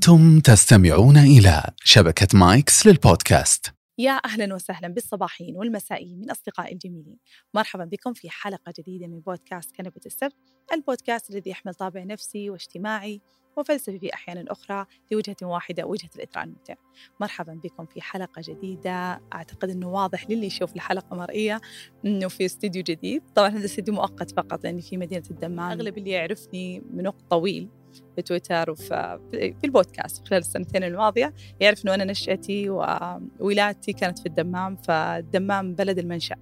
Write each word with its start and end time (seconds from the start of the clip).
أنتم 0.00 0.40
تستمعون 0.40 1.16
إلى 1.16 1.62
شبكة 1.84 2.38
مايكس 2.38 2.86
للبودكاست. 2.86 3.74
يا 3.98 4.20
أهلا 4.24 4.54
وسهلا 4.54 4.88
بالصباحين 4.88 5.56
والمسائيين 5.56 6.18
من 6.18 6.30
أصدقائي 6.30 6.72
الجميلين. 6.72 7.16
مرحبا 7.54 7.84
بكم 7.84 8.12
في 8.12 8.30
حلقة 8.30 8.72
جديدة 8.78 9.06
من 9.06 9.20
بودكاست 9.20 9.76
كنبة 9.76 10.00
السبت 10.06 10.36
البودكاست 10.72 11.30
الذي 11.30 11.50
يحمل 11.50 11.74
طابع 11.74 12.04
نفسي 12.04 12.50
واجتماعي 12.50 13.20
وفلسفي 13.56 13.98
في 13.98 14.14
أحيان 14.14 14.48
أخرى 14.48 14.86
لوجهة 15.10 15.36
واحدة 15.42 15.86
وجهة 15.86 16.10
الإثراء 16.16 16.44
الممتع. 16.44 16.74
مرحبا 17.20 17.60
بكم 17.64 17.86
في 17.86 18.00
حلقة 18.00 18.42
جديدة. 18.48 19.20
أعتقد 19.34 19.70
أنه 19.70 19.88
واضح 19.88 20.30
للي 20.30 20.46
يشوف 20.46 20.74
الحلقة 20.76 21.16
مرئية 21.16 21.60
أنه 22.06 22.28
في 22.28 22.44
استديو 22.44 22.82
جديد. 22.82 23.22
طبعا 23.34 23.48
هذا 23.48 23.64
استديو 23.64 23.94
مؤقت 23.94 24.30
فقط 24.30 24.64
لأني 24.64 24.82
في 24.82 24.96
مدينة 24.96 25.24
الدمام. 25.30 25.70
أغلب 25.70 25.98
اللي 25.98 26.10
يعرفني 26.10 26.82
من 26.90 27.06
وقت 27.06 27.22
طويل. 27.30 27.68
في 28.16 28.22
تويتر 28.22 28.70
وفي 28.70 29.18
في 29.32 29.64
البودكاست 29.64 30.28
خلال 30.28 30.40
السنتين 30.40 30.84
الماضية 30.84 31.34
يعرف 31.60 31.84
أنه 31.84 31.94
أنا 31.94 32.04
نشأتي 32.04 32.70
وولادتي 32.70 33.92
كانت 33.92 34.18
في 34.18 34.26
الدمام 34.26 34.76
فالدمام 34.76 35.74
بلد 35.74 35.98
المنشأ. 35.98 36.36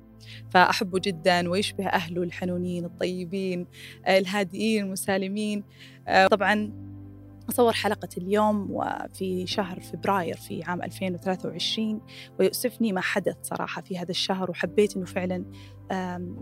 فأحبه 0.50 0.98
جدا 0.98 1.50
ويشبه 1.50 1.86
أهله 1.86 2.22
الحنونين 2.22 2.84
الطيبين 2.84 3.66
الهادئين 4.08 4.84
المسالمين. 4.84 5.64
طبعا 6.30 6.72
أصور 7.48 7.72
حلقة 7.72 8.08
اليوم 8.19 8.69
وفي 8.70 9.46
شهر 9.46 9.80
فبراير 9.80 10.36
في 10.36 10.62
عام 10.62 10.83
2023 10.83 12.00
ويؤسفني 12.38 12.92
ما 12.92 13.00
حدث 13.00 13.36
صراحة 13.42 13.83
في 13.83 13.98
هذا 13.98 14.10
الشهر 14.10 14.50
وحبيت 14.50 14.96
أنه 14.96 15.06
فعلا 15.06 15.44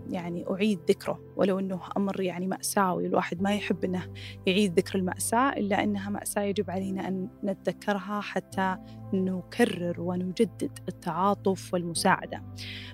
يعني 0.09 0.45
أعيد 0.51 0.79
ذكره 0.89 1.19
ولو 1.35 1.59
أنه 1.59 1.79
أمر 1.97 2.21
يعني 2.21 2.47
مأساوي 2.47 3.05
الواحد 3.05 3.41
ما 3.41 3.55
يحب 3.55 3.83
أنه 3.83 4.03
يعيد 4.45 4.79
ذكر 4.79 4.99
المأساة 4.99 5.49
إلا 5.49 5.83
أنها 5.83 6.09
مأساة 6.09 6.41
يجب 6.41 6.71
علينا 6.71 7.07
أن 7.07 7.27
نتذكرها 7.43 8.21
حتى 8.21 8.77
نكرر 9.13 10.01
ونجدد 10.01 10.79
التعاطف 10.87 11.73
والمساعدة. 11.73 12.43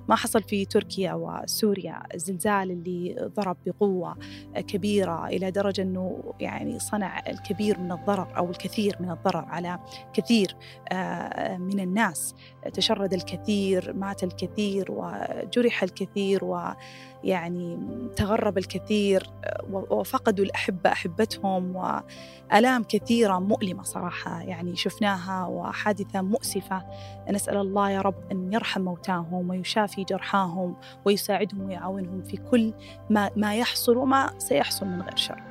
ما 0.10 0.16
حصل 0.16 0.44
في 0.44 0.66
تركيا 0.66 1.14
وسوريا 1.14 2.04
الزلزال 2.14 2.72
اللي 2.72 3.32
ضرب 3.36 3.58
بقوة 3.66 4.18
كبيرة 4.56 5.28
إلى 5.28 5.52
درجة 5.52 5.82
أنه 5.82 6.34
يعني 6.40 6.80
صنع 6.80 7.20
الكبير 7.30 7.80
من 7.80 7.92
الضرر 7.92 8.38
أو 8.38 8.50
الكثير 8.50 8.96
من 9.00 9.12
الضرر 9.12 9.46
على 9.46 9.80
كثير 10.14 10.56
آه، 10.92 11.58
من 11.58 11.80
الناس. 11.80 12.36
تشرد 12.74 13.14
الكثير 13.14 13.94
مات 13.94 14.24
الكثير 14.24 14.92
وجرح 14.92 15.84
الكثير 15.84 16.43
ويعني 16.44 17.80
تغرب 18.16 18.58
الكثير 18.58 19.30
وفقدوا 19.70 20.46
الأحبة 20.46 20.92
أحبتهم 20.92 21.76
وآلام 21.76 22.84
كثيرة 22.84 23.40
مؤلمة 23.40 23.84
صراحة 23.84 24.42
يعني 24.42 24.76
شفناها 24.76 25.46
وحادثة 25.46 26.22
مؤسفة. 26.22 26.84
نسأل 27.32 27.58
الله 27.58 27.90
يا 27.90 28.02
رب 28.02 28.32
أن 28.32 28.54
يرحم 28.54 28.82
موتاهم 28.82 29.50
ويشافي 29.50 30.04
جرحاهم 30.04 30.76
ويساعدهم 31.06 31.62
ويعاونهم 31.62 32.22
في 32.22 32.38
كل 32.38 32.74
ما, 33.10 33.30
ما 33.36 33.56
يحصل 33.56 33.98
وما 33.98 34.34
سيحصل 34.38 34.86
من 34.86 35.02
غير 35.02 35.16
شر. 35.16 35.42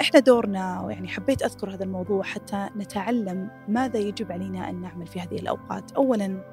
إحنا 0.00 0.20
دورنا 0.20 0.86
يعني 0.90 1.08
حبيت 1.08 1.42
أذكر 1.42 1.74
هذا 1.74 1.84
الموضوع 1.84 2.22
حتى 2.22 2.68
نتعلم 2.76 3.50
ماذا 3.68 3.98
يجب 3.98 4.32
علينا 4.32 4.70
أن 4.70 4.80
نعمل 4.80 5.06
في 5.06 5.20
هذه 5.20 5.36
الأوقات. 5.36 5.92
اولا 5.92 6.44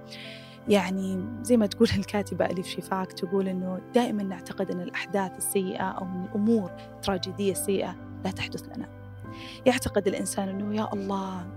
يعني 0.68 1.26
زي 1.44 1.58
ما 1.58 1.66
تقول 1.66 1.88
الكاتبة 1.98 2.46
أليف 2.46 2.68
شفاك 2.68 3.12
تقول 3.12 3.48
أنه 3.48 3.82
دائما 3.94 4.24
نعتقد 4.24 4.72
أن 4.72 4.82
الأحداث 4.82 5.38
السيئة 5.38 5.84
أو 5.84 6.06
الأمور 6.26 6.72
التراجيدية 6.96 7.52
السيئة 7.52 7.96
لا 8.26 8.32
تحدث 8.32 8.64
لنا. 8.76 8.90
يعتقد 9.66 10.08
الإنسان 10.08 10.50
أنه 10.50 10.76
يا 10.76 10.94
الله 10.94 11.48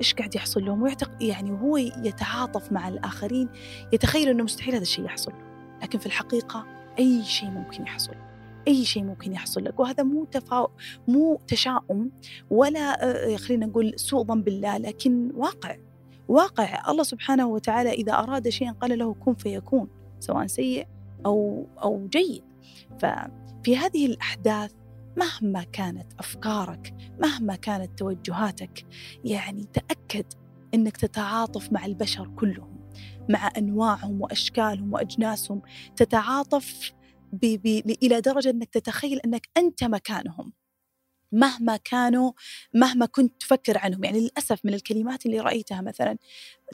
إيش 0.00 0.14
قاعد 0.14 0.34
يحصل 0.34 0.64
لهم 0.64 0.82
ويعتقد 0.82 1.22
يعني 1.22 1.50
وهو 1.50 1.76
يتعاطف 1.76 2.72
مع 2.72 2.88
الآخرين 2.88 3.48
يتخيل 3.92 4.28
أنه 4.28 4.44
مستحيل 4.44 4.74
هذا 4.74 4.82
الشيء 4.82 5.04
يحصل. 5.04 5.32
لكن 5.82 5.98
في 5.98 6.06
الحقيقة 6.06 6.66
أي 6.98 7.24
شيء 7.24 7.50
ممكن 7.50 7.82
يحصل 7.82 8.14
أي 8.68 8.84
شيء 8.84 9.02
ممكن 9.04 9.32
يحصل 9.32 9.64
لك. 9.64 9.80
وهذا 9.80 10.02
مو 10.02 10.24
تفا... 10.24 10.68
مو 11.08 11.40
تشاؤم 11.46 12.10
ولا 12.50 13.04
آه، 13.32 13.36
خلينا 13.36 13.66
نقول 13.66 13.92
سوء 13.96 14.24
ظن 14.24 14.42
بالله 14.42 14.78
لكن 14.78 15.32
واقع. 15.34 15.76
واقع. 16.28 16.90
الله 16.90 17.02
سبحانه 17.02 17.46
وتعالى 17.46 17.92
إذا 17.92 18.12
أراد 18.12 18.48
شيئا 18.48 18.72
قال 18.72 18.98
له 18.98 19.14
كن 19.14 19.34
فيكون 19.34 19.88
سواء 20.20 20.46
سيء 20.46 20.86
أو 21.26 21.66
أو 21.82 22.08
جيد. 22.08 22.44
ففي 22.98 23.76
هذه 23.76 24.06
الأحداث 24.06 24.72
مهما 25.16 25.62
كانت 25.62 26.12
أفكارك 26.18 26.94
مهما 27.20 27.56
كانت 27.56 27.98
توجهاتك 27.98 28.86
يعني 29.24 29.64
تأكد 29.72 30.24
أنك 30.74 30.96
تتعاطف 30.96 31.72
مع 31.72 31.86
البشر 31.86 32.28
كلهم 32.36 32.76
مع 33.28 33.50
أنواعهم 33.58 34.20
وأشكالهم 34.20 34.92
وأجناسهم 34.92 35.62
تتعاطف 35.96 36.92
ب 37.32 37.56
ب 37.62 37.96
إلى 38.02 38.20
درجة 38.20 38.50
أنك 38.50 38.68
تتخيل 38.68 39.18
أنك 39.18 39.48
أنت 39.56 39.84
مكانهم. 39.84 40.52
مهما 41.32 41.76
كانوا 41.76 42.32
مهما 42.74 43.06
كنت 43.06 43.40
تفكر 43.40 43.78
عنهم. 43.78 44.04
يعني 44.04 44.20
للأسف 44.20 44.60
من 44.64 44.74
الكلمات 44.74 45.26
اللي 45.26 45.40
رأيتها 45.40 45.80
مثلا 45.80 46.16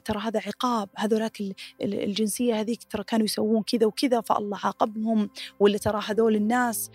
ترى 0.05 0.19
هذا 0.19 0.39
عقاب 0.39 0.89
هذولاك 0.97 1.37
الجنسية 1.81 2.59
هذيك 2.59 2.83
ترى 2.83 3.03
كانوا 3.03 3.25
يسوون 3.25 3.63
كذا 3.63 3.85
وكذا 3.85 4.21
فالله 4.21 4.59
عاقبهم 4.63 5.29
ولا 5.59 5.77
ترى 5.77 6.01
هذول 6.05 6.35
الناس 6.35 6.91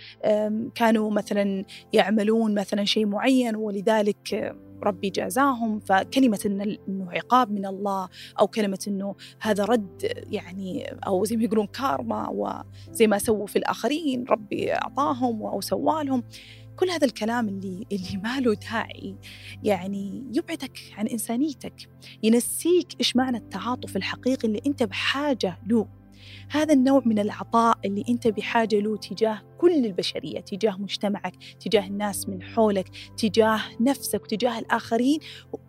كانوا 0.75 1.11
مثلا 1.11 1.65
يعملون 1.93 2.55
مثلا 2.55 2.85
شيء 2.85 3.07
معين 3.07 3.57
ولذلك 3.57 4.55
ربي 4.83 5.11
جازاهم. 5.11 5.81
فكلمة 5.81 6.41
إنه 6.89 7.13
عقاب 7.13 7.51
من 7.51 7.67
الله 7.67 8.09
أو 8.41 8.47
كلمة 8.47 8.79
إنه 8.89 9.15
هذا 9.41 9.65
رد 9.65 10.13
يعني 10.31 10.97
أو 11.07 11.25
زي 11.25 11.37
ما 11.37 11.45
يقولون 11.45 11.67
كارما 11.67 12.29
وزي 12.29 13.07
ما 13.07 13.19
سووا 13.19 13.47
في 13.47 13.57
الآخرين 13.57 14.25
ربي 14.29 14.75
أعطاهم 14.75 15.43
أو 15.43 15.61
سوالهم. 15.61 16.23
كل 16.79 16.91
هذا 16.91 17.07
الكلام 17.07 17.49
اللي 17.49 17.87
اللي 17.93 18.21
ما 18.25 18.41
له 18.41 18.55
داعي 18.55 19.17
يعني 19.63 20.25
يبعدك 20.33 20.79
عن 20.97 21.07
إنسانيتك 21.07 21.75
ينسيك 22.23 22.89
إيش 23.01 23.17
معنى 23.17 23.37
التعاطف 23.37 23.97
الحقيقي 23.97 24.49
اللي 24.49 24.61
أنت 24.67 24.83
بحاجة 24.83 25.59
له. 25.67 25.89
هذا 26.51 26.75
النوع 26.75 27.03
من 27.07 27.19
العطاء 27.19 27.79
اللي 27.85 28.05
أنت 28.09 28.29
بحاجة 28.29 28.81
له 28.81 28.97
تجاه 28.97 29.43
كل 29.59 29.85
البشرية، 29.87 30.41
تجاه 30.41 30.77
مجتمعك، 30.79 31.35
تجاه 31.61 31.87
الناس 31.87 32.29
من 32.29 32.43
حولك، 32.43 32.89
تجاه 33.17 33.61
نفسك 33.81 34.23
وتجاه 34.23 34.59
الآخرين 34.59 35.19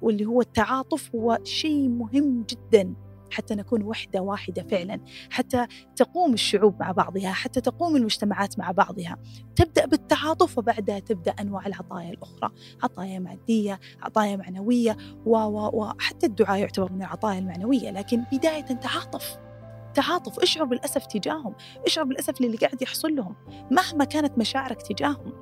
واللي 0.02 0.26
هو 0.26 0.42
التعاطف 0.42 1.16
هو 1.16 1.40
شيء 1.44 1.90
مهم 1.90 2.46
جدا. 2.50 3.09
حتى 3.32 3.56
نكون 3.56 3.84
وحدة 3.84 4.22
واحدة 4.22 4.64
فعلا. 4.64 5.00
حتى 5.30 5.68
تقوم 5.96 6.34
الشعوب 6.34 6.80
مع 6.80 6.92
بعضها 6.92 7.32
حتى 7.32 7.62
تقوم 7.62 7.96
المجتمعات 7.96 8.60
مع 8.60 8.72
بعضها. 8.72 9.18
تبدأ 9.56 9.86
بالتعاطف 9.86 10.58
وبعدها 10.58 11.00
تبدأ 11.00 11.32
أنواع 11.32 11.66
العطايا 11.66 12.10
الأخرى. 12.10 12.52
عطايا 12.84 13.20
مادية 13.20 13.80
عطايا 14.02 14.36
معنوية 14.36 14.98
وحتى 15.26 16.26
الدعاء 16.26 16.60
يعتبر 16.60 16.92
من 16.92 17.02
العطايا 17.02 17.40
المعنوية 17.40 17.92
لكن 17.92 18.24
بداية 18.32 18.62
تعاطف. 18.62 19.38
تعاطف 19.94 20.40
اشعر 20.40 20.64
بالأسف 20.64 21.06
تجاههم 21.06 21.56
اشعر 21.86 22.04
بالأسف 22.06 22.42
للي 22.42 22.58
قاعد 22.58 22.82
يحصل 22.82 23.16
لهم 23.16 23.36
مهما 23.72 24.06
كانت 24.06 24.38
مشاعرك 24.38 24.82
تجاههم. 24.82 25.34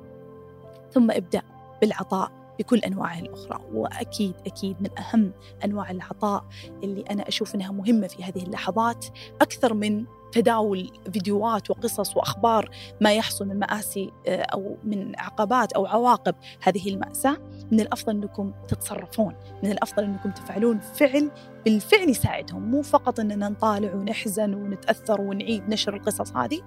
ثم 0.90 1.10
ابدأ 1.10 1.42
بالعطاء. 1.80 2.37
بكل 2.58 2.78
أنواعه 2.78 3.18
الأخرى 3.18 3.60
وأكيد 3.72 4.34
أكيد 4.46 4.76
من 4.82 4.98
أهم 4.98 5.32
أنواع 5.64 5.90
العطاء 5.90 6.44
اللي 6.82 7.04
أنا 7.10 7.28
أشوف 7.28 7.54
أنها 7.54 7.72
مهمة 7.72 8.06
في 8.06 8.24
هذه 8.24 8.42
اللحظات 8.42 9.06
أكثر 9.40 9.74
من 9.74 10.04
تداول 10.32 10.90
فيديوهات 11.12 11.70
وقصص 11.70 12.16
وأخبار 12.16 12.70
ما 13.00 13.14
يحصل 13.14 13.48
من 13.48 13.58
مآسي 13.58 14.12
آه، 14.26 14.42
أو 14.42 14.76
من 14.84 15.12
عقبات 15.18 15.72
أو 15.72 15.86
عواقب 15.86 16.34
هذه 16.62 16.88
المأساة 16.88 17.36
من 17.72 17.80
الأفضل 17.80 18.12
أنكم 18.16 18.52
تتصرفون، 18.68 19.34
من 19.62 19.70
الأفضل 19.70 20.04
أنكم 20.04 20.30
تفعلون 20.30 20.78
فعل 20.78 21.30
بالفعل 21.64 22.08
يساعدهم، 22.08 22.70
مو 22.70 22.82
فقط 22.82 23.20
إننا 23.20 23.48
نطالع 23.48 23.94
ونحزن 23.94 24.54
ونتأثر 24.54 25.20
ونعيد 25.20 25.68
نشر 25.68 25.96
القصص 25.96 26.36
هذه، 26.36 26.60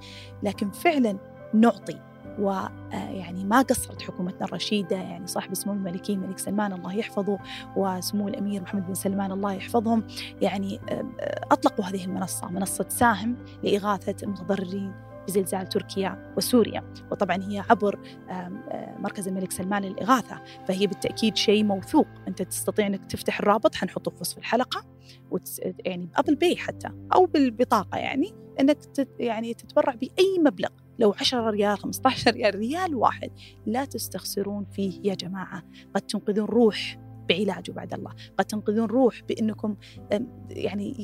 لكن 0.43 0.71
فعلا 0.71 1.17
نعطي 1.53 2.10
ويعني 2.39 3.45
ما 3.45 3.61
قصرت 3.61 4.01
حكومتنا 4.01 4.45
الرشيدة 4.45 4.95
يعني 4.95 5.27
صاحب 5.27 5.51
السمو 5.51 5.73
الملكي 5.73 6.13
الملك 6.13 6.39
سلمان 6.39 6.73
الله 6.73 6.93
يحفظه 6.93 7.39
وسمو 7.75 8.27
الأمير 8.27 8.61
محمد 8.61 8.87
بن 8.87 8.93
سلمان 8.93 9.31
الله 9.31 9.53
يحفظهم. 9.53 10.03
يعني 10.41 10.79
أطلقوا 11.51 11.85
هذه 11.85 12.05
المنصة 12.05 12.47
منصة 12.47 12.85
ساهم 12.89 13.37
لإغاثة 13.63 14.15
المتضررين 14.23 14.93
بزلزال 15.27 15.67
تركيا 15.67 16.33
وسوريا. 16.37 16.93
وطبعا 17.11 17.37
هي 17.43 17.63
عبر 17.69 17.99
مركز 18.99 19.27
الملك 19.27 19.51
سلمان 19.51 19.81
للإغاثة. 19.81 20.41
فهي 20.67 20.87
بالتأكيد 20.87 21.37
شيء 21.37 21.63
موثوق. 21.63 22.07
أنت 22.27 22.41
تستطيع 22.41 22.87
أنك 22.87 23.05
تفتح 23.05 23.39
الرابط 23.39 23.75
حنحطه 23.75 24.11
في 24.11 24.17
وصف 24.21 24.37
الحلقة 24.37 24.83
وتس 25.31 25.61
يعني 25.85 26.05
ب 26.05 26.10
Apple 26.10 26.35
Pay 26.35 26.55
حتى 26.55 26.89
أو 27.15 27.25
بالبطاقة 27.25 27.97
يعني 27.97 28.33
أنك 28.59 28.77
يعني 29.19 29.53
تتبرع 29.53 29.95
بأي 29.95 30.39
مبلغ 30.39 30.69
لو 31.01 31.13
10 31.19 31.49
ريال 31.49 31.77
15 31.77 32.31
ريال 32.31 32.55
ريال 32.55 32.95
واحد. 32.95 33.31
لا 33.65 33.85
تستخسرون 33.85 34.65
فيه 34.65 35.01
يا 35.03 35.15
جماعة. 35.15 35.63
قد 35.95 36.01
تنقذون 36.01 36.45
روح 36.45 36.97
بعلاجه 37.29 37.71
بعد 37.71 37.93
الله. 37.93 38.11
قد 38.37 38.45
تنقذون 38.45 38.85
روح 38.85 39.21
بأنكم 39.29 39.75
يعني 40.49 40.95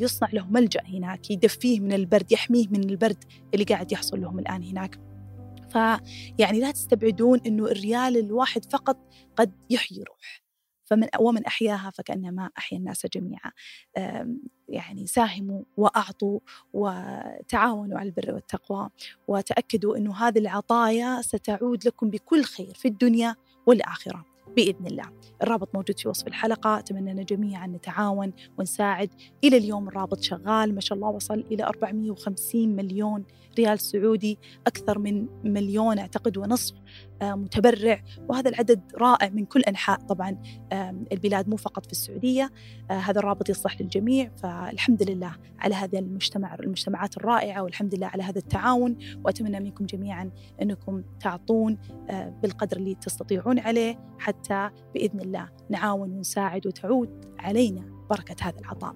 يصنع 0.00 0.28
له 0.32 0.46
ملجأ 0.50 0.82
هناك 0.86 1.30
يدفيه 1.30 1.80
من 1.80 1.92
البرد 1.92 2.32
يحميه 2.32 2.68
من 2.68 2.84
البرد 2.90 3.24
اللي 3.54 3.64
قاعد 3.64 3.92
يحصل 3.92 4.20
لهم 4.20 4.38
الآن 4.38 4.62
هناك. 4.62 5.00
فيعني 5.70 6.60
لا 6.60 6.70
تستبعدون 6.70 7.40
أنه 7.46 7.64
الريال 7.64 8.16
الواحد 8.16 8.64
فقط 8.72 8.98
قد 9.36 9.52
يحيي 9.70 10.02
روح 10.02 10.45
فمن 10.86 11.06
ومن 11.20 11.44
أحياها 11.44 11.90
فكأنما 11.90 12.50
أحيا 12.58 12.78
الناس 12.78 13.06
جميعا. 13.06 13.52
يعني 14.68 15.06
ساهموا 15.06 15.62
وأعطوا 15.76 16.40
وتعاونوا 16.72 17.98
على 17.98 18.08
البر 18.08 18.34
والتقوى 18.34 18.88
وتأكدوا 19.28 19.96
أنه 19.96 20.14
هذه 20.14 20.38
العطايا 20.38 21.22
ستعود 21.22 21.86
لكم 21.86 22.10
بكل 22.10 22.44
خير 22.44 22.74
في 22.74 22.88
الدنيا 22.88 23.36
والآخرة 23.66 24.24
بإذن 24.56 24.86
الله. 24.86 25.12
الرابط 25.42 25.74
موجود 25.74 25.98
في 25.98 26.08
وصف 26.08 26.26
الحلقة 26.26 26.78
أتمنى 26.78 27.10
أن 27.10 27.24
جميعا 27.24 27.66
نتعاون 27.66 28.32
ونساعد. 28.58 29.10
إلى 29.44 29.56
اليوم 29.56 29.88
الرابط 29.88 30.20
شغال 30.20 30.74
ما 30.74 30.80
شاء 30.80 30.96
الله 30.96 31.08
وصل 31.08 31.40
إلى 31.50 31.64
450 31.64 32.76
مليون 32.76 33.24
ريال 33.58 33.80
سعودي 33.80 34.38
أكثر 34.66 34.98
من 34.98 35.26
مليون 35.44 35.98
أعتقد 35.98 36.38
ونصف 36.38 36.74
متبرع. 37.22 38.02
وهذا 38.28 38.48
العدد 38.48 38.80
رائع 38.94 39.28
من 39.28 39.44
كل 39.44 39.60
أنحاء. 39.60 40.00
طبعا 40.00 40.36
البلاد 41.12 41.48
مو 41.48 41.56
فقط 41.56 41.86
في 41.86 41.92
السعودية 41.92 42.50
آه، 42.90 42.92
هذا 42.92 43.18
الرابط 43.18 43.48
يصلح 43.48 43.80
للجميع. 43.80 44.30
فالحمد 44.36 45.10
لله 45.10 45.32
على 45.58 45.74
هذا 45.74 45.98
المجتمع 45.98 46.54
المجتمعات 46.54 47.16
الرائعة 47.16 47.62
والحمد 47.62 47.94
لله 47.94 48.06
على 48.06 48.22
هذا 48.22 48.38
التعاون. 48.38 48.96
وأتمنى 49.24 49.60
منكم 49.60 49.86
جميعا 49.86 50.30
أنكم 50.62 51.02
تعطون 51.20 51.78
آه، 52.10 52.28
بالقدر 52.42 52.76
اللي 52.76 52.94
تستطيعون 52.94 53.58
عليه. 53.58 53.98
حتى 54.18 54.70
بإذن 54.94 55.20
الله 55.20 55.48
نعاون 55.70 56.12
ونساعد 56.12 56.66
وتعود 56.66 57.24
علينا 57.38 57.84
بركة 58.10 58.36
هذا 58.42 58.58
العطاء. 58.58 58.94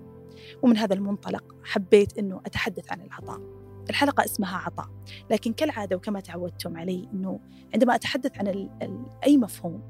ومن 0.62 0.76
هذا 0.76 0.94
المنطلق 0.94 1.54
حبيت 1.64 2.18
أنه 2.18 2.40
أتحدث 2.46 2.92
عن 2.92 3.00
العطاء. 3.00 3.59
الحلقة 3.90 4.24
اسمها 4.24 4.56
عطاء 4.56 4.88
لكن 5.30 5.52
كالعادة 5.52 5.96
وكما 5.96 6.20
تعودتم 6.20 6.76
علي 6.76 7.08
أنه 7.12 7.40
عندما 7.74 7.94
أتحدث 7.94 8.38
عن 8.38 8.48
ال 8.48 8.70
ال 8.82 9.06
أي 9.24 9.36
مفهوم 9.36 9.82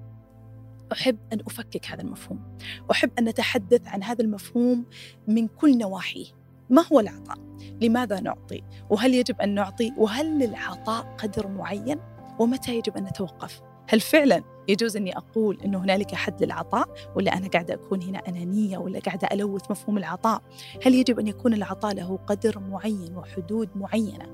أحب 0.92 1.18
أن 1.32 1.40
أفكك 1.46 1.86
هذا 1.90 2.02
المفهوم 2.02 2.56
أحب 2.90 3.10
أن 3.18 3.24
نتحدث 3.24 3.88
عن 3.88 4.02
هذا 4.02 4.24
المفهوم 4.24 4.86
من 5.28 5.48
كل 5.48 5.78
نواحيه 5.78 6.40
ما 6.70 6.86
هو 6.92 7.00
العطاء؟ 7.00 7.38
لماذا 7.80 8.20
نعطي؟ 8.20 8.62
وهل 8.90 9.14
يجب 9.14 9.40
أن 9.40 9.54
نعطي؟ 9.54 9.92
وهل 9.96 10.38
للعطاء 10.38 11.16
قدر 11.18 11.48
معين؟ 11.48 11.98
ومتى 12.38 12.76
يجب 12.76 12.96
أن 12.96 13.04
نتوقف؟ 13.04 13.60
هل 13.90 14.00
فعلا 14.00 14.42
يجوز 14.68 14.96
إني 14.96 15.16
أقول 15.16 15.58
إنه 15.64 15.78
هنالك 15.78 16.14
حد 16.14 16.44
للعطاء 16.44 16.88
ولا 17.16 17.36
أنا 17.36 17.48
قاعدة 17.48 17.74
أكون 17.74 18.02
هنا 18.02 18.18
أنانية 18.18 18.78
ولا 18.78 19.00
قاعدة 19.00 19.28
ألوث 19.32 19.70
مفهوم 19.70 19.98
العطاء؟ 19.98 20.42
هل 20.86 20.94
يجب 20.94 21.20
أن 21.20 21.26
يكون 21.26 21.54
العطاء 21.54 21.94
له 21.94 22.18
قدر 22.26 22.58
معين 22.58 23.16
وحدود 23.16 23.68
معينة؟ 23.74 24.26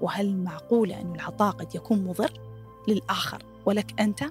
وهل 0.00 0.36
معقولة 0.36 1.00
أن 1.00 1.14
العطاء 1.14 1.52
قد 1.52 1.74
يكون 1.74 2.04
مضر 2.04 2.32
للآخر 2.88 3.42
ولك 3.66 4.00
أنت؟ 4.00 4.24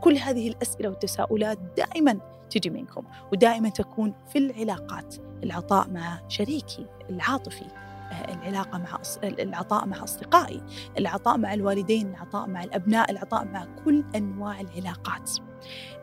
كل 0.00 0.16
هذه 0.16 0.48
الأسئلة 0.48 0.88
والتساؤلات 0.88 1.58
دائما 1.76 2.18
تجي 2.50 2.70
منكم 2.70 3.04
ودائما 3.32 3.68
تكون 3.68 4.14
في 4.32 4.38
العلاقات 4.38 5.16
العطاء 5.42 5.90
مع 5.90 6.20
شريكي 6.28 6.86
العاطفي 7.10 7.64
العلاقة 8.12 8.78
مع 8.78 9.00
العطاء 9.24 9.86
مع 9.86 10.04
أصدقائي 10.04 10.62
العطاء 10.98 11.38
مع 11.38 11.54
الوالدين 11.54 12.10
العطاء 12.10 12.46
مع 12.48 12.64
الأبناء 12.64 13.10
العطاء 13.10 13.44
مع 13.44 13.66
كل 13.84 14.04
أنواع 14.16 14.60
العلاقات. 14.60 15.30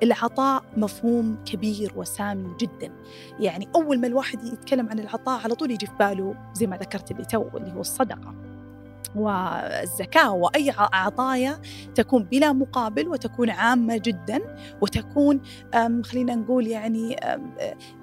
العطاء 0.04 0.64
مفهوم 0.78 1.44
كبير 1.46 1.94
وسامي 1.96 2.56
جدا. 2.60 2.92
يعني 3.40 3.68
أول 3.76 4.00
ما 4.00 4.08
الواحد 4.08 4.44
يتكلم 4.44 4.90
عن 4.90 5.00
العطاء 5.00 5.42
على 5.44 5.56
طول 5.56 5.72
يجي 5.72 5.86
في 5.86 5.94
باله 6.00 6.36
زي 6.54 6.68
ما 6.68 6.78
ذكرت 6.78 7.12
اللي 7.12 7.26
تو 7.26 7.48
اللي 7.58 7.74
هو 7.74 7.82
الصدقة. 7.82 8.36
والزكاة 9.16 10.32
وأي 10.32 10.74
عطايا 10.78 11.60
تكون 11.96 12.24
بلا 12.24 12.54
مقابل 12.54 13.08
وتكون 13.08 13.50
عامة 13.50 13.98
جدا 13.98 14.40
وتكون 14.82 15.42
خلينا 16.04 16.36
نقول 16.36 16.68
يعني 16.68 17.16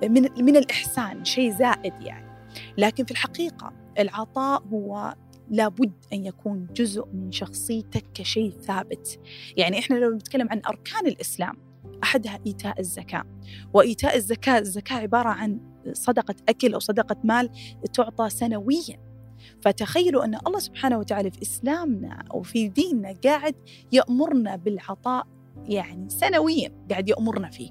من 0.03 0.29
من 0.45 0.57
الإحسان 0.57 1.25
شيء 1.25 1.51
زائد 1.51 1.93
يعني. 2.01 2.35
لكن 2.79 3.05
في 3.05 3.11
الحقيقة 3.11 3.73
العطاء 3.99 4.63
هو 4.63 5.15
لابد 5.51 5.93
أن 6.13 6.25
يكون 6.25 6.67
جزء 6.77 7.07
من 7.07 7.33
شخصيتك 7.33 8.05
كشيء 8.15 8.51
ثابت. 8.51 9.21
يعني 9.57 9.79
إحنا 9.79 9.97
لو 9.97 10.15
نتكلم 10.15 10.49
عن 10.51 10.63
أركان 10.69 11.07
الإسلام 11.07 11.57
أحدها 12.03 12.39
إيتاء 12.47 12.81
الزكاة. 12.81 13.25
وإيتاء 13.75 14.17
الزكاة 14.17 14.59
الزكاة 14.59 14.97
عبارة 14.97 15.29
عن 15.29 15.61
صدقة 15.93 16.35
أكل 16.49 16.75
أو 16.75 16.81
صدقة 16.81 17.17
مال 17.25 17.51
تعطى 17.93 18.31
سنويا. 18.31 19.05
فتخيلوا 19.61 20.25
أن 20.25 20.39
الله 20.47 20.59
سبحانه 20.59 20.99
وتعالى 20.99 21.31
في 21.31 21.43
إسلامنا 21.43 22.25
أو 22.31 22.43
في 22.43 22.69
ديننا 22.69 23.15
قاعد 23.25 23.55
يأمرنا 23.93 24.57
بالعطاء 24.57 25.27
يعني 25.65 26.09
سنويا 26.09 26.87
قاعد 26.91 27.09
يأمرنا 27.09 27.51
فيه. 27.51 27.71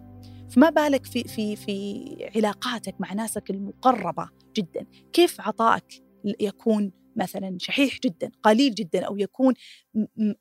فما 0.50 0.70
بالك 0.70 1.06
في 1.06 1.24
في 1.24 1.56
في 1.56 2.06
علاقاتك 2.36 2.96
مع 3.00 3.14
ناسك 3.14 3.50
المقربة 3.50 4.30
جدا؟ 4.58 4.86
كيف 5.14 5.42
عطائك 5.42 6.04
يكون 6.40 6.92
مثلا 7.16 7.58
شحيح 7.60 8.00
جدا 8.04 8.31
قليل 8.44 8.75
جدا 8.75 9.06
أو 9.06 9.18
يكون 9.18 9.54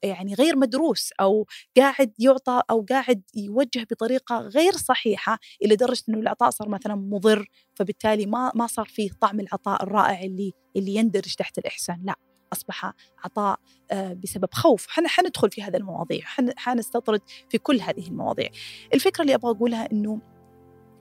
يعني 0.02 0.34
غير 0.34 0.56
مدروس 0.56 1.10
أو 1.20 1.46
قاعد 1.76 2.12
يعطى 2.18 2.62
أو 2.70 2.86
قاعد 2.90 3.22
يوجه 3.34 3.86
بطريقة 3.90 4.38
غير 4.38 4.72
صحيحة 4.72 5.38
إلى 5.62 5.76
درجة 5.76 6.02
إنه 6.08 6.18
العطاء 6.18 6.50
صار 6.50 6.68
مثلا 6.68 6.94
مضر 6.94 7.46
فبالتالي 7.74 8.26
ما 8.26 8.52
ما 8.54 8.66
صار 8.66 8.86
فيه 8.86 9.10
طعم 9.20 9.40
العطاء 9.40 9.82
الرائع 9.82 10.22
اللي 10.22 10.52
اللي 10.76 10.94
يندرج 10.94 11.34
تحت 11.34 11.58
الإحسان. 11.58 12.02
لا 12.04 12.14
أصبح 12.52 12.92
عطاء 13.24 13.60
آه، 13.90 14.12
بسبب 14.12 14.48
خوف. 14.52 14.86
حندخل 14.88 15.50
في 15.50 15.62
هذا 15.62 15.76
المواضيع 15.76 16.20
حنستطرد 16.56 17.20
في 17.48 17.58
كل 17.58 17.80
هذه 17.80 18.08
المواضيع. 18.08 18.48
الفكرة 18.94 19.22
اللي 19.22 19.34
أبغى 19.34 19.50
أقولها 19.50 19.92
إنه 19.92 20.20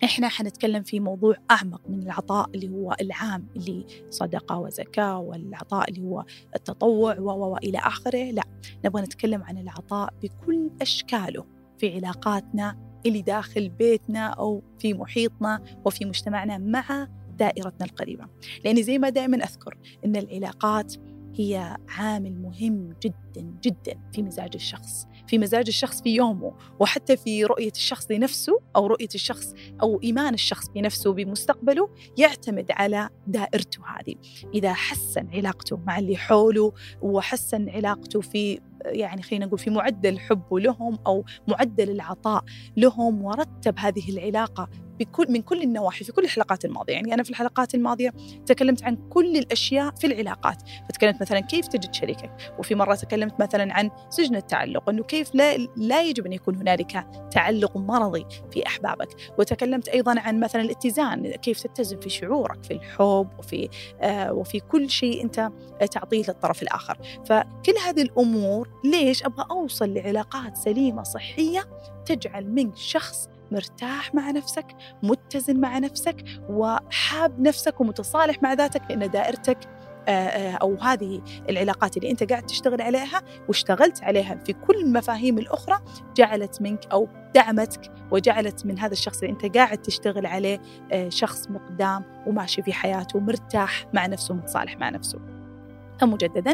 إحنا 0.03 0.27
حنتكلم 0.27 0.83
في 0.83 0.99
موضوع 0.99 1.35
أعمق 1.51 1.81
من 1.89 2.03
العطاء 2.03 2.49
اللي 2.55 2.69
هو 2.69 2.95
العام 3.01 3.47
اللي 3.55 3.85
صدقة 4.09 4.57
وزكاة 4.57 5.17
والعطاء 5.17 5.89
اللي 5.89 6.01
هو 6.01 6.25
التطوع 6.55 7.19
و 7.19 7.57
إلى 7.57 7.77
آخره، 7.77 8.31
لا 8.31 8.43
نبغى 8.85 9.01
نتكلم 9.01 9.43
عن 9.43 9.57
العطاء 9.57 10.13
بكل 10.23 10.71
أشكاله 10.81 11.45
في 11.77 11.95
علاقاتنا 11.95 12.77
اللي 13.05 13.21
داخل 13.21 13.69
بيتنا 13.69 14.27
أو 14.27 14.63
في 14.79 14.93
محيطنا 14.93 15.63
وفي 15.85 16.05
مجتمعنا 16.05 16.57
مع 16.57 17.07
دائرتنا 17.37 17.85
القريبه، 17.85 18.25
لأني 18.65 18.83
زي 18.83 18.97
ما 18.97 19.09
دائما 19.09 19.37
أذكر 19.37 19.77
إن 20.05 20.15
العلاقات 20.15 20.93
هي 21.35 21.77
عامل 21.89 22.41
مهم 22.41 22.95
جدا 23.03 23.55
جدا 23.63 23.99
في 24.13 24.21
مزاج 24.21 24.51
الشخص 24.55 25.07
في 25.27 25.37
مزاج 25.37 25.67
الشخص 25.67 26.01
في 26.01 26.15
يومه 26.15 26.53
وحتى 26.79 27.17
في 27.17 27.45
رؤية 27.45 27.71
الشخص 27.71 28.11
لنفسه 28.11 28.59
أو 28.75 28.87
رؤية 28.87 29.07
الشخص 29.15 29.53
أو 29.81 30.01
إيمان 30.03 30.33
الشخص 30.33 30.69
بنفسه 30.69 31.13
بمستقبله 31.13 31.89
يعتمد 32.17 32.65
على 32.71 33.09
دائرته 33.27 33.81
هذه. 33.87 34.15
إذا 34.53 34.73
حسن 34.73 35.27
علاقته 35.33 35.77
مع 35.77 35.99
اللي 35.99 36.17
حوله 36.17 36.73
وحسن 37.01 37.69
علاقته 37.69 38.21
في 38.21 38.59
يعني 38.85 39.21
خلينا 39.21 39.45
نقول 39.45 39.59
في 39.59 39.69
معدل 39.69 40.19
حبه 40.19 40.59
لهم 40.59 40.97
أو 41.07 41.25
معدل 41.47 41.89
العطاء 41.89 42.43
لهم 42.77 43.23
ورتب 43.23 43.75
هذه 43.77 44.09
العلاقة 44.09 44.69
بكل 45.01 45.31
من 45.31 45.41
كل 45.41 45.61
النواحي 45.61 46.03
في 46.05 46.11
كل 46.11 46.23
الحلقات 46.23 46.65
الماضية. 46.65 46.93
يعني 46.93 47.13
أنا 47.13 47.23
في 47.23 47.29
الحلقات 47.29 47.75
الماضية 47.75 48.13
تكلمت 48.45 48.83
عن 48.83 48.95
كل 49.09 49.37
الأشياء 49.37 49.91
في 49.95 50.07
العلاقات. 50.07 50.57
فتكلمت 50.89 51.21
مثلا 51.21 51.39
كيف 51.39 51.67
تجد 51.67 51.93
شريكك. 51.93 52.31
وفي 52.59 52.75
مرة 52.75 52.95
تكلمت 52.95 53.41
مثلا 53.41 53.73
عن 53.73 53.89
سجن 54.09 54.35
التعلق 54.35 54.89
انه 54.89 55.03
كيف 55.03 55.35
لا 55.35 55.57
لا 55.57 56.01
يجب 56.01 56.25
أن 56.25 56.33
يكون 56.33 56.55
هنالك 56.55 57.05
تعلق 57.31 57.77
مرضي 57.77 58.25
في 58.51 58.67
أحبابك. 58.67 59.07
وتكلمت 59.39 59.87
أيضا 59.87 60.19
عن 60.19 60.39
مثلا 60.39 60.61
الاتزان 60.61 61.31
كيف 61.31 61.63
تتزن 61.63 61.99
في 61.99 62.09
شعورك 62.09 62.63
في 62.63 62.73
الحب 62.73 63.27
وفي 63.39 63.69
آه 64.01 64.33
وفي 64.33 64.59
كل 64.59 64.89
شيء 64.89 65.23
أنت 65.23 65.49
تعطيه 65.91 66.23
للطرف 66.27 66.61
الآخر. 66.61 66.97
فكل 67.25 67.73
هذه 67.85 68.01
الأمور 68.01 68.69
ليش 68.85 69.23
أبغى 69.23 69.45
أوصل 69.51 69.93
لعلاقات 69.93 70.57
سليمة 70.57 71.03
صحية 71.03 71.67
تجعل 72.05 72.47
منك 72.47 72.77
شخص 72.77 73.29
مرتاح 73.51 74.15
مع 74.15 74.31
نفسك 74.31 74.65
متزن 75.03 75.59
مع 75.59 75.77
نفسك 75.77 76.23
وحاب 76.49 77.39
نفسك 77.39 77.81
ومتصالح 77.81 78.43
مع 78.43 78.53
ذاتك 78.53 78.81
لأن 78.89 79.11
دائرتك 79.11 79.57
آه، 80.07 80.11
آه، 80.11 80.55
أو 80.55 80.75
هذه 80.75 81.21
العلاقات 81.49 81.97
اللي 81.97 82.11
أنت 82.11 82.23
قاعد 82.23 82.45
تشتغل 82.45 82.81
عليها 82.81 83.21
واشتغلت 83.47 84.03
عليها 84.03 84.35
في 84.35 84.53
كل 84.53 84.75
المفاهيم 84.75 85.37
الأخرى 85.37 85.79
جعلت 86.15 86.61
منك 86.61 86.85
أو 86.91 87.07
دعمتك 87.35 87.91
وجعلت 88.11 88.65
من 88.65 88.79
هذا 88.79 88.93
الشخص 88.93 89.21
اللي 89.21 89.33
أنت 89.33 89.57
قاعد 89.57 89.77
تشتغل 89.77 90.25
عليه 90.25 90.61
آه، 90.91 91.09
شخص 91.09 91.49
مقدام 91.49 92.03
وماشي 92.27 92.63
في 92.63 92.73
حياته 92.73 93.19
مرتاح 93.19 93.85
مع 93.93 94.05
نفسه 94.05 94.33
ومتصالح 94.33 94.77
مع 94.77 94.89
نفسه. 94.89 95.19
فمجددا 95.99 96.53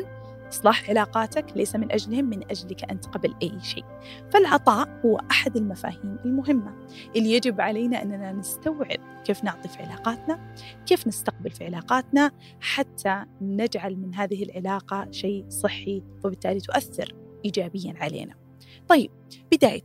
إصلاح 0.49 0.89
علاقاتك 0.89 1.45
ليس 1.55 1.75
من 1.75 1.91
أجلهم 1.91 2.25
من 2.25 2.43
أجلك 2.51 2.91
أنت 2.91 3.05
قبل 3.05 3.35
أي 3.43 3.59
شيء. 3.61 3.85
فالعطاء 4.33 5.01
هو 5.05 5.17
أحد 5.31 5.57
المفاهيم 5.57 6.17
المهمة. 6.25 6.87
اللي 7.15 7.31
يجب 7.31 7.61
علينا 7.61 8.01
أننا 8.01 8.31
نستوعب 8.31 8.99
كيف 9.25 9.43
نعطي 9.43 9.69
في 9.69 9.83
علاقاتنا 9.83 10.53
كيف 10.85 11.07
نستقبل 11.07 11.51
في 11.51 11.65
علاقاتنا 11.65 12.31
حتى 12.59 13.23
نجعل 13.41 13.95
من 13.95 14.15
هذه 14.15 14.43
العلاقة 14.43 15.11
شيء 15.11 15.45
صحي 15.49 16.03
وبالتالي 16.23 16.59
تؤثر 16.59 17.15
إيجابيا 17.45 17.93
علينا. 17.97 18.46
طيب 18.88 19.12
بداية 19.51 19.84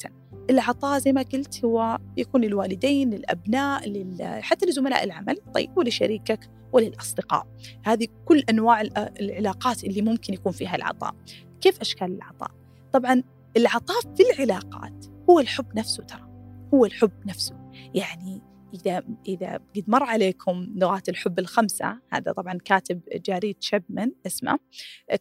العطاء 0.50 0.98
زي 0.98 1.12
ما 1.12 1.22
قلت 1.22 1.64
هو 1.64 1.98
يكون 2.16 2.40
للوالدين 2.40 3.10
للأبناء 3.10 3.88
لل... 3.88 4.38
حتى 4.42 4.66
لزملاء 4.66 5.04
العمل 5.04 5.36
طيب 5.54 5.78
ولشريكك 5.78 6.50
وللأصدقاء. 6.72 7.46
هذه 7.84 8.06
كل 8.24 8.38
أنواع 8.50 8.80
العلاقات 9.20 9.84
اللي 9.84 10.02
ممكن 10.02 10.34
يكون 10.34 10.52
فيها 10.52 10.76
العطاء. 10.76 11.14
كيف 11.60 11.80
أشكال 11.80 12.12
العطاء؟ 12.16 12.50
طبعا 12.92 13.22
العطاء 13.56 14.00
في 14.00 14.22
العلاقات 14.32 15.06
هو 15.30 15.40
الحب 15.40 15.78
نفسه 15.78 16.02
ترى 16.02 16.28
هو 16.74 16.84
الحب 16.84 17.26
نفسه. 17.26 17.54
يعني 17.94 18.42
إذا 18.74 19.02
إذا 19.28 19.60
قد 19.76 19.84
مر 19.88 20.02
عليكم 20.02 20.66
لغات 20.76 21.08
الحب 21.08 21.38
الخمسة 21.38 21.98
هذا 22.12 22.32
طبعا 22.32 22.58
كاتب 22.64 23.00
جاريد 23.14 23.56
شبمن 23.60 24.12
اسمه 24.26 24.58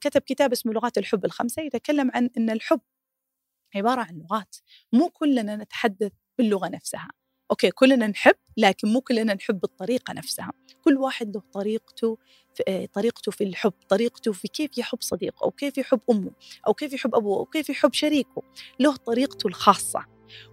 كتب 0.02 0.22
كتاب 0.22 0.52
اسمه 0.52 0.74
لغات 0.74 0.98
الحب 0.98 1.26
الخمسة 1.26 1.62
يتكلم 1.62 2.12
عن 2.14 2.30
أن 2.38 2.50
الحب 2.50 2.80
عبارة 3.76 4.02
عن 4.02 4.18
لغات. 4.18 4.56
مو 4.94 5.10
كلنا 5.10 5.56
نتحدث 5.56 6.12
باللغة 6.38 6.68
نفسها. 6.68 7.08
أوكي 7.52 7.72
كلنا 7.72 8.08
نحب 8.08 8.36
لكن 8.58 8.88
مو 8.88 9.02
كلنا 9.02 9.34
نحب 9.34 9.60
بالطريقة 9.60 10.14
نفسها. 10.14 10.52
كل 10.84 10.98
واحد 10.98 11.36
له 11.36 11.44
طريقته 11.54 12.18
في 12.54 12.88
طريقته 12.88 13.32
في 13.32 13.44
الحب 13.44 13.74
طريقته 13.90 14.32
في 14.32 14.48
كيف 14.48 14.78
يحب 14.78 15.02
صديقه 15.02 15.44
أو 15.44 15.52
كيف 15.52 15.78
يحب 15.78 16.00
أمه 16.10 16.32
أو 16.68 16.74
كيف 16.74 16.94
يحب 16.94 17.16
أبوه 17.16 17.38
أو 17.38 17.46
كيف 17.46 17.70
يحب 17.70 17.94
شريكه. 17.94 18.42
له 18.80 18.96
طريقته 18.96 19.48
الخاصة. 19.48 20.06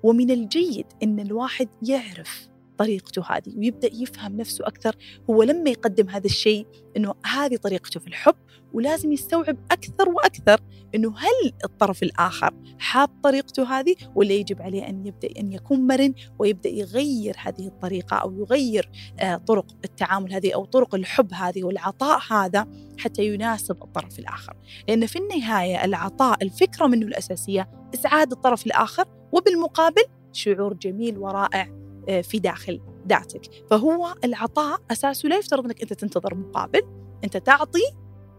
ومن 0.03 0.31
الجيد 0.31 0.87
أن 1.03 1.21
الواحد 1.21 1.69
يعرف 1.89 2.49
طريقته 2.79 3.23
هذه 3.23 3.57
ويبدأ 3.57 3.91
يفهم 3.95 4.37
نفسه 4.37 4.67
أكثر. 4.67 4.97
هو 5.31 5.43
لما 5.43 5.71
يقدم 5.71 6.09
هذا 6.09 6.27
الشيء 6.27 6.67
أنه 6.97 7.15
هذه 7.27 7.57
طريقته 7.57 8.01
في 8.01 8.07
الحب 8.07 8.35
ولازم 8.73 9.13
يستوعب 9.13 9.57
أكثر 9.71 10.09
وأكثر 10.09 10.61
أنه 10.95 11.15
هل 11.19 11.53
الطرف 11.65 12.03
الآخر 12.03 12.55
حاب 12.79 13.09
طريقته 13.23 13.79
هذه 13.79 13.95
ولا 14.15 14.33
يجب 14.33 14.63
عليه 14.63 14.89
أن 14.89 15.07
يبدأ 15.07 15.29
أن 15.41 15.53
يكون 15.53 15.87
مرن 15.87 16.15
ويبدأ 16.39 16.69
يغير 16.69 17.37
هذه 17.39 17.67
الطريقة 17.67 18.17
أو 18.17 18.33
يغير 18.33 18.91
آه، 19.21 19.37
طرق 19.37 19.67
التعامل 19.85 20.33
هذه 20.33 20.55
أو 20.55 20.65
طرق 20.65 20.95
الحب 20.95 21.35
هذه 21.35 21.65
والعطاء 21.65 22.21
هذا 22.33 22.67
حتى 22.99 23.27
يناسب 23.27 23.83
الطرف 23.83 24.19
الآخر. 24.19 24.57
لأن 24.89 25.07
في 25.07 25.19
النهاية 25.19 25.85
العطاء 25.85 26.43
الفكرة 26.43 26.87
منه 26.87 27.07
الأساسية 27.07 27.71
إسعاد 27.95 28.33
الطرف 28.33 28.67
الآخر 28.67 29.05
وبالمقابل 29.33 30.05
شعور 30.33 30.75
جميل 30.75 31.19
ورائع. 31.19 31.88
في 32.09 32.39
داخل 32.39 32.81
ذاتك. 33.09 33.41
فهو 33.71 34.15
العطاء 34.25 34.81
أساسه 34.91 35.29
لا 35.29 35.37
يفترض 35.37 35.65
أنك 35.65 35.83
أنت 35.83 35.93
تنتظر 35.93 36.35
مقابل 36.35 36.83
أنت 37.25 37.37
تعطي 37.37 37.93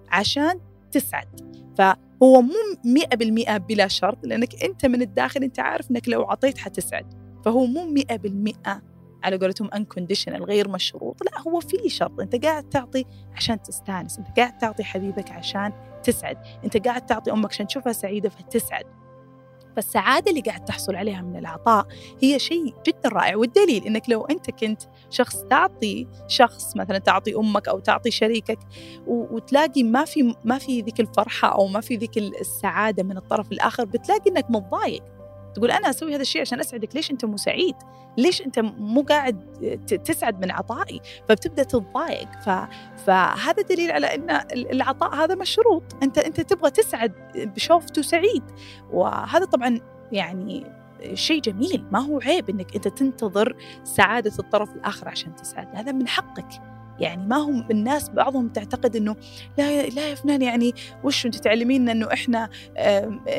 عشان 0.10 0.60
تسعد. 0.92 1.60
فهو 1.78 2.42
مو 2.42 2.54
مئة 2.86 3.16
بالمئة 3.16 3.58
بلا 3.58 3.88
شرط 3.88 4.18
لأنك 4.24 4.64
أنت 4.64 4.86
من 4.86 5.02
الداخل 5.02 5.44
أنت 5.44 5.60
عارف 5.60 5.92
أنك 5.92 6.10
لو 6.10 6.24
عطيت 6.24 6.58
حتسعد. 6.58 7.14
فهو 7.46 7.66
مو 7.66 7.86
مئة 7.86 8.16
بالمئة 8.16 8.82
على 9.24 9.38
قولتهم 9.38 9.70
unconditional 9.70 10.42
غير 10.42 10.70
مشروط. 10.70 11.24
لا 11.24 11.42
هو 11.42 11.60
في 11.60 11.90
شرط. 11.90 12.20
أنت 12.20 12.46
قاعد 12.46 12.70
تعطي 12.70 13.06
عشان 13.36 13.62
تستانس. 13.62 14.20
أنت 14.20 14.28
قاعد 14.38 14.58
تعطي 14.58 14.84
حبيبك 14.84 15.32
عشان 15.32 15.74
تسعد. 16.04 16.38
أنت 16.64 16.88
قاعد 16.88 17.06
تعطي 17.06 17.32
أمك 17.32 17.50
عشان 17.50 17.68
تشوفها 17.68 17.94
سعيدة 17.94 18.30
فتسعد. 18.30 18.86
فالسعادة 19.82 20.32
اللي 20.32 20.42
قاعد 20.42 20.66
تحصل 20.66 20.96
عليها 20.96 21.22
من 21.22 21.36
العطاء 21.36 21.88
هي 22.22 22.40
شيء 22.40 22.74
جدا 22.88 23.10
رائع. 23.10 23.36
والدليل 23.36 23.86
إنك 23.86 24.10
لو 24.10 24.26
أنت 24.26 24.50
كنت 24.50 24.82
شخص 25.10 25.44
تعطي 25.44 26.08
شخص 26.28 26.76
مثلا 26.76 26.98
تعطي 26.98 27.36
أمك 27.36 27.68
أو 27.68 27.80
تعطي 27.80 28.12
شريكك 28.12 28.60
وتلاقي 29.08 29.84
ما 29.84 30.06
في 30.06 30.36
ما 30.46 30.58
في 30.58 30.82
ذيك 30.82 31.00
الفرحة 31.00 31.48
أو 31.48 31.68
ما 31.68 31.82
في 31.82 31.96
ذيك 31.96 32.18
السعادة 32.18 33.04
من 33.04 33.18
الطرف 33.18 33.52
الآخر 33.52 33.86
بتلاقي 33.86 34.30
إنك 34.30 34.46
متضايق. 34.50 35.04
تقول 35.56 35.72
أنا 35.72 35.90
أسوي 35.90 36.16
هذا 36.16 36.22
الشيء 36.22 36.42
عشان 36.42 36.60
أسعدك 36.60 36.96
ليش 36.96 37.12
أنت 37.12 37.26
مو 37.26 37.38
سعيد؟ 37.38 37.76
ليش 38.18 38.42
أنت 38.42 38.60
مو 38.60 39.02
قاعد 39.02 39.38
تسعد 40.06 40.46
من 40.46 40.52
عطائي 40.52 41.02
فبتبدأ 41.30 41.64
تتضايق. 41.64 42.32
ف... 42.32 42.50
فهذا 43.06 43.64
دليل 43.70 43.92
على 43.92 44.16
إن 44.16 44.30
العطاء 44.54 45.16
هذا 45.16 45.36
مشروط. 45.36 45.84
أنت 46.04 46.18
أنت 46.18 46.42
تبغى 46.42 46.72
تسعد 46.72 47.14
بشوفته 47.36 48.02
سعيد 48.02 48.44
وهذا 48.92 49.46
طبعا 49.46 49.80
يعني 50.12 50.66
شيء 51.14 51.42
جميل. 51.42 51.86
ما 51.92 52.00
هو 52.00 52.20
عيب 52.20 52.50
إنك 52.50 52.76
أنت 52.76 52.88
تنتظر 52.88 53.56
سعادة 53.84 54.34
الطرف 54.40 54.76
الآخر 54.76 55.10
عشان 55.10 55.36
تسعد. 55.36 55.76
هذا 55.76 55.92
من 55.92 56.08
حقك. 56.08 56.79
يعني 57.00 57.28
ما 57.28 57.38
هم 57.38 57.68
الناس 57.72 58.10
بعضهم 58.10 58.50
تعتقد 58.50 58.96
إنه 58.96 59.16
لا 59.58 59.88
لا 59.88 60.10
يا 60.10 60.16
فنان 60.16 60.42
يعني 60.42 60.74
وش 61.04 61.26
انت 61.26 61.36
تعلمينا 61.36 61.92
إنه 61.92 62.14
إحنا 62.14 62.50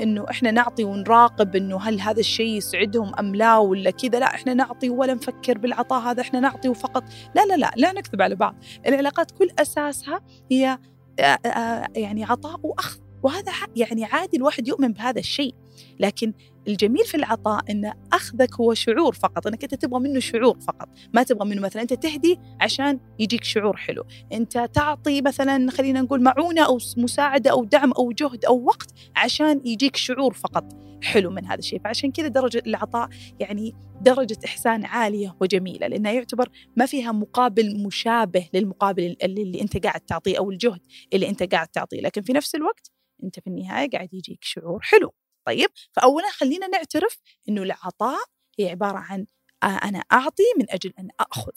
إنه 0.02 0.26
إحنا 0.30 0.50
نعطي 0.50 0.84
ونراقب 0.84 1.56
إنه 1.56 1.80
هل 1.80 2.00
هذا 2.00 2.20
الشيء 2.20 2.56
يسعدهم 2.56 3.14
أم 3.18 3.34
لا 3.34 3.56
ولا 3.56 3.90
كذا؟ 3.90 4.18
لا 4.18 4.26
إحنا 4.26 4.54
نعطي 4.54 4.90
ولا 4.90 5.14
نفكر 5.14 5.58
بالعطاء 5.58 6.00
هذا 6.00 6.20
إحنا 6.20 6.40
نعطي 6.40 6.68
وفقط 6.68 7.04
لا 7.34 7.46
لا 7.46 7.56
لا 7.56 7.72
لا 7.76 7.92
نكذب 7.92 8.22
على 8.22 8.34
بعض. 8.34 8.54
العلاقات 8.86 9.30
كل 9.30 9.48
أساسها 9.58 10.20
هي 10.50 10.78
يعني 11.96 12.24
عطاء 12.24 12.60
وأخذ. 12.62 12.98
وهذا 13.22 13.52
يعني 13.76 14.04
عادي 14.04 14.36
الواحد 14.36 14.68
يؤمن 14.68 14.92
بهذا 14.92 15.18
الشيء. 15.18 15.54
لكن 16.00 16.32
الجميل 16.68 17.04
في 17.04 17.16
العطاء 17.16 17.70
إن 17.70 17.92
أخذك 18.12 18.54
هو 18.54 18.75
شعور 18.75 19.14
فقط 19.14 19.46
إنك 19.46 19.62
أنت 19.62 19.75
تبغى 19.75 20.00
منه 20.00 20.20
شعور 20.20 20.60
فقط. 20.60 20.88
ما 21.14 21.22
تبغى 21.22 21.49
منه 21.49 21.60
مثلا 21.60 21.82
أنت 21.82 21.92
تهدي 21.92 22.38
عشان 22.60 23.00
يجيك 23.18 23.44
شعور 23.44 23.76
حلو. 23.76 24.04
أنت 24.32 24.68
تعطي 24.75 25.22
مثلا 25.22 25.70
خلينا 25.70 26.00
نقول 26.00 26.22
معونة 26.22 26.66
أو 26.66 26.78
مساعدة 26.96 27.50
أو 27.50 27.64
دعم 27.64 27.92
أو 27.92 28.12
جهد 28.12 28.44
أو 28.44 28.64
وقت 28.64 28.92
عشان 29.16 29.60
يجيك 29.64 29.96
شعور 29.96 30.34
فقط 30.34 30.64
حلو 31.02 31.30
من 31.30 31.46
هذا 31.46 31.58
الشيء. 31.58 31.80
فعشان 31.84 32.12
كذا 32.12 32.28
درجة 32.28 32.62
العطاء 32.66 33.08
يعني 33.40 33.75
درجة 34.00 34.38
إحسان 34.44 34.84
عالية 34.84 35.37
وجميلة 35.40 35.87
لأنها 35.87 36.12
يعتبر 36.12 36.49
ما 36.76 36.87
فيها 36.87 37.12
مقابل 37.12 37.82
مشابه 37.87 38.49
للمقابل 38.54 39.16
اللي, 39.22 39.60
أنت 39.60 39.87
قاعد 39.87 40.00
تعطيه 40.00 40.38
أو 40.38 40.50
الجهد 40.50 40.80
اللي 41.12 41.28
أنت 41.28 41.42
قاعد 41.42 41.68
تعطيه. 41.68 42.00
لكن 42.00 42.22
في 42.22 42.32
نفس 42.32 42.54
الوقت 42.54 42.90
أنت 43.25 43.40
في 43.40 43.46
النهاية 43.46 43.90
قاعد 43.90 44.14
يجيك 44.14 44.38
شعور 44.44 44.80
حلو. 44.82 45.12
طيب 45.50 45.69
فأولا 45.92 46.30
خلينا 46.30 46.66
نعترف 46.66 47.16
أنه 47.49 47.62
العطاء 47.62 48.19
هي 48.59 48.69
عبارة 48.69 48.99
عن 48.99 49.26
أنا 49.62 50.04
أعطي 50.12 50.42
من 50.59 50.71
أجل 50.71 50.92
أن 50.99 51.09
أخذ. 51.21 51.52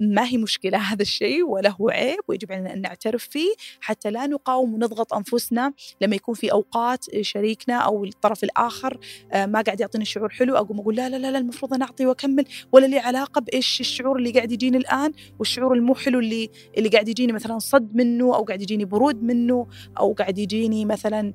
ما 0.00 0.26
هي 0.26 0.36
مشكلة 0.36 0.78
هذا 0.78 1.02
الشيء 1.02 1.44
ولا 1.44 1.70
هو 1.70 1.88
عيب 1.88 2.18
ويجب 2.28 2.52
علينا 2.52 2.72
أن 2.72 2.80
نعترف 2.80 3.28
فيه 3.30 3.54
حتى 3.80 4.10
لا 4.10 4.26
نقاوم 4.26 4.74
ونضغط 4.74 5.14
أنفسنا 5.14 5.72
لما 6.00 6.16
يكون 6.16 6.34
في 6.34 6.52
أوقات 6.52 7.04
شريكنا 7.20 7.74
أو 7.74 8.04
الطرف 8.04 8.44
الآخر 8.44 8.98
آه، 9.32 9.46
ما 9.46 9.60
قاعد 9.60 9.80
يعطيني 9.80 10.04
شعور 10.04 10.28
حلو 10.28 10.56
أقوم 10.56 10.80
أقول 10.80 10.96
لا 10.96 11.08
لا 11.08 11.16
لا, 11.16 11.30
لا 11.30 11.38
المفروض 11.38 11.74
أنا 11.74 11.84
أعطي 11.84 12.06
وأكمل 12.06 12.44
ولا 12.72 12.86
لي 12.86 12.98
علاقة 12.98 13.40
بإيش 13.40 13.80
الشعور 13.80 14.18
اللي 14.18 14.30
قاعد 14.30 14.52
يجيني 14.52 14.76
الآن 14.76 15.12
والشعور 15.38 15.74
المو 15.74 15.94
حلو 15.94 16.18
اللي 16.18 16.50
اللي 16.78 16.88
قاعد 16.88 17.08
يجيني 17.08 17.32
مثلا 17.32 17.58
صد 17.58 17.96
منه 17.96 18.36
أو 18.36 18.44
قاعد 18.44 18.62
يجيني 18.62 18.84
برود 18.84 19.22
منه 19.22 19.66
أو 19.98 20.12
قاعد 20.12 20.38
يجيني 20.38 20.84
مثلا 20.84 21.34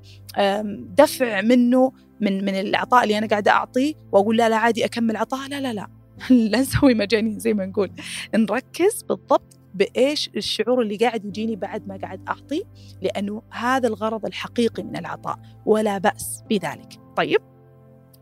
دفع 0.97 1.41
منه 1.41 1.91
من 2.21 2.45
من 2.45 2.59
العطاء 2.59 3.03
اللي 3.03 3.17
أنا 3.17 3.27
قاعدة 3.27 3.51
اعطيه 3.51 3.93
وأقول 4.11 4.37
لا 4.37 4.49
لا 4.49 4.55
عادي 4.55 4.85
أكمل 4.85 5.17
عطاء 5.17 5.49
لا 5.49 5.61
لا 5.61 5.73
لا. 5.73 6.00
لا 6.51 6.59
نسوي 6.61 6.93
مجانين 6.93 7.39
زي 7.39 7.53
ما 7.53 7.65
نقول. 7.65 7.91
نركز 8.35 9.03
بالضبط 9.03 9.59
بإيش 9.73 10.29
الشعور 10.35 10.81
اللي 10.81 10.97
قاعد 10.97 11.25
يجيني 11.25 11.55
بعد 11.55 11.87
ما 11.87 11.97
قاعد 11.97 12.21
أعطي 12.27 12.63
لأنه 13.01 13.41
هذا 13.49 13.87
الغرض 13.87 14.25
الحقيقي 14.25 14.83
من 14.83 14.97
العطاء 14.97 15.39
ولا 15.65 15.97
بأس 15.97 16.43
بذلك. 16.49 16.99
طيب؟ 17.17 17.41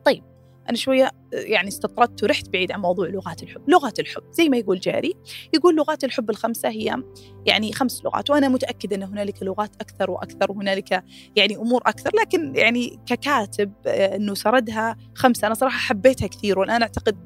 طيب 0.05 0.23
أنا 0.69 0.77
شوية 0.77 1.11
يعني 1.33 1.67
استطردت 1.67 2.23
ورحت 2.23 2.49
بعيد 2.49 2.71
عن 2.71 2.79
موضوع 2.79 3.07
لغات 3.07 3.43
الحب. 3.43 3.69
لغات 3.69 3.99
الحب 3.99 4.23
زي 4.31 4.49
ما 4.49 4.57
يقول 4.57 4.79
جاري 4.79 5.13
يقول 5.53 5.75
لغات 5.75 6.03
الحب 6.03 6.29
الخمسة 6.29 6.69
هي 6.69 7.03
يعني 7.45 7.73
خمس 7.73 8.05
لغات 8.05 8.29
وأنا 8.29 8.47
متأكدة 8.47 8.95
أن 8.95 9.03
هنالك 9.03 9.43
لغات 9.43 9.75
أكثر 9.81 10.11
وأكثر 10.11 10.51
وهنالك 10.51 11.03
يعني 11.35 11.55
أمور 11.55 11.81
أكثر 11.85 12.11
لكن 12.21 12.55
يعني 12.55 12.99
ككاتب 13.05 13.73
أنه 13.87 14.33
سردها 14.33 14.97
خمسة 15.15 15.47
أنا 15.47 15.55
صراحة 15.55 15.77
حبيتها 15.77 16.27
كثير 16.27 16.59
والآن 16.59 16.81
أعتقد 16.81 17.17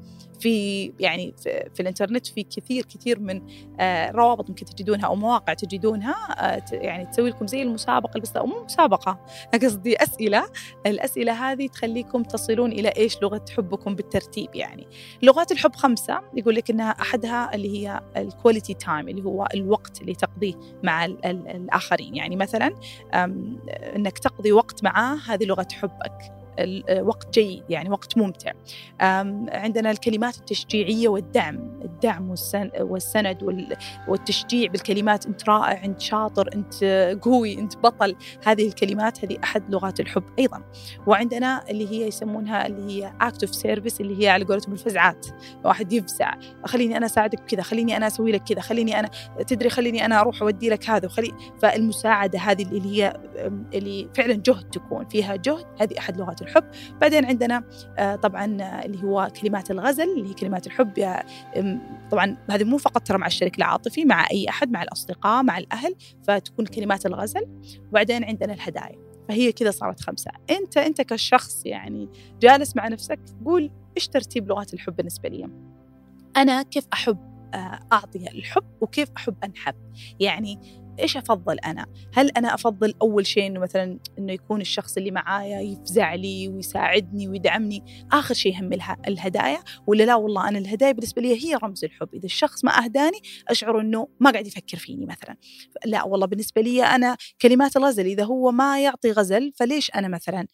في 0.44 0.92
يعني 1.00 1.34
في, 1.42 1.70
في 1.74 1.80
الانترنت 1.80 2.26
في 2.26 2.42
كثير 2.42 2.84
كثير 2.84 3.20
من 3.20 3.42
آه، 3.80 4.10
روابط 4.10 4.48
ممكن 4.48 4.66
تجدونها 4.66 5.06
أو 5.06 5.14
مواقع 5.14 5.54
تجدونها 5.54 6.14
آه، 6.38 6.62
يعني 6.72 7.06
تسوي 7.06 7.30
لكم 7.30 7.46
زي 7.46 7.62
المسابقة 7.62 8.20
بس 8.20 8.36
مو 8.36 8.64
مسابقة 8.64 9.18
قصدي 9.62 10.02
أسئلة. 10.02 10.44
الأسئلة 10.86 11.32
هذه 11.32 11.66
تخليكم 11.66 12.22
تصلون 12.22 12.72
إلى 12.72 12.88
إيش؟ 12.88 13.22
لغة 13.22 13.44
حبكم 13.56 13.94
بالترتيب 13.94 14.54
يعني. 14.54 14.86
لغات 15.22 15.52
الحب 15.52 15.76
خمسة 15.76 16.20
يقول 16.34 16.54
لك 16.54 16.70
إنها 16.70 16.90
أحدها 16.90 17.54
اللي 17.54 17.78
هي 17.78 18.00
ال 18.16 18.23
quality 18.23 18.74
time 18.74 19.08
اللي 19.08 19.24
هو 19.24 19.48
الوقت 19.54 20.00
اللي 20.00 20.14
تقضيه 20.14 20.54
مع 20.82 21.04
الآخرين. 21.04 22.16
يعني 22.16 22.36
مثلا 22.36 22.74
إنك 23.96 24.18
تقضي 24.18 24.52
وقت 24.52 24.84
معاه 24.84 25.16
هذه 25.26 25.44
لغة 25.44 25.68
حبك. 25.72 26.43
وقت 27.02 27.34
جيد 27.38 27.62
يعني 27.68 27.90
وقت 27.90 28.18
ممتع. 28.18 28.52
عندنا 29.50 29.90
الكلمات 29.90 30.36
التشجيعية 30.36 31.08
والدعم. 31.08 31.80
الدعم 32.04 32.34
والسند 32.80 33.66
والتشجيع 34.08 34.70
بالكلمات 34.70 35.26
أنت 35.26 35.48
رائع 35.48 35.84
أنت 35.84 36.00
شاطر 36.00 36.50
أنت 36.54 36.84
قوي 37.22 37.58
أنت 37.58 37.76
بطل. 37.76 38.16
هذه 38.46 38.68
الكلمات 38.68 39.24
هذه 39.24 39.38
أحد 39.44 39.74
لغات 39.74 40.00
الحب. 40.00 40.22
أيضا 40.38 40.62
وعندنا 41.06 41.70
اللي 41.70 41.88
هي 41.90 42.06
يسمونها 42.06 42.66
اللي 42.66 42.92
هي 42.92 43.12
act 43.22 43.48
of 43.48 43.50
service 43.50 44.00
اللي 44.00 44.24
هي 44.24 44.28
على 44.28 44.44
قولتهم 44.44 44.72
الفزعات. 44.72 45.26
واحد 45.64 45.92
يفزع. 45.92 46.34
خليني 46.64 46.96
أنا 46.96 47.06
أساعدك 47.06 47.40
كذا 47.40 47.62
خليني 47.62 47.96
أنا 47.96 48.06
أسوي 48.06 48.32
لك 48.32 48.42
كذا 48.42 48.60
خليني 48.60 49.00
أنا 49.00 49.10
تدري 49.46 49.70
خليني 49.70 50.04
أنا 50.04 50.20
أروح 50.20 50.42
أودي 50.42 50.68
لك 50.70 50.90
هذا 50.90 51.06
وخلي 51.06 51.32
فالمساعدة 51.62 52.38
هذه 52.38 52.62
اللي 52.62 52.96
هي 52.96 53.20
اللي 53.74 54.08
فعلا 54.14 54.34
جهد 54.34 54.70
تكون 54.70 55.04
فيها 55.08 55.36
جهد 55.36 55.64
هذه 55.80 55.98
أحد 55.98 56.16
لغات 56.16 56.42
الحب. 56.42 56.64
بعدين 57.00 57.24
عندنا 57.24 57.64
آه، 57.98 58.16
طبعا 58.16 58.44
اللي 58.84 59.02
هو 59.02 59.28
كلمات 59.42 59.70
الغزل 59.70 60.04
اللي 60.18 60.28
هي 60.30 60.34
كلمات 60.34 60.66
الحب 60.66 60.98
طبعا 62.10 62.36
هذه 62.50 62.64
مو 62.64 62.78
فقط 62.78 63.06
ترى 63.06 63.18
مع 63.18 63.26
الشريك 63.26 63.58
العاطفي 63.58 64.04
مع 64.04 64.26
أي 64.30 64.48
أحد 64.48 64.70
مع 64.70 64.82
الأصدقاء 64.82 65.42
مع 65.42 65.58
الأهل 65.58 65.94
فتكون 66.22 66.66
كلمات 66.66 67.06
الغزل. 67.06 67.46
وبعدين 67.90 68.24
عندنا 68.24 68.52
الهدايا. 68.52 69.04
فهي 69.28 69.52
كذا 69.52 69.70
صارت 69.70 70.00
خمسة. 70.00 70.30
أنت 70.50 70.76
أنت 70.76 71.00
كشخص 71.00 71.66
يعني 71.66 72.08
جالس 72.40 72.76
مع 72.76 72.88
نفسك 72.88 73.20
قول 73.44 73.70
إيش 73.96 74.08
ترتيب 74.08 74.48
لغات 74.48 74.74
الحب 74.74 74.96
بالنسبة 74.96 75.28
لي؟ 75.28 75.48
أنا 76.36 76.62
كيف 76.62 76.84
أحب 76.92 77.34
آه، 77.54 77.80
أعطي 77.92 78.18
الحب 78.18 78.64
وكيف 78.80 79.08
أحب 79.16 79.34
أنحب؟ 79.44 79.74
يعني 80.20 80.83
إيش 81.00 81.16
أفضل 81.16 81.58
أنا؟ 81.58 81.86
هل 82.14 82.30
أنا 82.30 82.54
أفضل 82.54 82.94
أول 83.02 83.26
شيء 83.26 83.46
إنه 83.46 83.60
مثلا 83.60 83.98
إنه 84.18 84.32
يكون 84.32 84.60
الشخص 84.60 84.96
اللي 84.96 85.10
معايا 85.10 85.60
يفزع 85.60 86.14
لي 86.14 86.48
ويساعدني 86.48 87.28
ويدعمني، 87.28 88.06
آخر 88.12 88.34
شيء 88.34 88.52
يهم 88.52 88.70
الهدايا 89.08 89.58
ولا 89.86 90.04
لا 90.04 90.14
والله 90.14 90.48
أنا 90.48 90.58
الهدايا 90.58 90.92
بالنسبة 90.92 91.22
لي 91.22 91.44
هي 91.44 91.54
رمز 91.54 91.84
الحب، 91.84 92.08
إذا 92.14 92.24
الشخص 92.24 92.64
ما 92.64 92.84
أهداني 92.84 93.18
أشعر 93.48 93.80
إنه 93.80 94.08
ما 94.20 94.30
قاعد 94.30 94.46
يفكر 94.46 94.78
فيني 94.78 95.06
مثلا. 95.06 95.36
لا 95.86 96.04
والله 96.04 96.26
بالنسبة 96.26 96.62
لي 96.62 96.84
أنا 96.84 97.16
كلمات 97.42 97.76
الغزل 97.76 98.06
إذا 98.06 98.24
هو 98.24 98.50
ما 98.50 98.82
يعطي 98.82 99.12
غزل 99.12 99.52
فليش 99.56 99.90
أنا 99.90 100.08
مثلا 100.08 100.46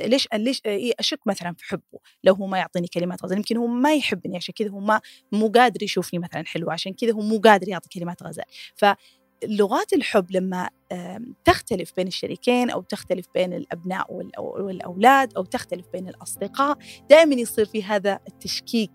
ليش 0.00 0.28
ليش 0.34 0.60
أشك 0.98 1.26
مثلا 1.26 1.54
في 1.58 1.64
حبه 1.64 1.98
لو 2.24 2.34
هو 2.34 2.46
ما 2.46 2.58
يعطيني 2.58 2.86
كلمات 2.86 3.24
غزل 3.24 3.36
يمكن 3.36 3.56
هو 3.56 3.66
ما 3.66 3.94
يحبني 3.94 4.36
عشان 4.36 4.54
كذا 4.54 4.70
هو 4.70 4.80
ما 4.80 5.00
مو 5.32 5.48
قادر 5.48 5.82
يشوفني 5.82 6.18
مثلا 6.18 6.44
حلوة 6.46 6.72
عشان 6.72 6.92
كذا 6.92 7.12
هو 7.12 7.20
مو 7.20 7.38
قادر 7.38 7.68
يعطي 7.68 7.88
كلمات 7.98 8.22
غزل 8.22 8.42
ف 8.76 8.84
لغات 9.48 9.92
الحب 9.92 10.30
لما 10.30 10.68
تختلف 11.44 11.92
بين 11.96 12.06
الشريكين 12.06 12.70
أو 12.70 12.82
تختلف 12.82 13.26
بين 13.34 13.52
الأبناء 13.52 14.12
والأولاد 14.38 15.34
أو 15.36 15.44
تختلف 15.44 15.86
بين 15.92 16.08
الأصدقاء 16.08 16.78
دائما 17.10 17.34
يصير 17.34 17.64
في 17.64 17.82
هذا 17.82 18.18
التشكيك 18.28 18.92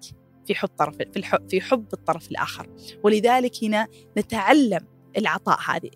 في 0.47 0.55
حب 0.55 0.67
طرف 0.67 0.95
في 0.95 1.17
الحب 1.17 1.49
في 1.49 1.61
حب 1.61 1.85
الطرف 1.93 2.31
الآخر. 2.31 2.69
ولذلك 3.03 3.63
هنا 3.63 3.87
نتعلم 4.17 4.85
العطاء 5.17 5.59
هذه. 5.67 5.89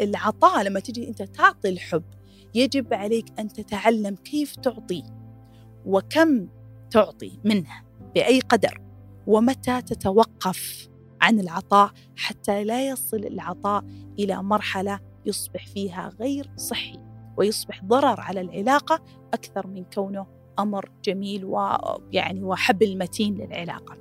العطاء 0.00 0.62
لما 0.62 0.80
تجي 0.80 1.08
أنت 1.08 1.22
تعطي 1.22 1.68
الحب 1.68 2.04
يجب 2.54 2.94
عليك 2.94 3.26
أن 3.38 3.48
تتعلم 3.48 4.14
كيف 4.14 4.56
تعطي 4.56 5.02
وكم 5.86 6.48
تعطي 6.90 7.38
منه 7.44 7.84
بأي 8.14 8.40
قدر 8.40 8.80
ومتى 9.26 9.82
تتوقف 9.82 10.88
عن 11.24 11.40
العطاء 11.40 11.90
حتى 12.16 12.64
لا 12.64 12.88
يصل 12.88 13.16
العطاء 13.16 13.84
إلى 14.18 14.42
مرحلة 14.42 15.00
يصبح 15.26 15.66
فيها 15.66 16.10
غير 16.20 16.50
صحي 16.56 17.00
ويصبح 17.36 17.84
ضرر 17.84 18.20
على 18.20 18.40
العلاقة 18.40 19.04
أكثر 19.34 19.66
من 19.66 19.84
كونه 19.84 20.26
أمر 20.58 20.90
جميل 21.04 21.44
ويعني 21.44 22.44
وحبل 22.44 22.98
متين 22.98 23.34
للعلاقة. 23.34 23.96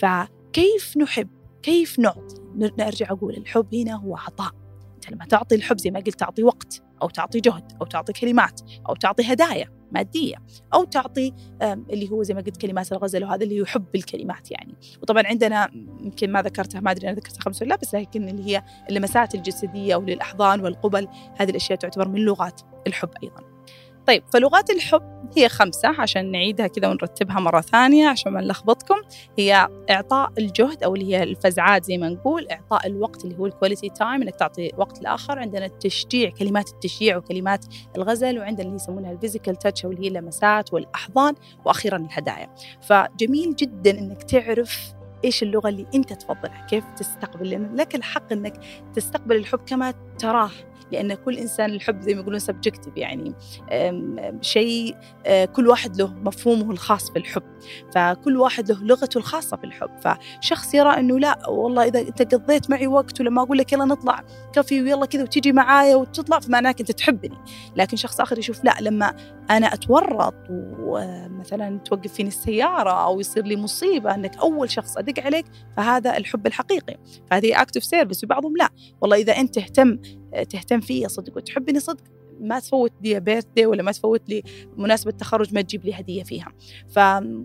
فكيف 0.00 0.96
نحب؟ 0.96 1.28
كيف 1.62 1.98
نعطي؟ 1.98 2.34
نرجع 2.54 3.10
أقول 3.10 3.36
الحب 3.36 3.74
هنا 3.74 3.94
هو 3.94 4.16
عطاء. 4.16 4.52
أنت 4.94 5.10
لما 5.10 5.24
تعطي 5.24 5.54
الحب 5.54 5.78
زي 5.78 5.90
ما 5.90 6.00
قلت 6.00 6.18
تعطي 6.18 6.42
وقت 6.42 6.82
أو 7.02 7.08
تعطي 7.08 7.40
جهد 7.40 7.72
أو 7.80 7.86
تعطي 7.86 8.12
كلمات 8.12 8.60
أو 8.88 8.94
تعطي 8.94 9.32
هدايا 9.32 9.68
مادية 9.94 10.36
أو 10.74 10.84
تعطي 10.84 11.32
اللي 11.62 12.10
هو 12.10 12.22
زي 12.22 12.34
ما 12.34 12.40
قلت 12.40 12.56
كلمات 12.56 12.92
الغزل 12.92 13.24
وهذا 13.24 13.44
اللي 13.44 13.56
يحب 13.56 13.86
الكلمات 13.94 14.50
يعني. 14.50 14.74
وطبعا 15.02 15.26
عندنا 15.26 15.70
يمكن 16.00 16.32
ما 16.32 16.42
ذكرتها 16.42 16.80
ما 16.80 16.90
أدري 16.90 17.08
أنا 17.08 17.16
ذكرتها 17.16 17.40
خمس 17.40 17.62
ولا 17.62 17.68
لا 17.68 17.76
بس 17.76 17.94
لكن 17.94 18.28
اللي 18.28 18.44
هي 18.46 18.62
اللمسات 18.90 19.34
الجسدية 19.34 19.96
وللاحضان 19.96 20.60
والقبل 20.60 21.08
هذه 21.36 21.50
الأشياء 21.50 21.78
تعتبر 21.78 22.08
من 22.08 22.20
لغات 22.20 22.60
الحب 22.86 23.10
أيضا. 23.22 23.53
طيب 24.06 24.22
فلغات 24.32 24.70
الحب 24.70 25.14
هي 25.36 25.48
خمسة 25.48 26.00
عشان 26.00 26.30
نعيدها 26.30 26.66
كذا 26.66 26.88
ونرتبها 26.88 27.40
مرة 27.40 27.60
ثانية 27.60 28.08
عشان 28.08 28.32
ما 28.32 28.40
نلخبطكم. 28.40 28.94
هي 29.38 29.68
إعطاء 29.90 30.32
الجهد 30.38 30.82
أو 30.82 30.94
اللي 30.94 31.14
هي 31.14 31.22
الفزعات 31.22 31.84
زي 31.84 31.98
ما 31.98 32.08
نقول 32.08 32.48
إعطاء 32.48 32.86
الوقت 32.86 33.24
اللي 33.24 33.38
هو 33.38 33.46
ال 33.46 33.51
quality 33.51 33.88
time 33.88 34.22
إنك 34.22 34.36
تعطي 34.36 34.70
وقت 34.76 35.02
لآخر. 35.02 35.38
عندنا 35.38 35.66
التشجيع 35.66 36.30
كلمات 36.30 36.68
التشجيع 36.70 37.16
وكلمات 37.16 37.64
الغزل 37.96 38.38
وعندنا 38.38 38.66
اللي 38.66 38.76
يسمونها 38.76 39.12
ال 39.12 39.17
physical 39.17 39.56
touch 39.56 39.84
أو 39.84 39.90
اللي 39.90 40.04
هي 40.04 40.08
اللمسات 40.08 40.72
والأحضان 40.72 41.34
وأخيرا 41.64 41.96
الهدايا. 41.96 42.50
فجميل 42.82 43.56
جدا 43.56 43.90
إنك 43.90 44.22
تعرف 44.22 44.94
إيش 45.24 45.42
اللغة 45.42 45.68
اللي 45.68 45.86
أنت 45.94 46.12
تفضلها 46.12 46.66
كيف 46.66 46.84
تستقبل 46.96 47.50
لأن 47.50 47.76
لك 47.76 47.94
الحق 47.94 48.32
إنك 48.32 48.60
تستقبل 48.94 49.36
الحب 49.36 49.60
كما 49.66 49.94
تراه. 50.18 50.50
لأن 50.92 51.14
كل 51.14 51.38
إنسان 51.38 51.70
الحب 51.70 52.00
زي 52.00 52.14
ما 52.14 52.20
يقولون 52.20 52.38
subjective 52.38 52.96
يعني 52.96 53.34
شيء 54.40 54.96
آه، 55.26 55.44
كل 55.44 55.68
واحد 55.68 55.96
له 55.96 56.14
مفهومه 56.14 56.70
الخاص 56.70 57.10
في 57.10 57.18
الحب. 57.18 57.42
فكل 57.94 58.36
واحد 58.36 58.70
له 58.72 58.84
لغته 58.84 59.18
الخاصة 59.18 59.56
في 59.56 59.64
الحب. 59.64 59.90
فشخص 60.00 60.74
يرى 60.74 60.90
أنه 60.90 61.18
لا 61.18 61.48
والله 61.48 61.84
إذا 61.84 62.00
أنت 62.00 62.34
قضيت 62.34 62.70
معي 62.70 62.86
وقت 62.86 63.20
ولما 63.20 63.42
أقول 63.42 63.58
لك 63.58 63.72
يلا 63.72 63.84
نطلع 63.84 64.24
كافي 64.52 64.82
ويلا 64.82 65.06
كذا 65.06 65.22
وتيجي 65.22 65.52
معايا 65.52 65.96
وتطلع 65.96 66.38
فمعناك 66.40 66.80
أنت 66.80 66.92
تحبني. 66.92 67.38
لكن 67.76 67.96
شخص 67.96 68.20
آخر 68.20 68.38
يشوف 68.38 68.64
لا 68.64 68.74
لما 68.80 69.14
أنا 69.50 69.74
أتورط 69.74 70.34
ومثلا 70.50 71.78
توقف 71.78 72.12
فيني 72.12 72.28
السيارة 72.28 72.90
أو 72.90 73.20
يصير 73.20 73.44
لي 73.44 73.56
مصيبة 73.56 74.14
أنك 74.14 74.36
أول 74.36 74.70
شخص 74.70 74.98
أدق 74.98 75.22
عليك 75.22 75.46
فهذا 75.76 76.16
الحب 76.16 76.46
الحقيقي. 76.46 76.96
فهذه 77.30 77.62
acts 77.62 77.77
of 77.77 77.84
service 77.84 78.24
وبعضهم 78.24 78.56
لا. 78.56 78.68
والله 79.00 79.16
إذا 79.16 79.32
أنت 79.32 79.54
تهتم 79.54 79.98
تهتم 80.42 80.80
فيا 80.80 81.08
صدق 81.08 81.36
وتحبني 81.36 81.80
صدق 81.80 82.04
ما 82.40 82.60
تفوت 82.60 82.92
لي 83.02 83.20
birthday 83.20 83.66
ولا 83.66 83.82
ما 83.82 83.92
تفوت 83.92 84.28
لي 84.28 84.42
مناسبة 84.76 85.10
تخرج 85.10 85.54
ما 85.54 85.60
تجيب 85.60 85.84
لي 85.84 85.94
هدية 85.94 86.22
فيها. 86.22 86.52
فمهم 86.88 87.44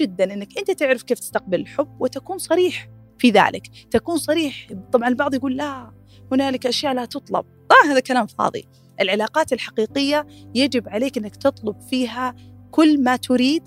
جدا 0.00 0.34
أنك 0.34 0.58
أنت 0.58 0.70
تعرف 0.70 1.02
كيف 1.02 1.18
تستقبل 1.18 1.60
الحب 1.60 2.00
وتكون 2.00 2.38
صريح 2.38 2.88
في 3.18 3.30
ذلك. 3.30 3.66
تكون 3.90 4.16
صريح 4.16 4.68
طبعا 4.92 5.08
البعض 5.08 5.34
يقول 5.34 5.56
لا 5.56 5.92
هنالك 6.32 6.66
أشياء 6.66 6.94
لا 6.94 7.04
تطلب. 7.04 7.44
طبعا 7.68 7.92
هذا 7.92 8.00
كلام 8.00 8.26
فاضي. 8.26 8.64
العلاقات 9.00 9.52
الحقيقية 9.52 10.26
يجب 10.54 10.88
عليك 10.88 11.18
أنك 11.18 11.36
تطلب 11.36 11.80
فيها 11.80 12.34
كل 12.70 13.02
ما 13.02 13.16
تريد 13.16 13.62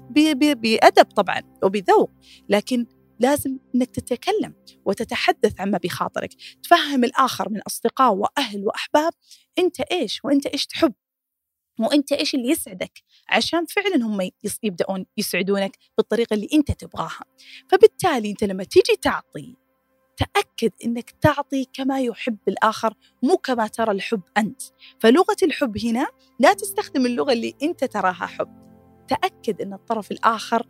بأدب 0.62 1.06
طبعا 1.16 1.42
وبذوق 1.64 2.10
لكن 2.50 2.86
لازم 3.22 3.58
إنك 3.76 3.90
تتكلم 3.90 4.54
وتتحدث 4.86 5.62
عما 5.62 5.78
بخاطرك. 5.78 6.30
تفهم 6.64 7.04
الآخر 7.04 7.50
من 7.50 7.62
أصدقاء 7.62 8.14
وأهل 8.14 8.66
وأحباب 8.66 9.14
أنت 9.60 9.80
إيش 9.80 10.26
وأنت 10.26 10.46
إيش 10.46 10.66
تحب؟ 10.66 10.94
وأنت 11.80 12.12
إيش 12.12 12.36
اللي 12.36 12.50
يسعدك؟ 12.50 13.04
عشان 13.30 13.66
فعلا 13.66 14.06
هم 14.06 14.30
يبدأون 14.64 15.06
يسعدونك 15.18 15.78
بالطريقة 15.98 16.34
اللي 16.34 16.48
أنت 16.54 16.72
تبغاها. 16.72 17.24
فبالتالي 17.70 18.32
أنت 18.32 18.44
لما 18.44 18.64
تيجي 18.64 18.96
تعطي 19.02 19.56
تأكد 20.18 20.72
أنك 20.86 21.12
تعطي 21.12 21.66
كما 21.74 22.02
يحب 22.02 22.38
الآخر 22.48 22.94
مو 23.24 23.38
كما 23.38 23.68
ترى 23.68 23.92
الحب 23.92 24.22
أنت. 24.38 24.62
فلغة 25.00 25.36
الحب 25.44 25.78
هنا 25.78 26.08
لا 26.40 26.54
تستخدم 26.54 27.06
اللغة 27.06 27.34
اللي 27.34 27.54
أنت 27.64 27.84
تراها 27.84 28.26
حب. 28.26 28.62
تأكد 29.08 29.62
أن 29.62 29.74
الطرف 29.74 30.12
الآخر 30.12 30.66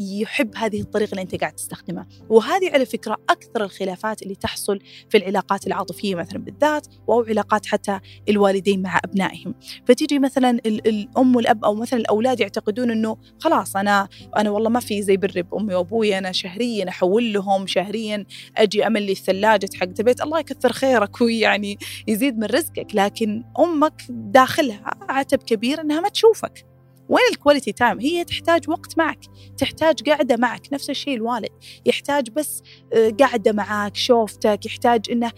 يحب 0.00 0.56
هذه 0.56 0.80
الطريقة 0.80 1.10
اللي 1.10 1.22
أنت 1.22 1.34
قاعد 1.34 1.52
تستخدمها. 1.52 2.06
وهذه 2.28 2.70
على 2.70 2.86
فكرة 2.86 3.16
أكثر 3.30 3.64
الخلافات 3.64 4.22
اللي 4.22 4.34
تحصل 4.34 4.78
في 5.08 5.16
العلاقات 5.16 5.66
العاطفية 5.66 6.14
مثلا 6.14 6.38
بالذات 6.38 6.86
أو 7.08 7.22
علاقات 7.22 7.66
حتى 7.66 8.00
الوالدين 8.28 8.82
مع 8.82 9.00
أبنائهم. 9.04 9.54
فتيجي 9.86 10.18
مثلا 10.18 10.50
الأم 10.66 11.36
والأب 11.36 11.64
أو 11.64 11.74
مثلا 11.74 12.00
الأولاد 12.00 12.40
يعتقدون 12.40 12.90
أنه 12.90 13.16
خلاص 13.38 13.76
أنا 13.76 14.08
أنا 14.36 14.50
والله 14.50 14.70
ما 14.70 14.80
في 14.80 15.02
زي 15.02 15.16
بر 15.16 15.42
بأمي 15.42 15.74
وأبوي 15.74 16.18
أنا 16.18 16.32
شهريا 16.32 16.88
أحول 16.88 17.32
لهم 17.32 17.66
شهريا 17.66 18.24
أجي 18.56 18.86
أملي 18.86 19.12
الثلاجة 19.12 19.68
حق 19.74 19.88
البيت. 19.98 20.22
الله 20.22 20.38
يكثر 20.38 20.72
خيرك 20.72 21.20
ويعني 21.20 21.78
يزيد 22.08 22.38
من 22.38 22.44
رزقك. 22.44 22.86
لكن 22.94 23.44
أمك 23.58 24.02
داخلها 24.10 24.90
عتب 25.08 25.38
كبير 25.38 25.80
أنها 25.80 26.00
ما 26.00 26.08
تشوفك. 26.08 26.73
وين 27.08 27.24
ال 27.32 27.37
quality 27.37 27.72
time 27.72 28.00
هي 28.00 28.24
تحتاج 28.24 28.68
وقت 28.70 28.98
معك 28.98 29.20
تحتاج 29.56 30.08
قاعدة 30.08 30.36
معك 30.36 30.72
نفس 30.72 30.90
الشيء 30.90 31.14
الوالد. 31.14 31.50
يحتاج 31.86 32.30
بس 32.30 32.62
آه، 32.92 33.10
قاعدة 33.10 33.52
معك 33.52 33.96
شوفتك 33.96 34.66
يحتاج 34.66 35.10
إنه 35.10 35.32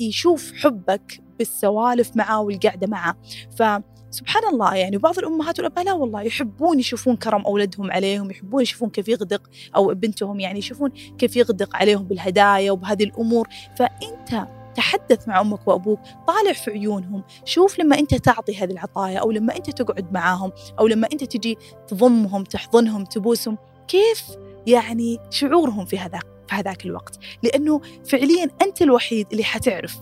يشوف 0.00 0.52
حبك 0.52 1.20
بالسوالف 1.38 2.16
معه 2.16 2.40
والقعدة 2.40 2.86
معه 2.86 3.16
فسبحان 3.50 4.48
الله 4.52 4.74
يعني 4.74 4.98
بعض 4.98 5.18
الأمهات 5.18 5.58
والأباء 5.58 5.84
لا 5.84 5.92
والله 5.92 6.22
يحبون 6.22 6.78
يشوفون 6.78 7.16
كرم 7.16 7.42
أولادهم 7.42 7.90
عليهم 7.90 8.30
يحبون 8.30 8.62
يشوفون 8.62 8.90
كيف 8.90 9.08
يغدق 9.08 9.42
أو 9.76 9.94
بنتهم 9.94 10.40
يعني 10.40 10.58
يشوفون 10.58 10.90
كيف 11.18 11.36
يغدق 11.36 11.76
عليهم 11.76 12.04
بالهدايا 12.04 12.72
وبهذه 12.72 13.04
الأمور. 13.04 13.48
فأنت 13.76 14.46
تحدث 14.76 15.28
مع 15.28 15.40
أمك 15.40 15.68
وأبوك 15.68 16.00
طالع 16.26 16.52
في 16.52 16.70
عيونهم 16.70 17.22
شوف 17.44 17.78
لما 17.78 17.98
أنت 17.98 18.14
تعطي 18.14 18.56
هذه 18.56 18.72
العطايا 18.72 19.18
أو 19.18 19.30
لما 19.30 19.56
أنت 19.56 19.70
تقعد 19.70 20.12
معاهم 20.12 20.52
أو 20.78 20.86
لما 20.86 21.08
أنت 21.12 21.24
تجي 21.24 21.58
تضمهم 21.88 22.44
تحضنهم 22.44 23.04
تبوسهم 23.04 23.58
كيف 23.88 24.24
يعني 24.66 25.18
شعورهم 25.30 25.84
في 25.84 25.98
هذاك 25.98 26.26
في 26.48 26.54
هذاك 26.54 26.86
الوقت؟ 26.86 27.18
لأنه 27.42 27.80
فعليا 28.04 28.50
أنت 28.62 28.82
الوحيد 28.82 29.26
اللي 29.32 29.44
حتعرف 29.44 29.96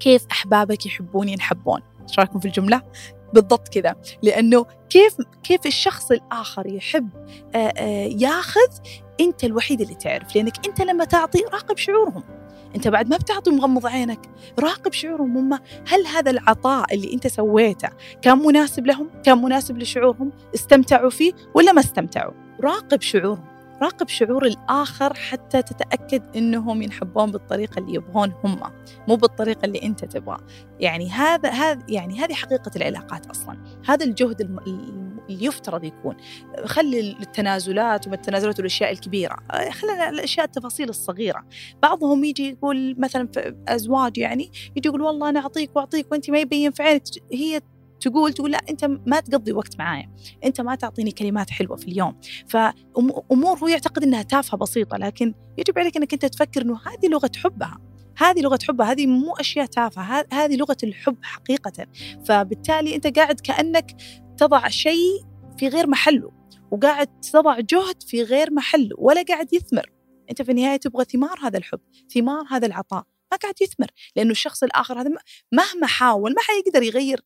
كيف 0.00 0.26
أحبابك 0.30 0.86
يحبون 0.86 1.28
ينحبون. 1.28 1.80
إيش 2.08 2.18
رأيكم 2.18 2.40
في 2.40 2.46
الجملة؟ 2.46 2.82
بالضبط 3.34 3.68
كذا. 3.68 3.96
لأنه 4.22 4.66
كيف 4.90 5.16
كيف 5.42 5.66
الشخص 5.66 6.10
الآخر 6.10 6.66
يحب 6.66 7.08
ياخذ 8.20 8.78
أنت 9.20 9.44
الوحيد 9.44 9.80
اللي 9.80 9.94
تعرف 9.94 10.36
لأنك 10.36 10.66
أنت 10.66 10.80
لما 10.80 11.04
تعطي 11.04 11.38
راقب 11.52 11.76
شعورهم. 11.76 12.22
أنت 12.76 12.88
بعد 12.88 13.08
ما 13.08 13.16
بتعطي 13.16 13.50
مغمض 13.50 13.86
عينك 13.86 14.30
راقب 14.58 14.92
شعورهم 14.92 15.36
هم. 15.36 15.58
هل 15.88 16.06
هذا 16.06 16.30
العطاء 16.30 16.94
اللي 16.94 17.12
أنت 17.14 17.26
سويته 17.26 17.88
كان 18.22 18.38
مناسب 18.38 18.86
لهم؟ 18.86 19.10
كان 19.24 19.42
مناسب 19.42 19.78
لشعورهم؟ 19.78 20.32
استمتعوا 20.54 21.10
فيه 21.10 21.32
ولا 21.54 21.72
ما 21.72 21.80
استمتعوا؟ 21.80 22.32
راقب 22.60 23.02
شعورهم 23.02 23.44
راقب 23.82 24.08
شعور 24.08 24.46
الآخر 24.46 25.14
حتى 25.14 25.62
تتأكد 25.62 26.36
أنهم 26.36 26.82
ينحبون 26.82 27.30
بالطريقة 27.30 27.78
اللي 27.78 27.94
يبغون 27.94 28.32
هم 28.44 28.60
مو 29.08 29.16
بالطريقة 29.16 29.64
اللي 29.64 29.82
أنت 29.82 30.04
تبغى. 30.04 30.38
يعني 30.80 31.10
هذا 31.10 31.50
هذا 31.50 31.82
يعني 31.88 32.20
هذه 32.20 32.34
حقيقة 32.34 32.70
العلاقات 32.76 33.26
أصلا. 33.26 33.58
هذا 33.86 34.04
الجهد 34.04 34.40
اللي 35.28 35.44
يفترض 35.44 35.84
يكون. 35.84 36.16
خلي 36.64 37.00
التنازلات 37.00 38.06
وما 38.06 38.16
التنازلات 38.16 38.58
والأشياء 38.58 38.92
الكبيرة. 38.92 39.36
خلينا 39.70 40.08
الأشياء 40.08 40.46
التفاصيل 40.46 40.88
الصغيرة. 40.88 41.44
بعضهم 41.82 42.24
يجي 42.24 42.48
يقول 42.48 42.94
مثلا 42.98 43.28
أزواج 43.68 44.18
يعني 44.18 44.50
يجي 44.76 44.88
يقول 44.88 45.02
والله 45.02 45.28
أنا 45.28 45.40
أعطيك 45.40 45.76
وأعطيك 45.76 46.12
وأنت 46.12 46.30
ما 46.30 46.38
يبين 46.38 46.70
في 46.70 46.82
عينك 46.82 47.02
هي 47.32 47.60
تقول 48.00 48.32
تقول 48.32 48.50
لا 48.50 48.60
أنت 48.70 48.84
ما 48.84 49.20
تقضي 49.20 49.52
وقت 49.52 49.78
معايا. 49.78 50.10
أنت 50.44 50.60
ما 50.60 50.74
تعطيني 50.74 51.10
كلمات 51.10 51.50
حلوة 51.50 51.76
في 51.76 51.88
اليوم. 51.88 52.20
فامور 52.48 53.58
هو 53.58 53.68
يعتقد 53.68 54.02
إنها 54.02 54.22
تافهة 54.22 54.58
بسيطة 54.58 54.96
لكن 54.96 55.34
يجب 55.58 55.78
عليك 55.78 55.96
إنك 55.96 56.12
أنت 56.12 56.26
تفكر 56.26 56.62
إنه 56.62 56.80
هذه 56.86 57.08
لغة 57.08 57.30
حبها. 57.36 57.78
هذه 58.18 58.40
لغة 58.40 58.58
حبها. 58.68 58.92
هذه 58.92 59.06
مو 59.06 59.32
أشياء 59.32 59.66
تافهة. 59.66 60.26
هذه 60.32 60.56
لغة 60.56 60.76
الحب 60.84 61.16
حقيقة. 61.22 61.86
فبالتالي 62.24 62.94
أنت 62.94 63.18
قاعد 63.18 63.40
كأنك 63.40 63.96
تضع 64.38 64.68
شيء 64.68 65.24
في 65.58 65.68
غير 65.68 65.86
محله 65.86 66.30
وقاعد 66.70 67.20
تضع 67.20 67.60
جهد 67.60 68.02
في 68.02 68.22
غير 68.22 68.52
محله 68.52 68.96
ولا 68.98 69.22
قاعد 69.22 69.52
يثمر. 69.52 69.90
أنت 70.30 70.42
في 70.42 70.50
النهاية 70.50 70.76
تبغى 70.76 71.04
ثمار 71.04 71.38
هذا 71.42 71.58
الحب 71.58 71.80
ثمار 72.14 72.44
هذا 72.50 72.66
العطاء 72.66 73.04
ما 73.32 73.38
قاعد 73.38 73.54
يثمر 73.60 73.86
لأنه 74.16 74.30
الشخص 74.30 74.62
الآخر 74.62 75.00
هذا 75.00 75.10
مهما 75.52 75.86
حاول 75.86 76.30
ما 76.30 76.42
حيقدر 76.42 76.82
يغير 76.82 77.20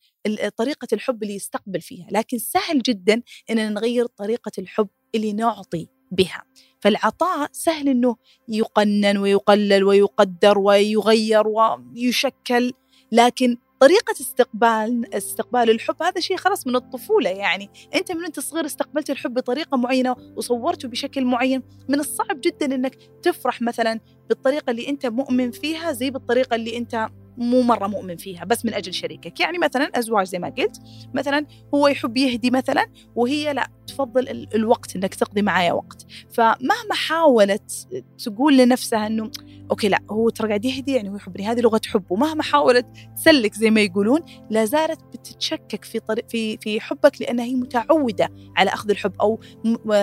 طريقة 0.57 0.88
الحب 0.92 1.22
اللي 1.22 1.35
يستقبل 1.35 1.81
فيها 1.81 2.07
لكن 2.11 2.38
سهل 2.38 2.83
جدا 2.83 3.22
إننا 3.51 3.68
نغير 3.68 4.07
طريقة 4.07 4.53
الحب 4.59 4.88
اللي 5.14 5.33
نعطي 5.33 5.88
بها. 6.11 6.44
فالعطاء 6.81 7.48
سهل 7.53 7.88
إنه 7.88 8.16
يقنن 8.48 9.16
ويقلل 9.16 9.85
ويقدر 9.85 10.59
ويغير 10.59 11.48
ويشكل 11.48 12.72
لكن 13.12 13.57
طريقة 13.83 14.12
استقبال 14.21 15.14
استقبال 15.14 15.71
الحب 15.71 16.03
هذا 16.03 16.21
شيء 16.21 16.37
خلاص 16.37 16.66
من 16.66 16.77
الطفولة 16.77 17.31
يعني. 17.31 17.71
أنت 17.95 18.12
من 18.12 18.25
أنت 18.25 18.40
صغير 18.40 18.66
استقبلت 18.66 19.11
الحب 19.11 19.35
بطريقة 19.35 19.77
معينة 19.77 20.16
وصورته 20.37 20.88
بشكل 20.88 21.25
معين 21.25 21.62
من 21.88 22.01
الصعب 22.01 22.40
جدا 22.40 22.75
أنك 22.75 22.97
تفرح 23.23 23.62
مثلا 23.62 24.01
بالطريقة 24.29 24.71
اللي 24.71 24.88
أنت 24.88 25.07
مؤمن 25.07 25.51
فيها 25.51 25.92
زي 25.92 26.11
بالطريقة 26.11 26.55
اللي 26.55 26.79
أنت 26.79 27.09
مو 27.37 27.62
مرة 27.62 27.87
مؤمن 27.87 28.16
فيها 28.16 28.45
بس 28.45 28.64
من 28.64 28.75
أجل 28.75 28.95
شريكك. 28.95 29.40
يعني 29.40 29.59
مثلا 29.59 29.85
أزواج 29.85 30.27
زي 30.27 30.38
ما 30.38 30.49
قلت 30.49 30.77
مثلا 31.14 31.47
هو 31.75 31.88
يحب 31.88 32.16
يهدي 32.16 32.51
مثلا 32.51 32.87
وهي 33.14 33.53
لا 33.53 33.68
تفضل 33.87 34.49
الوقت 34.55 34.97
أنك 34.97 35.14
تقضي 35.14 35.42
معايا 35.42 35.73
وقت. 35.73 36.07
فمهما 36.33 36.95
حاولت 36.95 37.88
تقول 38.18 38.57
لنفسها 38.57 39.07
أنه 39.07 39.31
أوكي 39.73 39.89
لا 39.89 40.03
هو 40.11 40.29
ترى 40.29 40.49
قاعد 40.49 40.65
يهدي 40.65 40.93
يعني 40.93 41.11
هو 41.11 41.17
يحبني 41.17 41.47
هذه 41.47 41.61
لغة 41.61 41.81
حب. 41.87 42.05
ومهما 42.11 42.43
حاولت 42.43 42.87
تسلك 43.17 43.55
زي 43.55 43.71
ما 43.71 43.81
يقولون 43.81 44.21
لا 44.51 44.65
زالت 44.65 45.01
بتتشكك 45.05 45.85
في 45.85 46.01
طريق 46.01 46.29
في 46.29 46.57
في 46.57 46.81
حبك 46.81 47.21
لأنها 47.21 47.45
هي 47.45 47.55
متعودة 47.55 48.29
على 48.57 48.71
أخذ 48.71 48.91
الحب 48.91 49.13
أو 49.21 49.41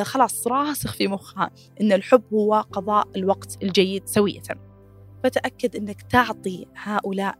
خلاص 0.03 0.47
راسخ 0.47 0.93
في 0.93 1.07
مخها 1.07 1.51
إن 1.81 1.91
الحب 1.91 2.23
هو 2.33 2.65
قضاء 2.71 3.07
الوقت 3.15 3.63
الجيد 3.63 4.07
سوية. 4.07 4.68
فتأكد 5.23 5.75
أنك 5.75 6.01
تعطي 6.01 6.65
هؤلاء 6.75 7.35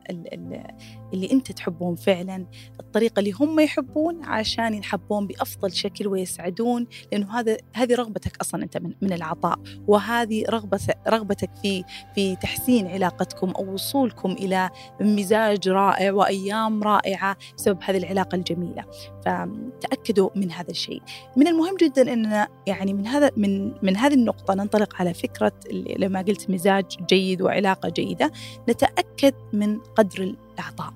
اللي 1.13 1.31
أنت 1.31 1.51
تحبهم 1.51 1.95
فعلا 1.95 2.45
الطريقة 2.79 3.19
اللي 3.19 3.31
هم 3.31 3.59
يحبون 3.59 4.25
عشان 4.25 4.73
ينحبون 4.73 5.27
بأفضل 5.27 5.71
شكل 5.71 6.07
ويسعدون 6.07 6.87
لأنه 7.11 7.39
هذا 7.39 7.57
هذه 7.73 7.95
رغبتك 7.95 8.37
أصلا 8.41 8.63
أنت 8.63 8.77
من, 8.77 8.93
من 9.01 9.13
العطاء 9.13 9.59
وهذه 9.87 10.45
رغبة 10.49 10.79
رغبتك 11.07 11.49
في 11.61 11.83
في 12.15 12.35
تحسين 12.35 12.87
علاقتكم 12.87 13.49
أو 13.49 13.73
وصولكم 13.73 14.31
إلى 14.31 14.69
مزاج 15.01 15.69
رائع 15.69 16.11
وأيام 16.11 16.83
رائعة 16.83 17.37
بسبب 17.57 17.77
هذه 17.83 17.97
العلاقة 17.97 18.35
الجميلة. 18.35 18.85
فتأكدوا 19.25 20.29
من 20.35 20.51
هذا 20.51 20.71
الشيء. 20.71 21.01
من 21.35 21.47
المهم 21.47 21.75
جدا 21.81 22.13
أننا 22.13 22.47
يعني 22.67 22.93
من 22.93 23.07
هذا 23.07 23.31
من 23.37 23.71
من 23.83 23.97
هذه 23.97 24.13
النقطة 24.13 24.53
ننطلق 24.53 24.95
على 24.95 25.13
فكرة 25.13 25.51
لما 25.97 26.21
قلت 26.21 26.49
مزاج 26.49 26.85
جيد 27.09 27.41
وعلاقة 27.41 27.89
جيدة 27.89 28.31
نتأكد 28.69 29.33
من 29.53 29.79
قدر 29.79 30.35
العطاء 30.59 30.93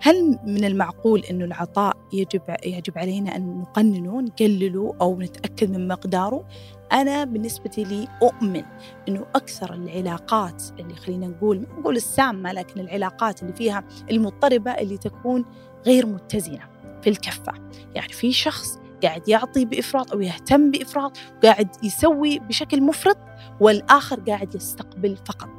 هل 0.00 0.38
من 0.46 0.64
المعقول 0.64 1.20
أنه 1.20 1.44
العطاء 1.44 1.96
يجب 2.12 2.42
يجب 2.66 2.98
علينا 2.98 3.36
أن 3.36 3.58
نقننه 3.58 4.20
نقلله 4.20 4.94
أو 5.00 5.18
نتأكد 5.20 5.70
من 5.70 5.88
مقداره؟ 5.88 6.44
أنا 6.92 7.24
بالنسبة 7.24 7.70
لي 7.76 8.08
أؤمن 8.22 8.62
أنه 9.08 9.26
أكثر 9.34 9.74
العلاقات 9.74 10.62
اللي 10.80 10.94
خلينا 10.94 11.26
نقول 11.26 11.66
نقول 11.78 11.96
السامة 11.96 12.52
لكن 12.52 12.80
العلاقات 12.80 13.42
اللي 13.42 13.52
فيها 13.52 13.84
المضطربة 14.10 14.70
اللي 14.70 14.96
تكون 14.98 15.44
غير 15.86 16.06
متزنة. 16.06 16.77
في 17.02 17.10
الكفة. 17.10 17.52
يعني 17.94 18.12
في 18.12 18.32
شخص 18.32 18.78
قاعد 19.02 19.28
يعطي 19.28 19.64
بإفراط 19.64 20.12
أو 20.12 20.20
يهتم 20.20 20.70
بإفراط 20.70 21.18
وقاعد 21.38 21.68
يسوي 21.82 22.38
بشكل 22.38 22.82
مفرط 22.82 23.18
والآخر 23.60 24.20
قاعد 24.20 24.54
يستقبل 24.54 25.16
فقط. 25.16 25.50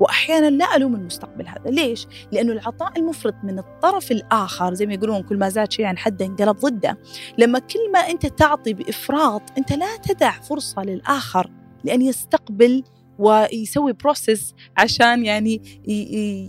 وأحيانا 0.00 0.50
لا 0.50 0.76
ألوم 0.76 0.94
المستقبل 0.94 1.48
هذا. 1.48 1.70
ليش؟ 1.70 2.06
لأنه 2.32 2.52
العطاء 2.52 2.98
المفرط 2.98 3.34
من 3.42 3.58
الطرف 3.58 4.10
الآخر 4.10 4.74
زي 4.74 4.86
ما 4.86 4.94
يقولون 4.94 5.22
كل 5.22 5.36
ما 5.36 5.48
زاد 5.48 5.72
شيء 5.72 5.84
عن 5.84 5.98
حده 5.98 6.26
انقلب 6.26 6.56
ضده. 6.56 6.98
لما 7.38 7.58
كل 7.58 7.92
ما 7.92 7.98
أنت 7.98 8.26
تعطي 8.26 8.72
بإفراط 8.72 9.42
أنت 9.58 9.72
لا 9.72 9.96
تدع 9.96 10.30
فرصة 10.30 10.82
للآخر 10.82 11.50
لأن 11.84 12.02
يستقبل 12.02 12.84
ويسوي 13.18 13.92
بروسيس 13.92 14.54
عشان 14.76 15.24
يعني 15.24 15.62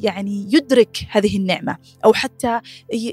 يعني 0.04 0.48
يدرك 0.54 0.98
هذه 1.10 1.38
النعمة. 1.38 1.78
أو 2.06 2.14
حتى 2.14 2.60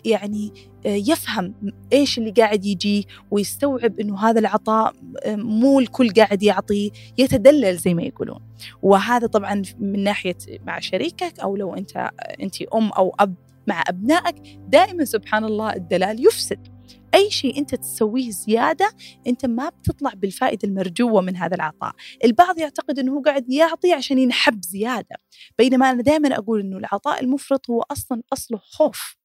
يعني 0.05 0.53
يفهم 0.85 1.55
إيش 1.93 2.19
اللي 2.19 2.31
قاعد 2.31 2.65
يجي 2.65 3.09
ويستوعب 3.31 4.01
إنه 4.01 4.19
هذا 4.19 4.41
العطاء 4.41 4.95
مو 5.27 5.81
الكل 5.81 6.11
قاعد 6.11 6.43
يعطي 6.43 6.91
يتدلل 7.19 7.77
زي 7.77 7.95
ما 7.95 8.03
يقولون. 8.03 8.41
وهذا 8.83 9.27
طبعا 9.27 9.62
من 9.79 10.05
ناحية 10.05 10.37
مع 10.67 10.81
شريكك 10.81 11.41
أو 11.41 11.57
لو 11.57 11.75
أنت 11.75 12.11
أنت 12.43 12.62
أم 12.62 12.88
أو 12.88 13.15
أب 13.21 13.35
مع 13.67 13.85
أبنائك 13.88 14.37
دائما 14.69 15.05
سبحان 15.05 15.45
الله 15.45 15.73
الدلال 15.73 16.27
يفسد. 16.27 16.72
أي 17.14 17.31
شيء 17.31 17.59
أنت 17.59 17.75
تسويه 17.75 18.31
زيادة 18.31 18.92
أنت 19.27 19.46
ما 19.46 19.68
بتطلع 19.68 20.12
بالفائدة 20.14 20.68
المرجوة 20.68 21.20
من 21.20 21.37
هذا 21.37 21.55
العطاء. 21.55 21.92
البعض 22.25 22.59
يعتقد 22.59 22.98
أنه 22.98 23.12
هو 23.12 23.22
قاعد 23.22 23.51
يعطي 23.51 23.92
عشان 23.92 24.18
ينحب 24.18 24.64
زيادة. 24.64 25.16
بينما 25.59 25.90
أنا 25.90 26.03
دائما 26.03 26.38
أقول 26.38 26.61
أنه 26.61 26.79
العطاء 26.79 27.20
المفرط 27.20 27.70
هو 27.70 27.83
أصلا 27.83 28.22
أصله 28.33 28.59
خوف. 28.59 29.16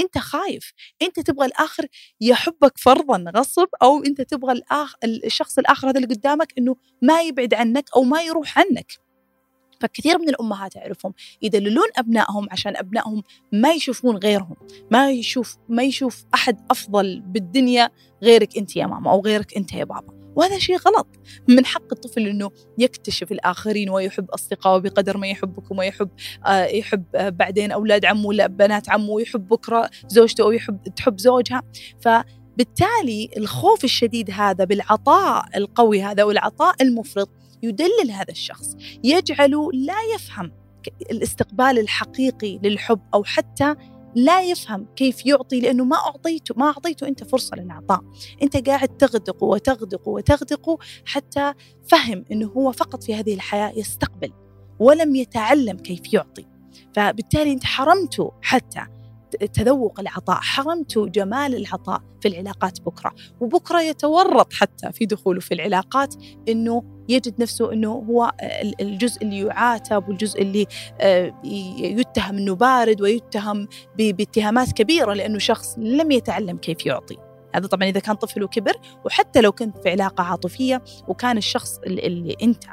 أنت 0.00 0.18
خايف. 0.18 0.72
أنت 1.02 1.20
تبغى 1.20 1.46
الآخر 1.46 1.86
يحبك 2.20 2.78
فرضا 2.78 3.24
غصب 3.36 3.68
أو 3.82 4.04
أنت 4.04 4.20
تبغى 4.20 4.52
الآخر 4.52 4.96
الشخص 5.04 5.58
الآخر 5.58 5.90
هذا 5.90 5.98
اللي 6.00 6.14
قدامك 6.14 6.52
إنه 6.58 6.76
ما 7.02 7.22
يبعد 7.22 7.54
عنك 7.54 7.84
أو 7.96 8.02
ما 8.02 8.22
يروح 8.22 8.58
عنك. 8.58 9.09
فكثير 9.80 10.18
من 10.18 10.28
الأمهات 10.28 10.76
اعرفهم 10.76 11.14
يدللون 11.42 11.86
أبنائهم 11.96 12.46
عشان 12.50 12.76
أبنائهم 12.76 13.22
ما 13.52 13.72
يشوفون 13.72 14.16
غيرهم 14.16 14.56
ما 14.90 15.10
يشوف 15.10 15.56
ما 15.68 15.82
يشوف 15.82 16.24
أحد 16.34 16.56
أفضل 16.70 17.20
بالدنيا 17.20 17.90
غيرك 18.22 18.56
أنت 18.58 18.76
يا 18.76 18.86
ماما 18.86 19.10
أو 19.10 19.20
غيرك 19.20 19.56
أنت 19.56 19.72
يا 19.72 19.84
بابا. 19.84 20.20
وهذا 20.36 20.58
شيء 20.58 20.76
غلط. 20.76 21.06
من 21.48 21.66
حق 21.66 21.92
الطفل 21.92 22.26
إنه 22.26 22.50
يكتشف 22.78 23.32
الآخرين 23.32 23.90
ويحب 23.90 24.30
أصدقائه 24.30 24.80
بقدر 24.80 25.16
ما 25.16 25.26
يحبكم 25.26 25.78
ويحب 25.78 26.08
آه 26.46 26.64
يحب 26.64 27.04
آه 27.14 27.28
بعدين 27.28 27.72
أولاد 27.72 28.04
عمه 28.04 28.26
ولا 28.26 28.46
بنات 28.46 28.88
عمه 28.88 29.10
ويحب 29.10 29.48
بكره 29.48 29.90
زوجته 30.08 30.42
أو 30.42 30.50
يحب 30.50 30.78
تحب 30.96 31.20
زوجها. 31.20 31.62
فبالتالي 32.00 33.30
الخوف 33.36 33.84
الشديد 33.84 34.30
هذا 34.30 34.64
بالعطاء 34.64 35.44
القوي 35.56 36.02
هذا 36.02 36.24
والعطاء 36.24 36.74
المفرط 36.80 37.30
يدلل 37.62 38.10
هذا 38.10 38.30
الشخص. 38.30 38.76
يجعله 39.04 39.72
لا 39.72 39.96
يفهم 40.14 40.52
الاستقبال 41.10 41.78
الحقيقي 41.78 42.58
للحب 42.62 43.00
أو 43.14 43.24
حتى 43.24 43.74
لا 44.14 44.42
يفهم 44.42 44.86
كيف 44.96 45.26
يعطي 45.26 45.60
لأنه 45.60 45.84
ما 45.84 45.96
أعطيته 45.96 46.54
ما 46.58 46.66
أعطيته 46.66 47.08
أنت 47.08 47.24
فرصة 47.24 47.56
للعطاء، 47.56 48.00
أنت 48.42 48.68
قاعد 48.68 48.88
تغدقه 48.88 49.44
وتغدقه 49.44 50.08
وتغدقه 50.08 50.78
حتى 51.04 51.54
فهم 51.88 52.24
إنه 52.32 52.46
هو 52.46 52.72
فقط 52.72 53.02
في 53.02 53.14
هذه 53.14 53.34
الحياة 53.34 53.72
يستقبل 53.76 54.32
ولم 54.78 55.16
يتعلم 55.16 55.76
كيف 55.76 56.14
يعطي، 56.14 56.46
فبالتالي 56.96 57.52
أنت 57.52 57.64
حرمته 57.64 58.32
حتى 58.42 58.86
تذوق 59.36 60.00
العطاء 60.00 60.36
حرمته 60.40 61.06
جمال 61.06 61.54
العطاء 61.54 62.02
في 62.20 62.28
العلاقات 62.28 62.80
بكرة. 62.80 63.14
وبكرة 63.40 63.82
يتورط 63.82 64.52
حتى 64.52 64.92
في 64.92 65.06
دخوله 65.06 65.40
في 65.40 65.54
العلاقات 65.54 66.14
أنه 66.48 66.82
يجد 67.08 67.42
نفسه 67.42 67.72
أنه 67.72 67.90
هو 67.92 68.32
الجزء 68.80 69.22
اللي 69.22 69.40
يعاتب 69.40 70.08
والجزء 70.08 70.42
اللي 70.42 70.66
آه، 71.00 71.34
يتهم 71.44 72.36
أنه 72.36 72.54
بارد 72.54 73.00
ويتهم 73.00 73.68
باتهامات 73.98 74.72
كبيرة 74.72 75.14
لأنه 75.14 75.38
شخص 75.38 75.78
لم 75.78 76.10
يتعلم 76.10 76.56
كيف 76.56 76.86
يعطي. 76.86 77.16
هذا 77.54 77.66
طبعا 77.66 77.88
إذا 77.88 78.00
كان 78.00 78.16
طفل 78.16 78.42
وكبر 78.42 78.72
وحتى 79.04 79.40
لو 79.40 79.52
كنت 79.52 79.78
في 79.78 79.90
علاقة 79.90 80.24
عاطفية 80.24 80.82
وكان 81.08 81.36
الشخص 81.36 81.78
اللي, 81.78 82.36
أنت 82.42 82.64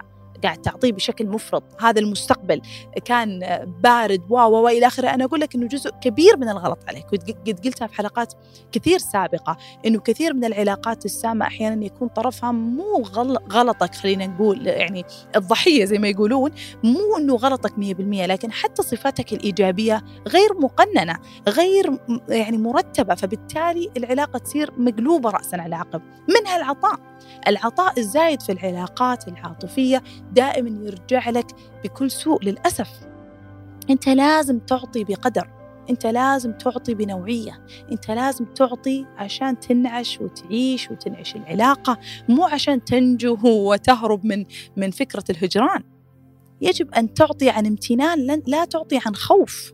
قاعد 0.44 0.62
تعطيه 0.62 0.92
بشكل 0.92 1.28
مفرط. 1.28 1.64
هذا 1.82 2.00
المستقبل 2.00 2.62
كان 3.06 3.40
بارد 3.84 4.22
و 4.30 4.36
و 4.36 4.68
إلى 4.68 4.88
آخره. 4.88 5.08
أنا 5.08 5.26
أقول 5.26 5.40
لك 5.40 5.56
إنه 5.56 5.68
جزء 5.68 5.90
كبير 6.02 6.38
من 6.38 6.50
الغلط 6.50 6.80
عليك. 6.88 7.06
قد 7.48 7.60
قلتها 7.66 7.88
في 7.88 7.96
حلقات 7.96 8.34
كثير 8.72 8.98
سابقة 8.98 9.58
إنه 9.86 10.00
كثير 10.00 10.34
من 10.34 10.46
العلاقات 10.46 11.06
السامة 11.06 11.46
أحيانا 11.48 11.86
يكون 11.86 12.08
طرفها 12.08 12.52
مو 12.52 13.04
غلطك 13.52 13.96
خلينا 13.96 14.28
نقول 14.28 14.68
يعني 14.68 15.06
الضحية 15.36 15.86
زي 15.86 15.98
ما 15.98 16.08
يقولون 16.08 16.52
مو 16.84 17.18
إنه 17.18 17.36
غلطك 17.36 17.74
100% 17.78 18.28
لكن 18.28 18.52
حتى 18.52 18.84
صفاتك 18.84 19.34
الإيجابية 19.34 20.04
غير 20.28 20.54
مقننة 20.60 21.20
غير 21.48 22.00
يعني 22.30 22.58
مرتبة. 22.58 23.16
فبالتالي 23.16 23.90
العلاقة 23.98 24.40
تصير 24.40 24.72
مقلوبة 24.78 25.30
راسا 25.30 25.56
على 25.56 25.76
عقب. 25.76 26.02
منها 26.30 26.58
العطاء. 26.58 27.00
العطاء 27.48 28.00
الزايد 28.00 28.42
في 28.42 28.52
العلاقات 28.52 29.28
العاطفية 29.28 30.04
دائما 30.34 30.86
يرجع 30.86 31.30
لك 31.30 31.48
بكل 31.84 32.12
سوء 32.12 32.44
للأسف. 32.44 32.90
أنت 33.90 34.10
لازم 34.10 34.60
تعطي 34.60 35.04
بقدر 35.04 35.58
أنت 35.90 36.06
لازم 36.06 36.52
تعطي 36.52 36.94
بنوعية 36.94 37.66
أنت 37.92 38.12
لازم 38.12 38.46
تعطي 38.46 39.06
عشان 39.18 39.60
تنعش 39.60 40.22
وتعيش 40.22 40.92
وتنعش 40.92 41.36
العلاقة 41.36 41.98
مو 42.30 42.44
عشان 42.46 42.84
تنجو 42.84 43.38
وتهرب 43.44 44.26
من 44.26 44.46
من 44.78 44.92
فكرة 44.92 45.24
الهجران. 45.30 45.84
يجب 46.62 46.94
أن 46.94 47.14
تعطي 47.14 47.50
عن 47.50 47.66
امتنان 47.66 48.42
لا 48.48 48.66
تعطي 48.66 49.00
عن 49.06 49.16
خوف. 49.16 49.74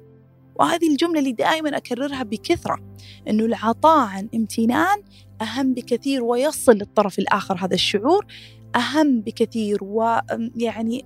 وهذه 0.56 0.92
الجملة 0.92 1.20
اللي 1.20 1.32
دائما 1.32 1.78
أكررها 1.78 2.24
بكثرة 2.24 2.80
أنه 3.28 3.46
العطاء 3.46 4.08
عن 4.08 4.30
امتنان 4.36 5.04
أهم 5.42 5.74
بكثير 5.74 6.24
ويصل 6.24 6.72
للطرف 6.72 7.20
الآخر. 7.20 7.58
هذا 7.66 7.74
الشعور 7.74 8.26
أهم 8.76 9.22
بكثير 9.22 9.84
ويعني 9.84 11.06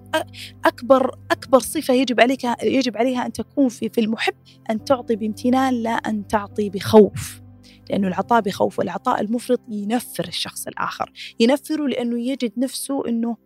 أكبر 0.65 1.15
أكبر 1.32 1.60
صفة 1.60 1.93
يجب 1.93 2.19
عليك 2.19 2.43
يجب 2.63 2.97
عليها 2.97 3.25
أن 3.25 3.34
تكون 3.34 3.69
في 3.69 3.89
في 3.89 4.01
المحب 4.01 4.34
أن 4.69 4.84
تعطي 4.84 5.15
بامتنان 5.15 5.73
لا 5.73 5.91
أن 5.91 6.27
تعطي 6.27 6.69
بخوف. 6.69 7.41
لأنه 7.89 8.08
العطاء 8.08 8.41
بخوف 8.41 8.80
والعطاء 8.80 9.21
المفرط 9.21 9.62
ينفر 9.69 10.27
الشخص 10.27 10.67
الآخر. 10.67 11.12
ينفره 11.39 11.88
لأنه 11.88 12.19
يجد 12.19 12.51
نفسه 12.58 13.08
أنه 13.08 13.38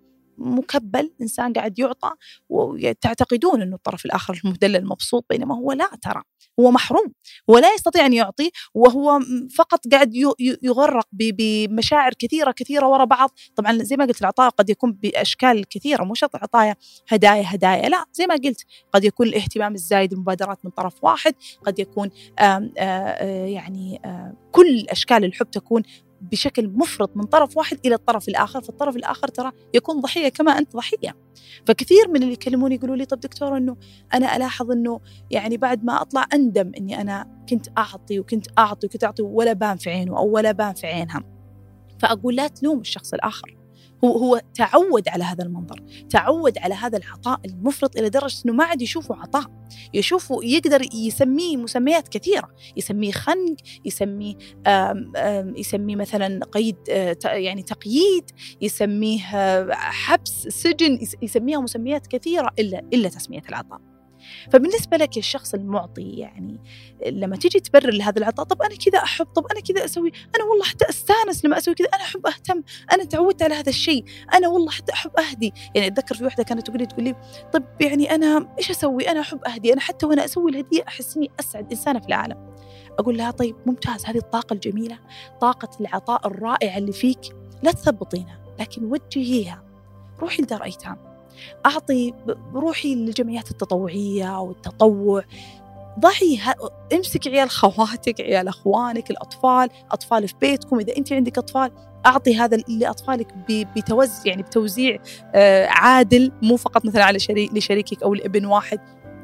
مكبل 0.42 1.12
إنسان 1.22 1.54
قاعد 1.54 1.80
يعطى 1.80 2.12
وتعتقدون 2.50 3.62
أنه 3.62 3.76
الطرف 3.76 4.06
الآخر 4.06 4.42
المدلل 4.46 4.86
مبسوط 4.86 5.26
بينما 5.30 5.56
هو 5.56 5.72
لا 5.72 5.90
ترى. 6.02 6.22
هو 6.60 6.72
محروم 6.72 7.14
ولا 7.48 7.74
يستطيع 7.74 8.06
أن 8.06 8.14
يعطي 8.14 8.52
وهو 8.74 9.20
فقط 9.56 9.80
قاعد 9.92 10.16
يغرق 10.64 11.08
بمشاعر 11.12 12.14
كثيرة 12.20 12.52
كثيرة 12.52 12.88
وراء 12.88 13.06
بعض. 13.06 13.30
طبعا 13.56 13.78
زي 13.84 13.96
ما 13.98 14.06
قلت 14.06 14.22
العطاء 14.22 14.50
قد 14.50 14.70
يكون 14.70 14.94
بأشكال 14.94 15.68
كثيرة 15.70 16.04
مو 16.04 16.14
شرط 16.14 16.36
عطايا 16.36 16.76
هدايا 17.10 17.44
هدايا. 17.48 17.90
لا 17.90 18.06
زي 18.14 18.28
ما 18.28 18.36
قلت 18.36 18.66
قد 18.94 19.04
يكون 19.04 19.28
الاهتمام 19.28 19.74
الزايد 19.74 20.14
المبادرات 20.14 20.66
من 20.66 20.72
طرف 20.72 21.04
واحد 21.04 21.36
قد 21.66 21.80
يكون 21.80 22.10
آآ 22.40 22.72
آآ 22.78 23.48
يعني 23.48 24.02
آآ 24.06 24.36
كل 24.52 24.86
أشكال 24.90 25.26
الحب 25.26 25.52
تكون 25.52 25.84
بشكل 26.22 26.68
مفرط 26.68 27.18
من 27.18 27.24
طرف 27.24 27.58
واحد 27.58 27.80
إلى 27.86 27.96
الطرف 27.96 28.28
الآخر 28.30 28.62
فالطرف 28.62 28.96
الآخر 28.96 29.28
ترى 29.28 29.52
يكون 29.74 30.02
ضحية 30.02 30.30
كما 30.30 30.52
أنت 30.52 30.76
ضحية. 30.76 31.16
فكثير 31.66 32.08
من 32.08 32.16
اللي 32.16 32.34
يكلموني 32.34 32.76
يقولوا 32.76 32.96
لي 32.96 33.06
طب 33.06 33.20
دكتور 33.20 33.58
إنه 33.58 33.78
أنا 34.14 34.36
ألاحظ 34.36 34.72
إنه 34.72 35.00
يعني 35.32 35.58
بعد 35.58 35.84
ما 35.84 36.02
أطلع 36.02 36.26
أندم 36.34 36.72
إني 36.78 37.02
أنا 37.02 37.46
كنت 37.50 37.68
أعطي 37.78 38.20
وكنت 38.20 38.48
أعطي 38.58 38.88
وكنت 38.88 39.04
أعطي 39.04 39.24
ولا 39.24 39.54
بان 39.54 39.78
في 39.78 39.90
عينه 39.90 40.18
أو 40.18 40.30
ولا 40.30 40.52
بان 40.52 40.74
في 40.74 40.88
عينها. 40.88 41.24
فأقول 42.00 42.36
لا 42.36 42.48
تلوم 42.48 42.80
الشخص 42.80 43.14
الآخر. 43.14 43.61
هو 44.04 44.18
هو 44.18 44.42
تعود 44.54 45.10
على 45.10 45.24
هذا 45.24 45.44
المنظر 45.44 45.84
تعود 46.10 46.58
على 46.58 46.74
هذا 46.74 46.98
العطاء 46.98 47.40
المفرط 47.46 47.98
إلى 47.98 48.10
درجة 48.10 48.42
أنه 48.46 48.54
ما 48.54 48.64
عاد 48.64 48.82
يشوفه 48.82 49.16
عطاء. 49.16 49.62
يشوفه 49.94 50.40
يقدر 50.44 50.82
يسميه 50.94 51.58
مسميات 51.58 52.08
كثيرة 52.08 52.50
يسميه 52.78 53.12
خنق 53.12 53.56
يسميه 53.86 54.36
آم 54.68 55.12
آم 55.16 55.56
يسميه 55.58 55.96
مثلا 55.96 56.46
قيد 56.52 56.76
آه، 56.90 57.18
يعني 57.26 57.64
تقييد 57.64 58.32
يسميه 58.62 59.36
آه، 59.36 59.74
حبس 59.74 60.48
سجن 60.48 61.00
يسميها 61.22 61.60
مسميات 61.60 62.08
كثيرة 62.08 62.52
إلا 62.60 62.80
إلا 62.94 63.10
تسمية 63.10 63.42
العطاء. 63.50 63.91
فبالنسبة 64.52 64.98
لك 64.98 65.18
الشخص 65.18 65.54
المعطي 65.54 66.12
يعني 66.12 66.60
لما 67.06 67.36
تيجي 67.36 67.60
تبرر 67.60 67.94
لهذا 67.94 68.20
العطاء 68.20 68.46
طب 68.46 68.62
أنا 68.62 68.76
كذا 68.76 69.00
أحب 69.00 69.26
طب 69.26 69.46
أنا 69.52 69.60
كذا 69.60 69.86
أسوي 69.86 70.12
أنا 70.36 70.44
والله 70.44 70.66
حتى 70.66 70.90
أستانس 70.90 71.46
لما 71.46 71.58
أسوي 71.58 71.76
كذا 71.76 71.88
أنا 71.88 72.04
أحب 72.04 72.28
أهتم 72.28 72.64
أنا 72.94 73.04
تعودت 73.04 73.42
على 73.44 73.56
هذا 73.56 73.70
الشيء 73.70 74.06
أنا 74.34 74.48
والله 74.48 74.72
حتى 74.72 74.94
أحب 74.94 75.12
أهدي. 75.20 75.54
يعني 75.76 75.88
أتذكر 75.88 76.16
في 76.16 76.24
واحدة 76.24 76.44
كانت 76.44 76.68
تقول 76.68 76.80
لي 76.80 76.86
تقول 76.86 77.04
لي 77.04 77.16
طب 77.54 77.64
يعني 77.82 78.16
أنا 78.16 78.56
إيش 78.58 78.72
أسوي؟ 78.72 79.12
أنا 79.12 79.20
أحب 79.20 79.46
أهدي 79.46 79.74
أنا 79.74 79.82
حتى 79.82 80.06
وأنا 80.06 80.26
أسوي 80.26 80.52
الهدية 80.52 80.84
أحس 80.88 81.18
إني 81.18 81.32
أسعد 81.40 81.72
إنسانة 81.72 82.00
في 82.00 82.08
العالم. 82.08 82.56
أقول 83.00 83.18
لها 83.18 83.32
طيب 83.32 83.56
ممتاز 83.66 84.06
هذه 84.06 84.18
الطاقة 84.18 84.54
الجميلة 84.54 85.00
طاقة 85.42 85.70
العطاء 85.82 86.28
الرائعة 86.28 86.78
اللي 86.78 86.92
فيك 86.92 87.20
لا 87.64 87.72
تثبطينها 87.72 88.40
لكن 88.60 88.86
وجهيها 88.86 89.64
روحي 90.20 90.44
لدار 90.44 90.64
أيتام. 90.64 91.11
أعطي 91.66 92.14
بروحي 92.54 92.96
للجمعيات 92.96 93.52
التطوعية 93.52 94.40
والتطوع 94.40 95.24
ضعي 96.00 96.40
امسك 96.94 97.28
عيال 97.28 97.50
خواتك 97.50 98.22
عيال 98.22 98.48
أخوانك 98.48 99.12
الأطفال 99.12 99.70
أطفال 99.92 100.28
في 100.28 100.34
بيتكم. 100.42 100.80
إذا 100.80 100.98
انت 100.98 101.14
عندك 101.14 101.38
أطفال 101.38 101.72
أعطي 102.06 102.38
هذا 102.38 102.58
لأطفالك 102.58 103.34
بتوزع 103.50 104.22
يعني 104.26 104.44
بتوزيع 104.44 105.00
آه، 105.36 105.68
عادل 105.68 106.32
مو 106.42 106.58
فقط 106.58 106.86
مثلا 106.86 107.04
على 107.04 107.20
شريك 107.20 107.54
لشريكك 107.54 108.04
أو 108.04 108.14
لابن 108.14 108.46
واحد. 108.46 108.80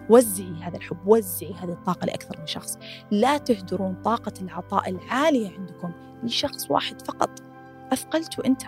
وزعي 0.09 0.53
هذا 0.61 0.77
الحب 0.77 0.97
وزعي 1.05 1.53
هذه 1.53 1.71
الطاقة 1.71 2.05
لأكثر 2.05 2.39
من 2.39 2.47
شخص. 2.47 2.77
لا 3.11 3.37
تهدرون 3.37 3.95
طاقة 4.05 4.33
العطاء 4.41 4.89
العالية 4.89 5.49
عندكم 5.57 5.91
لشخص 6.23 6.71
واحد 6.71 7.01
فقط. 7.01 7.29
أثقلته 7.93 8.45
أنت. 8.45 8.61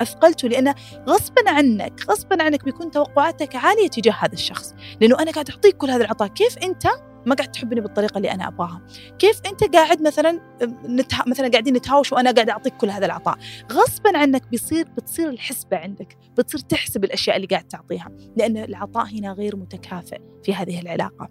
أثقلته 0.00 0.48
لأن 0.48 0.74
غصبا 1.08 1.50
عنك 1.50 2.00
غصبا 2.10 2.42
عنك 2.42 2.64
بيكون 2.64 2.90
توقعاتك 2.90 3.56
عالية 3.56 3.88
تجاه 3.88 4.12
هذا 4.12 4.32
الشخص. 4.32 4.74
لأنه 5.00 5.22
أنا 5.22 5.30
قاعد 5.30 5.50
أعطيك 5.50 5.76
كل 5.76 5.90
هذا 5.90 6.04
العطاء. 6.04 6.28
كيف 6.28 6.58
أنت 6.58 6.86
ما 7.26 7.34
قاعد 7.34 7.52
تحبني 7.52 7.80
بالطريقة 7.80 8.16
اللي 8.16 8.30
أنا 8.32 8.48
أبغاها؟ 8.48 8.82
كيف 9.18 9.40
أنت 9.46 9.76
قاعد 9.76 10.02
مثلا 10.02 10.40
نتها 10.84 11.24
مثلا 11.26 11.48
قاعدين 11.48 11.74
نتهاوش 11.76 12.12
وأنا 12.12 12.32
قاعد 12.32 12.50
أعطيك 12.50 12.76
كل 12.76 12.90
هذا 12.90 13.06
العطاء؟ 13.06 13.38
غصبا 13.72 14.18
عنك 14.18 14.48
بيصير 14.48 14.88
بتصير 14.88 15.28
الحسبة 15.28 15.76
عندك. 15.76 16.18
بتصير 16.38 16.60
تحسب 16.60 17.04
الأشياء 17.04 17.36
اللي 17.36 17.46
قاعد 17.46 17.64
تعطيها. 17.64 18.08
لأن 18.36 18.56
العطاء 18.56 19.06
هنا 19.06 19.32
غير 19.32 19.56
متكافئ 19.56 20.18
في 20.44 20.54
هذه 20.54 20.80
العلاقة. 20.80 21.28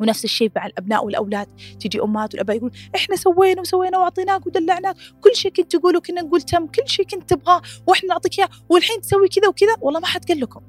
ونفس 0.00 0.24
الشيء 0.24 0.50
مع 0.56 0.66
الأبناء 0.66 1.04
والأولاد. 1.04 1.48
تجي 1.80 2.00
أمهات 2.00 2.34
والأباء 2.34 2.56
يقول 2.56 2.70
إحنا 2.94 3.16
سوينا 3.16 3.60
وسوينا 3.60 3.98
وأعطيناك 3.98 4.46
ودلعناك. 4.46 4.96
كل 5.20 5.36
شيء 5.36 5.52
كنت 5.52 5.76
تقوله 5.76 6.00
كنا 6.00 6.22
نقول 6.22 6.42
تم. 6.42 6.66
كل 6.66 6.88
شيء 6.88 7.06
كنت 7.06 7.30
تبغاه. 7.30 7.62
وإحنا 7.86 8.08
نعطيك 8.08 8.38
إياه. 8.38 8.48
والحين 8.68 9.00
تسوي 9.00 9.28
كذا 9.28 9.48
وكذا. 9.48 9.76
والله 9.80 10.00
ما 10.00 10.06
حد 10.06 10.24
قال 10.24 10.40
لكم. 10.40 10.60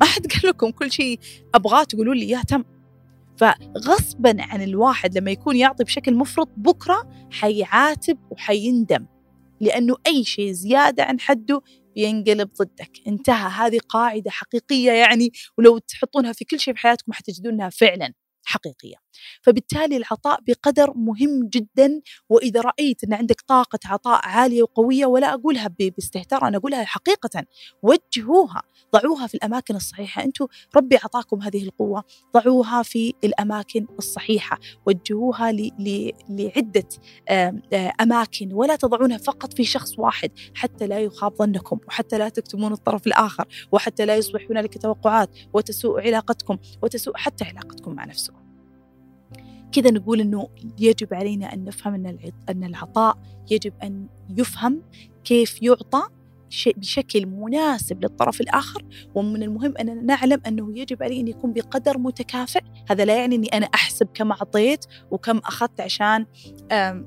ما 0.00 0.06
حد 0.06 0.26
قال 0.26 0.50
لكم 0.50 0.70
كل 0.70 0.92
شيء 0.92 1.18
أبغاه 1.54 1.84
تقولوا 1.84 2.14
لي 2.14 2.22
إياه 2.22 2.42
تم. 2.42 2.64
فغصبا 3.36 4.36
عن 4.38 4.62
الواحد 4.62 5.18
لما 5.18 5.30
يكون 5.30 5.56
يعطي 5.56 5.84
بشكل 5.84 6.14
مفرط 6.14 6.48
بكرة 6.56 7.10
حيعاتب 7.30 8.18
وحيندم. 8.30 9.06
لأنه 9.60 9.96
أي 10.06 10.24
شيء 10.24 10.52
زيادة 10.52 11.04
عن 11.04 11.20
حده 11.20 11.62
بينقلب 11.94 12.50
ضدك. 12.58 12.90
انتهى. 13.06 13.50
هذه 13.50 13.78
قاعدة 13.88 14.30
حقيقية 14.30 14.92
يعني. 14.92 15.32
ولو 15.58 15.78
تحطونها 15.78 16.32
في 16.32 16.44
كل 16.44 16.60
شيء 16.60 16.74
في 16.74 16.80
حياتكم 16.80 17.12
حتجدونها 17.12 17.68
فعلا. 17.68 18.12
حقيقية. 18.48 18.96
فبالتالي 19.42 19.96
العطاء 19.96 20.40
بقدر 20.46 20.92
مهم 20.96 21.48
جدا 21.48 22.00
وإذا 22.28 22.60
رأيت 22.60 23.04
أن 23.04 23.12
عندك 23.14 23.40
طاقة 23.40 23.78
عطاء 23.84 24.20
عالية 24.24 24.62
وقوية 24.62 25.06
ولا 25.06 25.34
أقولها 25.34 25.70
باستهتار 25.78 26.48
أنا 26.48 26.56
أقولها 26.56 26.84
حقيقة. 26.84 27.44
وجهوها 27.82 28.62
ضعوها 28.92 29.26
في 29.26 29.34
الأماكن 29.34 29.76
الصحيحة. 29.76 30.24
أنتم 30.24 30.46
ربي 30.76 30.96
أعطاكم 30.96 31.42
هذه 31.42 31.62
القوة. 31.62 32.04
ضعوها 32.34 32.82
في 32.82 33.14
الأماكن 33.24 33.86
الصحيحة. 33.98 34.58
وجهوها 34.86 35.52
لعدة 36.28 36.88
أماكن. 38.00 38.52
ولا 38.52 38.76
تضعونها 38.76 39.18
فقط 39.18 39.54
في 39.54 39.64
شخص 39.64 39.98
واحد. 39.98 40.30
حتى 40.54 40.86
لا 40.86 41.00
يخاب 41.00 41.34
ظنكم 41.34 41.78
وحتى 41.88 42.18
لا 42.18 42.28
تكتمون 42.28 42.72
الطرف 42.72 43.06
الآخر. 43.06 43.48
وحتى 43.72 44.06
لا 44.06 44.16
يصبح 44.16 44.46
هنالك 44.50 44.82
توقعات 44.82 45.30
وتسوء 45.52 46.00
علاقتكم 46.00 46.58
وتسوء 46.82 47.16
حتى 47.16 47.44
علاقتكم 47.44 47.94
مع 47.94 48.04
نفسكم. 48.04 48.37
كذا 49.72 49.90
نقول 49.90 50.20
إنه 50.20 50.48
يجب 50.78 51.14
علينا 51.14 51.54
أن 51.54 51.64
نفهم 51.64 51.94
إن 52.50 52.64
العطاء 52.64 53.18
يجب 53.50 53.72
أن 53.82 54.06
يفهم 54.36 54.82
كيف 55.24 55.62
يعطى 55.62 56.02
بشكل 56.76 57.26
مناسب 57.26 58.02
للطرف 58.04 58.40
الآخر 58.40 58.84
ومن 59.14 59.42
المهم 59.42 59.74
أننا 59.80 60.02
نعلم 60.02 60.40
أنه 60.46 60.78
يجب 60.78 61.02
علي 61.02 61.20
أن 61.20 61.28
يكون 61.28 61.52
بقدر 61.52 61.98
متكافئ. 61.98 62.60
هذا 62.90 63.04
لا 63.04 63.16
يعني 63.16 63.34
أني 63.34 63.48
أنا 63.48 63.66
أحسب 63.66 64.08
كم 64.14 64.32
أعطيت 64.32 64.84
وكم 65.10 65.38
أخذت 65.38 65.80
عشان 65.80 66.26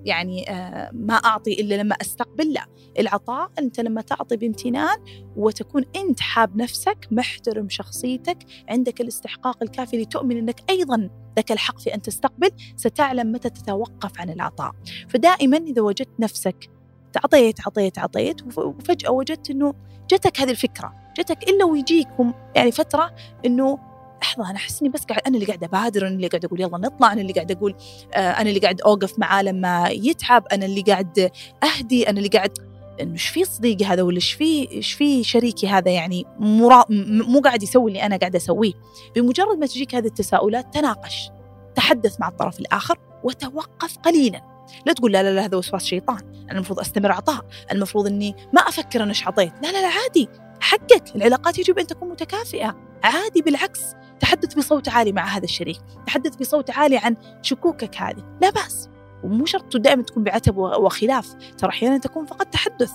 يعني 0.06 0.46
ما 0.94 1.14
أعطي 1.14 1.62
إلا 1.62 1.76
لما 1.76 1.96
أستقبل. 2.02 2.54
لا 2.54 2.66
العطاء 3.00 3.52
أنت 3.60 3.80
لما 3.80 4.02
تعطي 4.02 4.38
بامتنان 4.38 4.98
وتكون 5.36 5.84
أنت 5.96 6.20
حاب 6.20 6.58
نفسك 6.58 7.08
محترم 7.12 7.70
شخصيتك 7.70 8.38
عندك 8.70 9.02
الاستحقاق 9.02 9.64
الكافي 9.64 10.02
لتؤمن 10.02 10.38
أنك 10.38 10.62
أيضا 10.70 11.10
لك 11.38 11.52
الحق 11.52 11.80
في 11.80 11.96
أن 11.96 12.02
تستقبل 12.02 12.50
ستعلم 12.76 13.32
متى 13.32 13.50
تتوقف 13.50 14.20
عن 14.20 14.30
العطاء. 14.30 14.72
فدائما 15.10 15.58
إذا 15.58 15.82
وجدت 15.82 16.20
نفسك 16.20 16.70
عطيت 17.18 17.68
عطيت 17.68 18.00
عطيت 18.00 18.58
وفجأة 18.58 19.12
وجدت 19.12 19.50
أنه 19.50 19.74
جتك 20.12 20.42
هذه 20.42 20.52
الفكرة 20.52 20.94
جتك 21.18 21.50
إلا 21.50 21.66
ويجيكم 21.66 22.34
يعني 22.56 22.72
فترة 22.72 23.16
أنه 23.46 23.80
لحظة 24.22 24.50
أنا 24.50 24.58
أحس 24.58 24.82
إني 24.82 24.90
بس 24.90 25.04
قاعد 25.04 25.22
أنا 25.28 25.36
اللي 25.36 25.46
قاعد 25.46 25.64
أبادر 25.64 26.08
أنا 26.08 26.16
اللي 26.16 26.28
قاعد 26.28 26.46
أقول 26.46 26.62
يلا 26.62 26.78
نطلع 26.78 27.14
أنا 27.14 27.22
اللي 27.22 27.34
قاعد 27.34 27.52
أقول 27.52 27.76
آه 28.14 28.18
أنا 28.18 28.50
اللي 28.50 28.60
قاعد 28.60 28.82
أوقف 28.82 29.20
معاه 29.20 29.42
لما 29.44 29.90
يتعب 29.90 30.48
أنا 30.52 30.66
اللي 30.66 30.82
قاعد 30.82 31.32
أهدي 31.64 32.10
أنا 32.10 32.18
اللي 32.18 32.30
قاعد 32.30 32.58
إنه 33.02 33.12
إيش 33.14 33.28
في 33.28 33.46
صديقي 33.46 33.86
هذا 33.86 34.02
ولا 34.02 34.16
إيش 34.16 34.34
في 34.34 34.72
إيش 34.72 34.94
في 34.94 35.24
شريكي 35.24 35.68
هذا 35.68 35.92
يعني. 35.92 36.26
مو 36.40 37.42
قاعد 37.44 37.64
يسوي 37.64 37.92
اللي 37.92 38.04
أنا 38.04 38.18
قاعد 38.18 38.36
أسويه 38.36 38.74
بمجرد 39.16 39.58
ما 39.58 39.66
تجيك 39.66 39.96
هذه 39.96 40.06
التساؤلات 40.06 40.74
تناقش 40.74 41.30
تحدث 41.76 42.20
مع 42.20 42.28
الطرف 42.28 42.60
الآخر 42.60 42.98
وتوقف 43.24 43.98
قليلا 43.98 44.51
لا 44.86 44.94
تقول 44.94 45.12
لا 45.12 45.24
لا 45.24 45.36
لا 45.36 45.46
هذا 45.46 45.58
وسواس 45.58 45.86
شيطان 45.86 46.20
أنا 46.44 46.52
المفروض 46.52 46.80
أستمر 46.80 47.12
عطاء 47.12 47.46
المفروض 47.72 48.08
أني 48.08 48.36
ما 48.54 48.62
أفكر 48.62 49.04
أنا 49.04 49.10
إيش 49.10 49.28
عطيت 49.28 49.54
لا 49.64 49.72
لا 49.72 49.82
لا 49.82 49.88
عادي 49.88 50.30
حقك 50.60 51.16
العلاقات 51.16 51.60
يجب 51.60 51.80
أن 51.80 51.88
تكون 51.88 52.10
متكافئة 52.10 52.76
عادي 53.04 53.42
بالعكس 53.42 53.82
تحدث 54.20 54.54
بصوت 54.54 54.90
عالي 54.90 55.12
مع 55.12 55.24
هذا 55.24 55.44
الشريك 55.44 55.82
تحدث 56.08 56.36
بصوت 56.36 56.70
عالي 56.70 56.98
عن 56.98 57.16
شكوكك 57.42 57.98
هذه 57.98 58.38
لا 58.42 58.50
بأس 58.50 58.90
ومو 59.24 59.46
شرط 59.46 59.78
دائما 59.78 60.04
تكون 60.04 60.24
بعتب 60.24 60.58
وخلاف 60.58 61.36
ترى 61.58 61.70
أحيانا 61.70 61.98
تكون 61.98 62.26
فقط 62.26 62.48
تحدث 62.48 62.92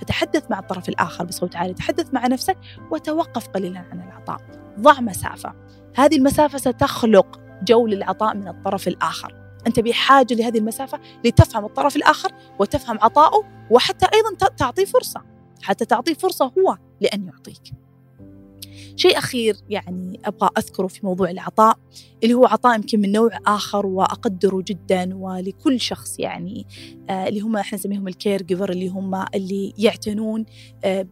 فتحدث 0.00 0.50
مع 0.50 0.58
الطرف 0.58 0.88
الآخر 0.88 1.24
بصوت 1.24 1.56
عالي 1.56 1.74
تحدث 1.74 2.14
مع 2.14 2.26
نفسك 2.26 2.56
وتوقف 2.90 3.48
قليلا 3.48 3.84
عن 3.92 4.00
العطاء 4.00 4.40
ضع 4.80 5.00
مسافة 5.00 5.54
هذه 5.96 6.16
المسافة 6.16 6.58
ستخلق 6.58 7.40
جو 7.62 7.86
للعطاء 7.86 8.34
من 8.36 8.48
الطرف 8.48 8.88
الآخر. 8.88 9.43
أنت 9.66 9.80
بحاجة 9.80 10.34
لهذه 10.34 10.58
المسافة 10.58 11.00
لتفهم 11.24 11.64
الطرف 11.64 11.96
الآخر 11.96 12.32
وتفهم 12.58 12.98
عطاؤه 13.00 13.44
وحتى 13.70 14.06
أيضا 14.14 14.48
تعطيه 14.48 14.84
فرصة. 14.84 15.22
حتى 15.62 15.84
تعطيه 15.84 16.14
فرصة 16.14 16.52
هو 16.58 16.78
لأن 17.00 17.26
يعطيك. 17.26 17.84
شيء 18.96 19.18
أخير 19.18 19.56
يعني 19.70 20.20
أبغى 20.24 20.50
أذكره 20.58 20.86
في 20.86 21.06
موضوع 21.06 21.30
العطاء 21.30 21.78
اللي 22.22 22.34
هو 22.34 22.46
عطاء 22.46 22.74
يمكن 22.74 23.00
من 23.00 23.12
نوع 23.12 23.30
آخر 23.46 23.86
وأقدره 23.86 24.62
جدا 24.66 25.16
ولكل 25.16 25.80
شخص 25.80 26.18
يعني 26.18 26.66
آه 27.10 27.28
اللي 27.28 27.40
هم 27.40 27.56
إحنا 27.56 27.78
نسميهم 27.78 28.08
الكير 28.08 28.42
جيفر 28.42 28.70
اللي 28.70 28.88
هم 28.88 29.24
اللي 29.34 29.74
يعتنون 29.78 30.44
آه 30.84 31.02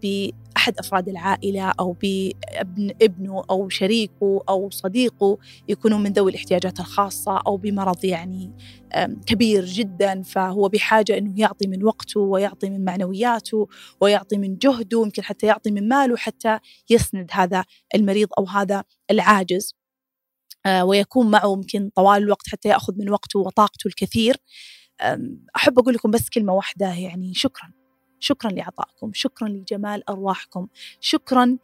أحد 0.63 0.79
أفراد 0.79 1.09
العائلة 1.09 1.73
أو 1.81 1.93
بابن 1.93 2.91
ابنه 3.03 3.45
أو 3.51 3.69
شريكه 3.69 4.45
أو 4.49 4.71
صديقه 4.71 5.39
يكونوا 5.69 5.99
من 5.99 6.13
ذوي 6.13 6.31
الاحتياجات 6.31 6.81
الخاصة 6.81 7.39
أو 7.47 7.57
بمرض 7.57 8.05
يعني 8.05 8.53
كبير 9.27 9.65
جدا 9.65 10.23
فهو 10.23 10.69
بحاجة 10.69 11.19
أنه 11.19 11.41
يعطي 11.41 11.67
من 11.67 11.85
وقته 11.85 12.21
ويعطي 12.21 12.71
من 12.71 12.85
معنوياته 12.85 13.69
ويعطي 14.01 14.39
من 14.39 14.57
جهده 14.59 15.03
يمكن 15.03 15.23
حتى 15.23 15.47
يعطي 15.47 15.71
من 15.71 15.89
ماله 15.89 16.17
حتى 16.17 16.59
يسند 16.91 17.31
هذا 17.33 17.65
المريض 17.95 18.29
أو 18.39 18.45
هذا 18.47 18.85
العاجز. 19.11 19.75
آه، 20.67 20.85
ويكون 20.85 21.31
معه 21.31 21.53
يمكن 21.53 21.91
طوال 21.95 22.23
الوقت 22.23 22.49
حتى 22.49 22.69
يأخذ 22.69 22.95
من 22.99 23.11
وقته 23.11 23.39
وطاقته 23.39 23.89
الكثير. 23.89 24.37
أحب 25.57 25.79
أقول 25.79 25.95
لكم 25.95 26.11
بس 26.11 26.29
كلمة 26.29 26.53
واحدة 26.53 26.95
يعني 26.95 27.35
شكرا. 27.35 27.82
شكرا 28.23 28.51
لعطائكم 28.51 29.11
شكرا 29.15 29.49
لجمال 29.49 30.11
أرواحكم 30.11 30.67
شكرا 31.01 31.57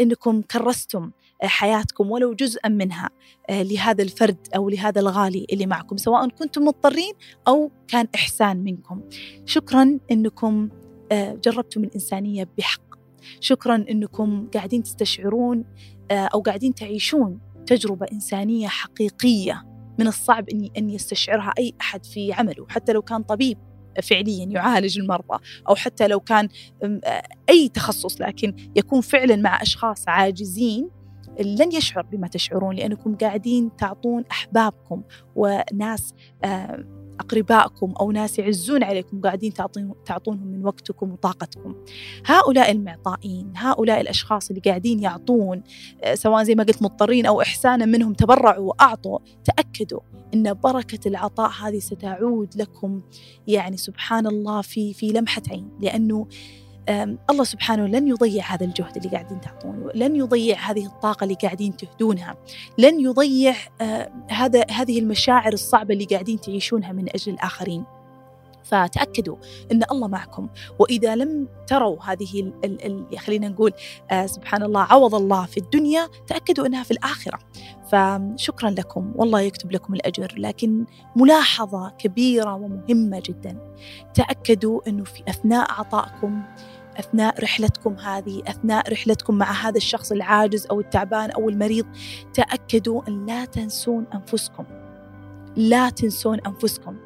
أنكم 0.00 0.42
كرستم 0.42 1.10
آه، 1.42 1.46
حياتكم 1.46 2.10
ولو 2.10 2.34
جزءا 2.34 2.68
منها 2.68 3.10
آه، 3.50 3.62
لهذا 3.62 4.02
الفرد 4.02 4.48
أو 4.56 4.68
لهذا 4.68 5.00
الغالي 5.00 5.46
اللي 5.52 5.66
معكم 5.66 5.96
سواء 5.96 6.28
كنتم 6.28 6.64
مضطرين 6.64 7.12
أو 7.48 7.70
كان 7.88 8.08
إحسان 8.14 8.56
منكم. 8.56 9.00
شكرا 9.44 9.98
أنكم 10.10 10.68
آه، 11.12 11.34
جربتم 11.44 11.84
الإنسانية 11.84 12.48
بحق. 12.58 12.94
شكرا 13.40 13.84
أنكم 13.90 14.48
قاعدين 14.54 14.82
تستشعرون 14.82 15.64
أو 16.10 16.40
قاعدين 16.40 16.74
تعيشون 16.74 17.40
تجربة 17.66 18.06
إنسانية 18.12 18.68
حقيقية 18.68 19.64
من 19.98 20.06
الصعب 20.06 20.48
أن 20.78 20.90
يستشعرها 20.90 21.52
أي 21.58 21.74
أحد 21.80 22.06
في 22.06 22.32
عمله 22.32 22.66
حتى 22.68 22.92
لو 22.92 23.02
كان 23.02 23.22
طبيب. 23.22 23.58
فعليا 24.02 24.44
يعالج 24.44 24.98
المرضى 24.98 25.38
أو 25.68 25.74
حتى 25.74 26.08
لو 26.08 26.20
كان 26.20 26.48
أي 27.50 27.68
تخصص 27.68 28.20
لكن 28.20 28.54
يكون 28.76 29.00
فعلا 29.00 29.36
مع 29.36 29.62
أشخاص 29.62 30.08
عاجزين 30.08 30.90
لن 31.40 31.72
يشعر 31.72 32.02
بما 32.02 32.28
تشعرون 32.28 32.76
لأنكم 32.76 33.16
قاعدين 33.16 33.76
تعطون 33.76 34.24
أحبابكم 34.30 35.02
وناس 35.36 36.14
أقربائكم 37.20 37.92
أو 38.00 38.12
ناس 38.12 38.38
يعزون 38.38 38.82
عليكم 38.84 39.20
قاعدين 39.20 39.52
تعطونهم 40.06 40.46
من 40.46 40.66
وقتكم 40.66 41.12
وطاقتكم. 41.12 41.74
هؤلاء 42.26 42.70
المعطائين 42.70 43.52
هؤلاء 43.56 44.00
الأشخاص 44.00 44.48
اللي 44.48 44.60
قاعدين 44.60 45.02
يعطون 45.02 45.62
آه، 46.02 46.14
سواء 46.14 46.42
زي 46.42 46.54
ما 46.54 46.64
قلت 46.64 46.82
مضطرين 46.82 47.26
أو 47.26 47.40
إحسانا 47.42 47.84
منهم 47.86 48.12
تبرعوا 48.12 48.68
وأعطوا 48.68 49.18
تأكدوا 49.44 50.00
أن 50.34 50.54
بركة 50.54 51.08
العطاء 51.08 51.50
هذه 51.50 51.78
ستعود 51.78 52.56
لكم 52.56 53.02
يعني 53.46 53.76
سبحان 53.76 54.26
الله 54.26 54.62
في 54.62 54.94
في 54.94 55.08
لمحة 55.08 55.42
عين. 55.50 55.68
لأنه 55.80 56.26
الله 57.30 57.44
سبحانه 57.44 57.86
لن 57.86 58.08
يضيع 58.08 58.44
هذا 58.54 58.64
الجهد 58.64 58.96
اللي 58.96 59.08
قاعدين 59.08 59.40
تعطونه 59.40 59.90
لن 59.94 60.16
يضيع 60.16 60.56
هذه 60.56 60.86
الطاقة 60.86 61.24
اللي 61.24 61.34
قاعدين 61.42 61.76
تهدونها 61.76 62.36
لن 62.78 63.00
يضيع 63.00 63.54
هذا 64.30 64.64
هذه 64.70 64.98
المشاعر 64.98 65.52
الصعبة 65.52 65.94
اللي 65.94 66.04
قاعدين 66.04 66.40
تعيشونها 66.40 66.92
من 66.92 67.08
أجل 67.14 67.32
الآخرين. 67.32 67.84
فتأكدوا 68.64 69.36
أن 69.72 69.82
الله 69.92 70.08
معكم 70.08 70.48
وإذا 70.78 71.14
لم 71.14 71.48
تروا 71.66 71.96
هذه 72.02 72.52
خلينا 73.18 73.48
نقول 73.48 73.72
آه 74.10 74.26
سبحان 74.26 74.62
الله 74.62 74.80
عوض 74.80 75.14
الله 75.14 75.46
في 75.46 75.56
الدنيا 75.56 76.08
تأكدوا 76.26 76.66
أنها 76.66 76.82
في 76.82 76.90
الآخرة. 76.90 77.38
فشكرا 77.92 78.70
لكم 78.70 79.12
والله 79.16 79.40
يكتب 79.40 79.72
لكم 79.72 79.94
الأجر 79.94 80.34
لكن 80.36 80.84
ملاحظة 81.16 81.88
كبيرة 81.98 82.54
ومهمة 82.54 83.22
جدا. 83.26 83.58
تأكدوا 84.14 84.80
أنه 84.88 85.04
في 85.04 85.22
أثناء 85.28 85.72
عطائكم 85.72 86.42
أثناء 86.98 87.42
رحلتكم 87.42 87.94
هذه 87.94 88.42
أثناء 88.46 88.92
رحلتكم 88.92 89.34
مع 89.34 89.52
هذا 89.52 89.76
الشخص 89.76 90.12
العاجز 90.12 90.66
أو 90.66 90.80
التعبان 90.80 91.30
أو 91.30 91.48
المريض 91.48 91.86
تأكدوا 92.34 93.02
أن 93.08 93.26
لا 93.26 93.44
تنسون 93.44 94.06
أنفسكم. 94.14 94.64
لا 95.56 95.90
تنسون 95.90 96.40
أنفسكم. 96.46 96.96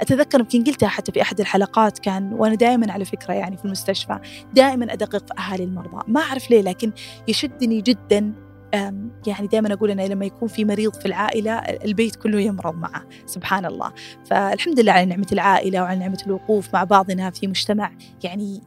أتذكر 0.00 0.40
يمكن 0.40 0.64
قلتها 0.64 0.88
حتى 0.88 1.12
في 1.12 1.22
أحد 1.22 1.40
الحلقات 1.40 1.98
كان 1.98 2.32
وأنا 2.32 2.54
دائما 2.54 2.92
على 2.92 3.04
فكرة 3.04 3.34
يعني 3.34 3.56
في 3.56 3.64
المستشفى 3.64 4.18
دائما 4.54 4.92
أدقق 4.92 5.26
في 5.26 5.38
أهالي 5.38 5.64
المرضى. 5.64 6.04
ما 6.08 6.20
أعرف 6.20 6.50
ليه 6.50 6.62
لكن 6.62 6.92
يشدني 7.28 7.80
جدا 7.80 8.45
يعني 9.26 9.46
دائما 9.52 9.72
أقول 9.72 9.90
أنه 9.90 10.06
لما 10.06 10.26
يكون 10.26 10.48
في 10.48 10.64
مريض 10.64 10.94
في 10.94 11.06
العائلة 11.06 11.52
البيت 11.58 12.16
كله 12.16 12.40
يمرض 12.40 12.74
معه 12.74 13.04
سبحان 13.26 13.64
الله. 13.66 13.92
فالحمد 14.24 14.80
لله 14.80 14.92
على 14.92 15.04
نعمة 15.06 15.26
العائلة 15.32 15.82
وعلى 15.82 15.98
نعمة 15.98 16.22
الوقوف 16.26 16.74
مع 16.74 16.84
بعضنا 16.84 17.30
في 17.30 17.46
مجتمع 17.46 17.92
يعني 18.24 18.60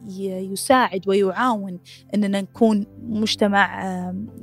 يساعد 0.52 1.08
ويعاون 1.08 1.78
أننا 2.14 2.40
نكون 2.40 2.86
مجتمع 3.08 3.90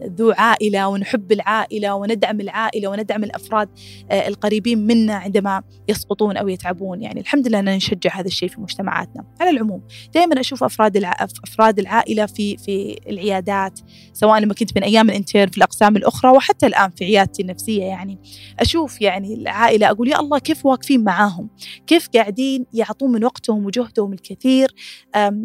ذو 0.04 0.32
عائلة 0.32 0.88
ونحب 0.88 1.32
العائلة 1.32 1.96
وندعم 1.96 2.42
العائلة 2.42 2.88
وندعم 2.88 3.24
الأفراد 3.24 3.70
آه، 4.12 4.28
القريبين 4.28 4.88
منا 4.88 5.14
عندما 5.14 5.64
يسقطون 5.88 6.38
أو 6.38 6.48
يتعبون. 6.48 7.02
يعني 7.02 7.20
الحمد 7.22 7.48
لله 7.48 7.60
أننا 7.60 7.76
نشجع 7.76 8.20
هذا 8.20 8.28
الشيء 8.28 8.50
في 8.50 8.62
مجتمعاتنا. 8.62 9.24
على 9.40 9.50
العموم 9.50 9.82
دائما 10.14 10.40
أشوف 10.40 10.64
أفراد 10.64 11.04
أفراد 11.44 11.80
العائلة 11.80 12.26
في 12.26 12.58
في 12.58 13.00
العيادات 13.10 13.80
سواء 14.14 14.40
لما 14.40 14.54
كنت 14.54 14.78
من 14.78 14.84
أيام 14.84 15.10
الانتير 15.10 15.50
في 15.50 15.58
الأقسام 15.58 15.98
الأخرى 15.98 16.32
وحتى 16.32 16.68
الآن 16.68 16.90
في 16.90 17.06
عيادتي 17.06 17.42
النفسية 17.42 17.84
يعني 17.84 18.18
أشوف 18.60 19.02
يعني 19.02 19.34
العائلة 19.34 19.90
أقول 19.90 20.08
يا 20.08 20.20
الله 20.20 20.40
كيف 20.40 20.66
واقفين 20.66 21.04
معاهم؟ 21.04 21.50
كيف 21.88 22.10
قاعدين 22.16 22.66
يعطون 22.74 23.12
من 23.12 23.24
وقتهم 23.24 23.66
وجهدهم 23.66 24.14
الكثير؟ 24.14 24.76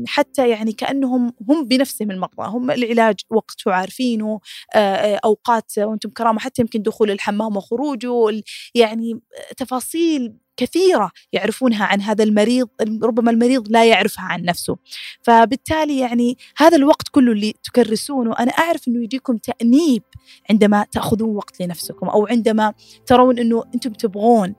حتى 0.06 0.48
يعني 0.48 0.72
كأنهم 0.72 1.32
هم 1.48 1.68
بنفسهم 1.68 2.10
المرضى 2.10 2.48
هم 2.48 2.70
العلاج 2.70 3.01
وقت 3.30 3.68
عارفينه 3.68 4.40
أوقات 5.24 5.72
وأنتم 5.78 6.10
كرامة 6.10 6.38
حتى 6.40 6.62
يمكن 6.62 6.82
دخول 6.82 7.10
الحمام 7.10 7.56
وخروجه 7.56 8.42
يعني 8.74 9.20
تفاصيل 9.56 10.32
كثيرة 10.56 11.10
يعرفونها 11.32 11.84
عن 11.84 12.00
هذا 12.00 12.24
المريض 12.24 12.68
ربما 13.02 13.30
المريض 13.30 13.66
لا 13.70 13.84
يعرفها 13.84 14.24
عن 14.24 14.42
نفسه. 14.42 14.76
فبالتالي 15.22 15.98
يعني 15.98 16.36
هذا 16.56 16.76
الوقت 16.76 17.08
كله 17.08 17.32
اللي 17.32 17.54
تكرسونه 17.62 18.34
أنا 18.38 18.50
أعرف 18.50 18.88
أنه 18.88 19.02
يجيكم 19.04 19.36
تأنيب 19.36 20.02
عندما 20.50 20.86
تأخذون 20.92 21.36
وقت 21.36 21.62
لنفسكم 21.62 22.08
أو 22.08 22.26
عندما 22.26 22.72
ترون 23.06 23.38
أنه 23.38 23.64
أنتم 23.74 23.92
تبغون 23.92 24.54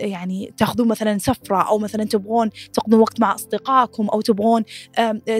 يعني 0.00 0.54
تأخذون 0.56 0.88
مثلا 0.88 1.18
سفرة 1.18 1.68
أو 1.68 1.78
مثلا 1.78 2.04
تبغون 2.04 2.50
تقضون 2.72 3.00
وقت 3.00 3.20
مع 3.20 3.34
أصدقائكم 3.34 4.08
أو 4.08 4.20
تبغون 4.20 4.64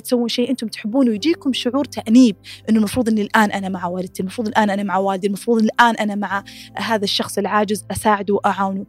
تسوون 0.05 0.29
شيء 0.29 0.51
أنتم 0.51 0.69
تحبونه 0.69 1.11
ويجيكم 1.11 1.53
شعور 1.53 1.85
تأنيب 1.85 2.37
أنه 2.69 2.79
المفروض 2.79 3.09
أني 3.09 3.23
الآن 3.23 3.51
أنا 3.51 3.69
مع 3.69 3.87
والدتي 3.87 4.21
المفروض 4.23 4.49
الآن 4.49 4.71
أنا 4.71 4.83
مع 4.83 4.97
والدي 4.97 5.27
المفروض 5.27 5.63
الآن 5.63 5.95
أنا 5.95 6.15
مع 6.15 6.45
هذا 6.75 7.05
الشخص 7.05 7.39
العاجز 7.39 7.85
أساعده 7.91 8.35
وأعاونه. 8.35 8.87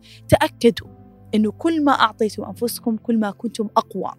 تأكدوا 0.72 1.00
أنه 1.36 1.52
كل 1.52 1.84
ما 1.84 1.92
أعطيتم 1.92 2.44
أنفسكم 2.44 2.98
كل 2.98 3.20
ما 3.20 3.32
كنتم 3.32 3.70
أقوى 3.78 4.12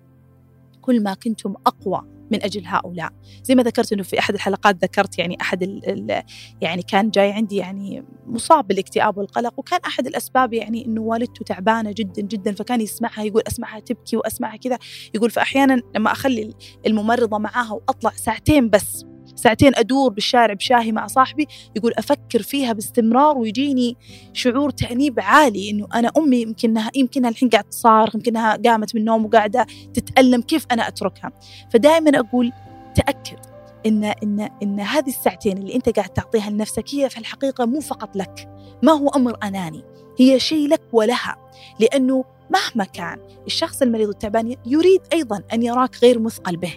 كل 0.80 1.02
ما 1.02 1.14
كنتم 1.14 1.54
أقوى 1.66 2.02
من 2.32 2.42
أجل 2.42 2.66
هؤلاء. 2.66 3.12
زي 3.44 3.54
ما 3.54 3.62
ذكرت 3.62 3.92
إنه 3.92 4.02
في 4.02 4.18
أحد 4.18 4.34
الحلقات 4.34 4.84
ذكرت 4.84 5.18
يعني 5.18 5.36
أحد 5.40 5.62
ال 5.62 6.10
ال 6.10 6.22
يعني 6.60 6.82
كان 6.82 7.10
جاي 7.10 7.32
عندي 7.32 7.56
يعني 7.56 8.04
مصاب 8.26 8.66
بالاكتئاب 8.66 9.18
والقلق 9.18 9.58
وكان 9.58 9.80
أحد 9.86 10.06
الأسباب 10.06 10.52
يعني 10.52 10.86
إنه 10.86 11.00
والدته 11.00 11.44
تعبانة 11.44 11.92
جدا 11.96 12.22
جدا 12.22 12.52
فكان 12.52 12.80
يسمعها 12.80 13.22
يقول 13.22 13.42
أسمعها 13.46 13.80
تبكي 13.80 14.16
وأسمعها 14.16 14.56
كذا. 14.56 14.78
يقول 15.14 15.30
فاحيانا 15.30 15.82
لما 15.96 16.12
أخلي 16.12 16.54
الممرضة 16.86 17.38
معاها 17.38 17.72
وأطلع 17.72 18.10
ساعتين 18.10 18.70
بس 18.70 19.04
ساعتين 19.40 19.72
أدور 19.76 20.10
بالشارع 20.10 20.54
بشاهي 20.54 20.92
مع 20.92 21.06
صاحبي 21.06 21.46
يقول 21.76 21.92
أفكر 21.98 22.42
فيها 22.42 22.72
باستمرار 22.72 23.38
ويجيني 23.38 23.96
شعور 24.32 24.70
تأنيب 24.70 25.20
عالي 25.20 25.70
إنه 25.70 25.86
أنا 25.94 26.10
أمي 26.18 26.42
يمكنها 26.42 26.90
يمكنها 26.94 27.30
الحين 27.30 27.48
قاعدة 27.48 27.68
تصارخ 27.68 28.14
يمكنها 28.14 28.56
قامت 28.56 28.94
من 28.94 29.00
النوم 29.00 29.24
وقاعدة 29.24 29.66
تتألم 29.94 30.42
كيف 30.42 30.66
أنا 30.72 30.88
أتركها. 30.88 31.32
فدائما 31.72 32.18
أقول 32.18 32.52
تأكد 32.94 33.38
إن 33.86 34.04
إن 34.04 34.48
إن 34.62 34.80
هذه 34.80 35.08
الساعتين 35.08 35.58
اللي 35.58 35.74
أنت 35.74 35.88
قاعد 35.88 36.08
تعطيها 36.08 36.50
لنفسك 36.50 36.94
هي 36.94 37.10
في 37.10 37.18
الحقيقة 37.18 37.64
مو 37.64 37.80
فقط 37.80 38.16
لك 38.16 38.48
ما 38.82 38.92
هو 38.92 39.08
أمر 39.08 39.36
أناني 39.42 39.84
هي 40.18 40.40
شيء 40.40 40.68
لك 40.68 40.80
ولها. 40.92 41.36
لأنه 41.80 42.24
مهما 42.50 42.84
كان 42.84 43.18
الشخص 43.46 43.82
المريض 43.82 44.08
التعبان 44.08 44.56
يريد 44.66 45.00
أيضا 45.12 45.42
أن 45.52 45.62
يراك 45.62 45.96
غير 46.02 46.18
مثقل 46.18 46.56
به 46.56 46.72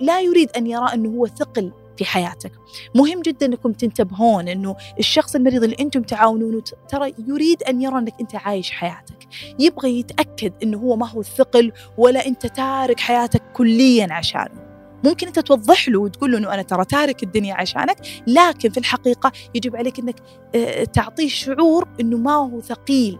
لا 0.00 0.20
يريد 0.20 0.50
أن 0.56 0.66
يرى 0.66 0.86
أنه 0.94 1.08
هو 1.08 1.26
ثقل 1.26 1.72
في 1.98 2.04
حياتك. 2.04 2.52
مهم 2.94 3.22
جدا 3.22 3.46
أنكم 3.46 3.72
تنتبهون 3.72 4.48
أنه 4.48 4.76
الشخص 4.98 5.34
المريض 5.34 5.64
اللي 5.64 5.76
أنتم 5.80 6.02
تعاونونه 6.02 6.62
ترى 6.88 7.14
يريد 7.28 7.62
أن 7.62 7.82
يرى 7.82 7.98
أنك 7.98 8.14
أنت 8.20 8.34
عايش 8.34 8.70
حياتك. 8.70 9.16
يبغى 9.58 9.98
يتأكد 9.98 10.52
أنه 10.62 10.78
هو 10.78 10.96
ما 10.96 11.08
هو 11.08 11.22
ثقل 11.22 11.72
ولا 11.98 12.26
أنت 12.26 12.46
تارك 12.46 13.00
حياتك 13.00 13.42
كليا 13.52 14.12
عشانه. 14.12 14.66
ممكن 15.04 15.26
أنت 15.26 15.38
توضح 15.38 15.88
له 15.88 16.00
وتقول 16.00 16.32
له 16.32 16.38
أنه 16.38 16.54
أنا 16.54 16.62
ترى 16.62 16.84
تارك 16.84 17.22
الدنيا 17.22 17.54
عشانك 17.54 17.96
لكن 18.26 18.70
في 18.70 18.78
الحقيقة 18.78 19.32
يجب 19.54 19.76
عليك 19.76 19.98
أنك 19.98 20.16
آه، 20.54 20.84
تعطيه 20.84 21.28
شعور 21.28 21.88
أنه 22.00 22.16
ما 22.16 22.34
هو 22.34 22.60
ثقيل. 22.60 23.18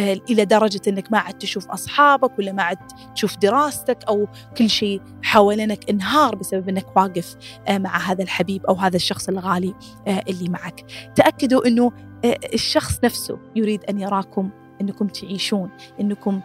آه، 0.00 0.20
إلى 0.30 0.44
درجة 0.44 0.80
أنك 0.88 1.12
ما 1.12 1.18
عاد 1.18 1.38
تشوف 1.38 1.68
أصحابك 1.68 2.38
ولا 2.38 2.52
ما 2.52 2.62
عاد 2.62 2.78
تشوف 3.14 3.38
دراستك 3.38 3.98
أو 4.08 4.28
كل 4.56 4.70
شيء 4.70 5.00
حوالينك 5.22 5.90
انهار 5.90 6.34
بسبب 6.34 6.68
أنك 6.68 6.96
واقف 6.96 7.36
آه، 7.68 7.78
مع 7.78 7.96
هذا 7.96 8.22
الحبيب 8.22 8.66
أو 8.66 8.74
هذا 8.74 8.96
الشخص 8.96 9.28
الغالي 9.28 9.74
آه، 10.06 10.22
اللي 10.28 10.48
معك. 10.48 10.84
تأكدوا 11.14 11.66
أنه 11.66 11.92
الشخص 12.54 13.04
نفسه 13.04 13.38
يريد 13.56 13.84
أن 13.84 14.00
يراكم 14.00 14.50
إنكم 14.80 15.06
تعيشون 15.06 15.70
إنكم 16.00 16.40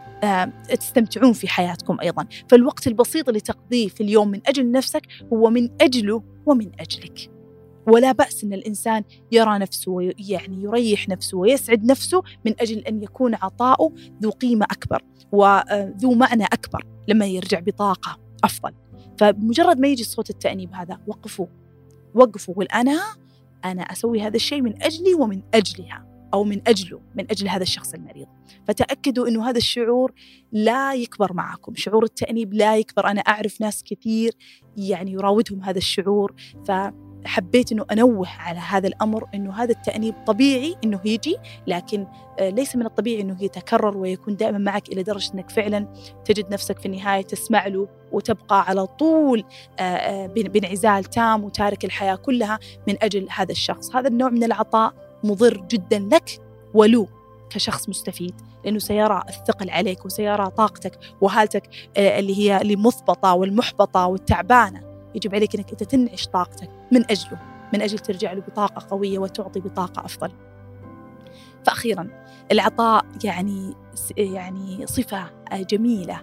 تستمتعون 0.70 1.34
في 1.34 1.48
حياتكم 1.48 1.98
أيضا. 2.02 2.26
فالوقت 2.50 2.88
البسيط 2.88 3.28
اللي 3.28 3.40
تقضيه 3.40 3.88
في 3.88 4.02
اليوم 4.02 4.28
من 4.28 4.42
أجل 4.48 4.72
نفسك 4.72 5.02
هو 5.34 5.50
من 5.50 5.70
أجله 5.82 6.24
ومن 6.46 6.72
أجلك. 6.80 7.35
ولا 7.88 8.12
بأس 8.12 8.44
أن 8.44 8.54
الإنسان 8.54 9.04
يرى 9.32 9.58
نفسه 9.58 10.02
يعني 10.02 10.64
يريح 10.64 11.10
نفسه 11.10 11.38
ويسعد 11.38 11.86
نفسه 11.86 12.24
من 12.46 12.54
أجل 12.60 12.78
أن 12.78 13.04
يكون 13.04 13.36
عطاؤه 13.36 13.94
ذو 14.22 14.30
قيمة 14.30 14.66
أكبر 14.72 15.02
وذو 15.32 16.14
معنى 16.14 16.44
أكبر 16.44 16.86
لما 17.08 17.26
يرجع 17.26 17.60
بطاقة 17.60 18.20
أفضل. 18.44 18.72
فمجرد 19.18 19.80
ما 19.80 19.88
يجي 19.88 20.04
صوت 20.04 20.30
التأنيب 20.30 20.74
هذا 20.74 21.00
وقفوا 21.08 21.48
وقفوا 22.16 22.54
قول 22.54 22.66
أنا 22.66 23.02
أنا 23.66 23.82
أسوي 23.82 24.22
هذا 24.22 24.36
الشيء 24.36 24.62
من 24.62 24.84
أجلي 24.84 25.14
ومن 25.14 25.42
أجلها 25.54 26.06
أو 26.34 26.44
من 26.44 26.62
أجله 26.68 27.02
من 27.16 27.32
أجل 27.32 27.48
هذا 27.48 27.64
الشخص 27.64 27.94
المريض. 27.94 28.28
فتأكدوا 28.68 29.28
أنه 29.28 29.50
هذا 29.50 29.58
الشعور 29.58 30.14
لا 30.52 30.94
يكبر 30.94 31.34
معكم 31.34 31.76
شعور 31.76 32.04
التأنيب 32.04 32.54
لا 32.54 32.78
يكبر. 32.78 33.08
أنا 33.08 33.22
أعرف 33.22 33.62
ناس 33.62 33.84
كثير 33.84 34.34
يعني 34.78 35.12
يراودهم 35.12 35.64
هذا 35.64 35.78
الشعور. 35.78 36.36
ف 36.68 36.72
حبيت 37.26 37.72
إنه 37.72 37.86
أنوه 37.92 38.28
على 38.28 38.60
هذا 38.60 38.88
الأمر 38.88 39.28
إنه 39.36 39.54
هذا 39.54 39.72
التأنيب 39.72 40.16
طبيعي 40.28 40.76
إنه 40.84 41.00
يجي 41.06 41.38
لكن 41.68 42.08
آه، 42.40 42.50
ليس 42.50 42.76
من 42.76 42.86
الطبيعي 42.86 43.22
إنه 43.22 43.44
يتكرر 43.44 43.98
ويكون 43.98 44.36
دائما 44.36 44.58
معك 44.58 44.90
إلى 44.90 45.04
درجة 45.04 45.34
إنك 45.34 45.50
فعلا 45.50 45.88
تجد 46.26 46.54
نفسك 46.54 46.80
في 46.80 46.86
النهاية 46.86 47.22
تسمع 47.22 47.68
له 47.68 47.88
وتبقى 48.12 48.62
على 48.62 48.86
طول 48.88 49.44
آه، 49.80 49.82
آه، 49.82 50.28
بانعزال 50.28 51.04
تام 51.04 51.44
وتارك 51.44 51.86
الحياة 51.86 52.16
كلها 52.16 52.60
من 52.88 52.96
أجل 53.02 53.28
هذا 53.30 53.52
الشخص، 53.52 53.96
هذا 53.96 54.08
النوع 54.08 54.30
من 54.30 54.44
العطاء 54.44 54.94
مضر 55.24 55.58
جدا 55.70 56.00
لك 56.12 56.42
ولو 56.74 57.08
كشخص 57.50 57.90
مستفيد 57.90 58.34
لأنه 58.66 58.80
سيرى 58.80 59.24
الثقل 59.30 59.70
عليك 59.70 60.06
وسيرى 60.06 60.50
طاقتك 60.50 61.00
وهالتك 61.22 61.70
اللي 61.98 62.38
هي 62.38 62.62
المثبطة 62.62 63.34
والمحبطة 63.34 64.06
والتعبانة. 64.06 64.95
يجب 65.16 65.36
عليك 65.36 65.56
أنك 65.56 65.72
أنت 65.72 65.84
تنعش 65.84 66.28
طاقتك 66.28 66.70
من 66.92 67.12
أجله 67.12 67.40
من 67.74 67.82
أجل 67.82 68.00
ترجع 68.00 68.34
له 68.34 68.42
بطاقة 68.42 68.88
قوية 68.90 69.20
وتعطي 69.20 69.60
بطاقة 69.60 70.06
أفضل. 70.06 70.32
فأخيرا 71.66 72.08
العطاء 72.52 73.06
يعني 73.24 73.74
يعني 74.18 74.88
صفة 74.88 75.30
جميلة 75.54 76.22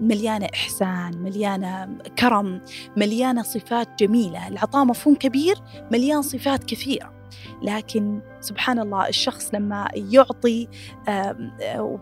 مليانة 0.00 0.48
إحسان 0.54 1.22
مليانة 1.22 1.98
كرم 2.18 2.60
مليانة 2.96 3.42
صفات 3.42 4.02
جميلة. 4.02 4.48
العطاء 4.48 4.84
مفهوم 4.84 5.14
كبير 5.14 5.56
مليان 5.92 6.22
صفات 6.22 6.64
كثيرة. 6.64 7.15
لكن 7.62 8.20
سبحان 8.40 8.78
الله 8.78 9.08
الشخص 9.08 9.54
لما 9.54 9.88
يعطي 9.94 10.68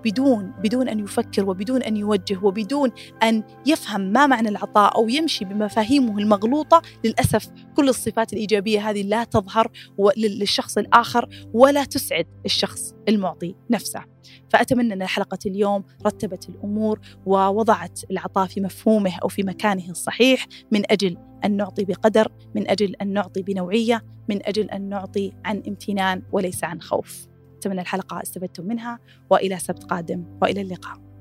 بدون 0.05 0.53
بدون 0.62 0.89
أن 0.89 1.01
يفكر 1.01 1.51
وبدون 1.51 1.83
أن 1.83 1.97
يوجه 1.97 2.39
وبدون 2.43 2.91
أن 3.22 3.43
يفهم 3.66 4.01
ما 4.01 4.27
معنى 4.27 4.49
العطاء 4.49 4.97
أو 4.97 5.09
يمشي 5.09 5.45
بمفاهيمه 5.45 6.18
المغلوطة 6.18 6.83
للأسف 7.05 7.51
كل 7.77 7.89
الصفات 7.89 8.33
الإيجابية 8.33 8.91
هذه 8.91 9.03
لا 9.03 9.25
تظهر 9.25 9.70
للشخص 10.16 10.79
الآخر 10.79 11.29
ولا 11.55 11.85
تسعد 11.85 12.27
الشخص 12.45 12.95
المعطي 13.09 13.55
نفسه. 13.70 14.05
فأتمنى 14.51 14.95
أن 14.95 15.07
حلقة 15.07 15.39
اليوم 15.47 15.85
رتبت 16.07 16.49
الأمور 16.49 17.01
ووضعت 17.27 18.01
العطاء 18.11 18.47
في 18.47 18.61
مفهومه 18.61 19.12
أو 19.22 19.29
في 19.29 19.43
مكانه 19.43 19.91
الصحيح 19.91 20.47
من 20.70 20.93
أجل 20.93 21.16
أن 21.45 21.57
نعطي 21.57 21.84
بقدر 21.84 22.32
من 22.55 22.70
أجل 22.70 22.95
أن 22.95 23.12
نعطي 23.12 23.42
بنوعية 23.42 24.03
من 24.28 24.47
أجل 24.47 24.70
أن 24.70 24.88
نعطي 24.88 25.32
عن 25.45 25.62
امتنان 25.68 26.22
وليس 26.32 26.64
عن 26.64 26.80
خوف. 26.80 27.26
أتمنى 27.59 27.80
الحلقة 27.80 28.22
استفدتم 28.22 28.66
منها 28.66 28.99
وإلى 29.30 29.59
سبت 29.59 29.84
قادم 29.84 30.38
وإلى 30.42 30.61
اللقاء. 30.61 31.14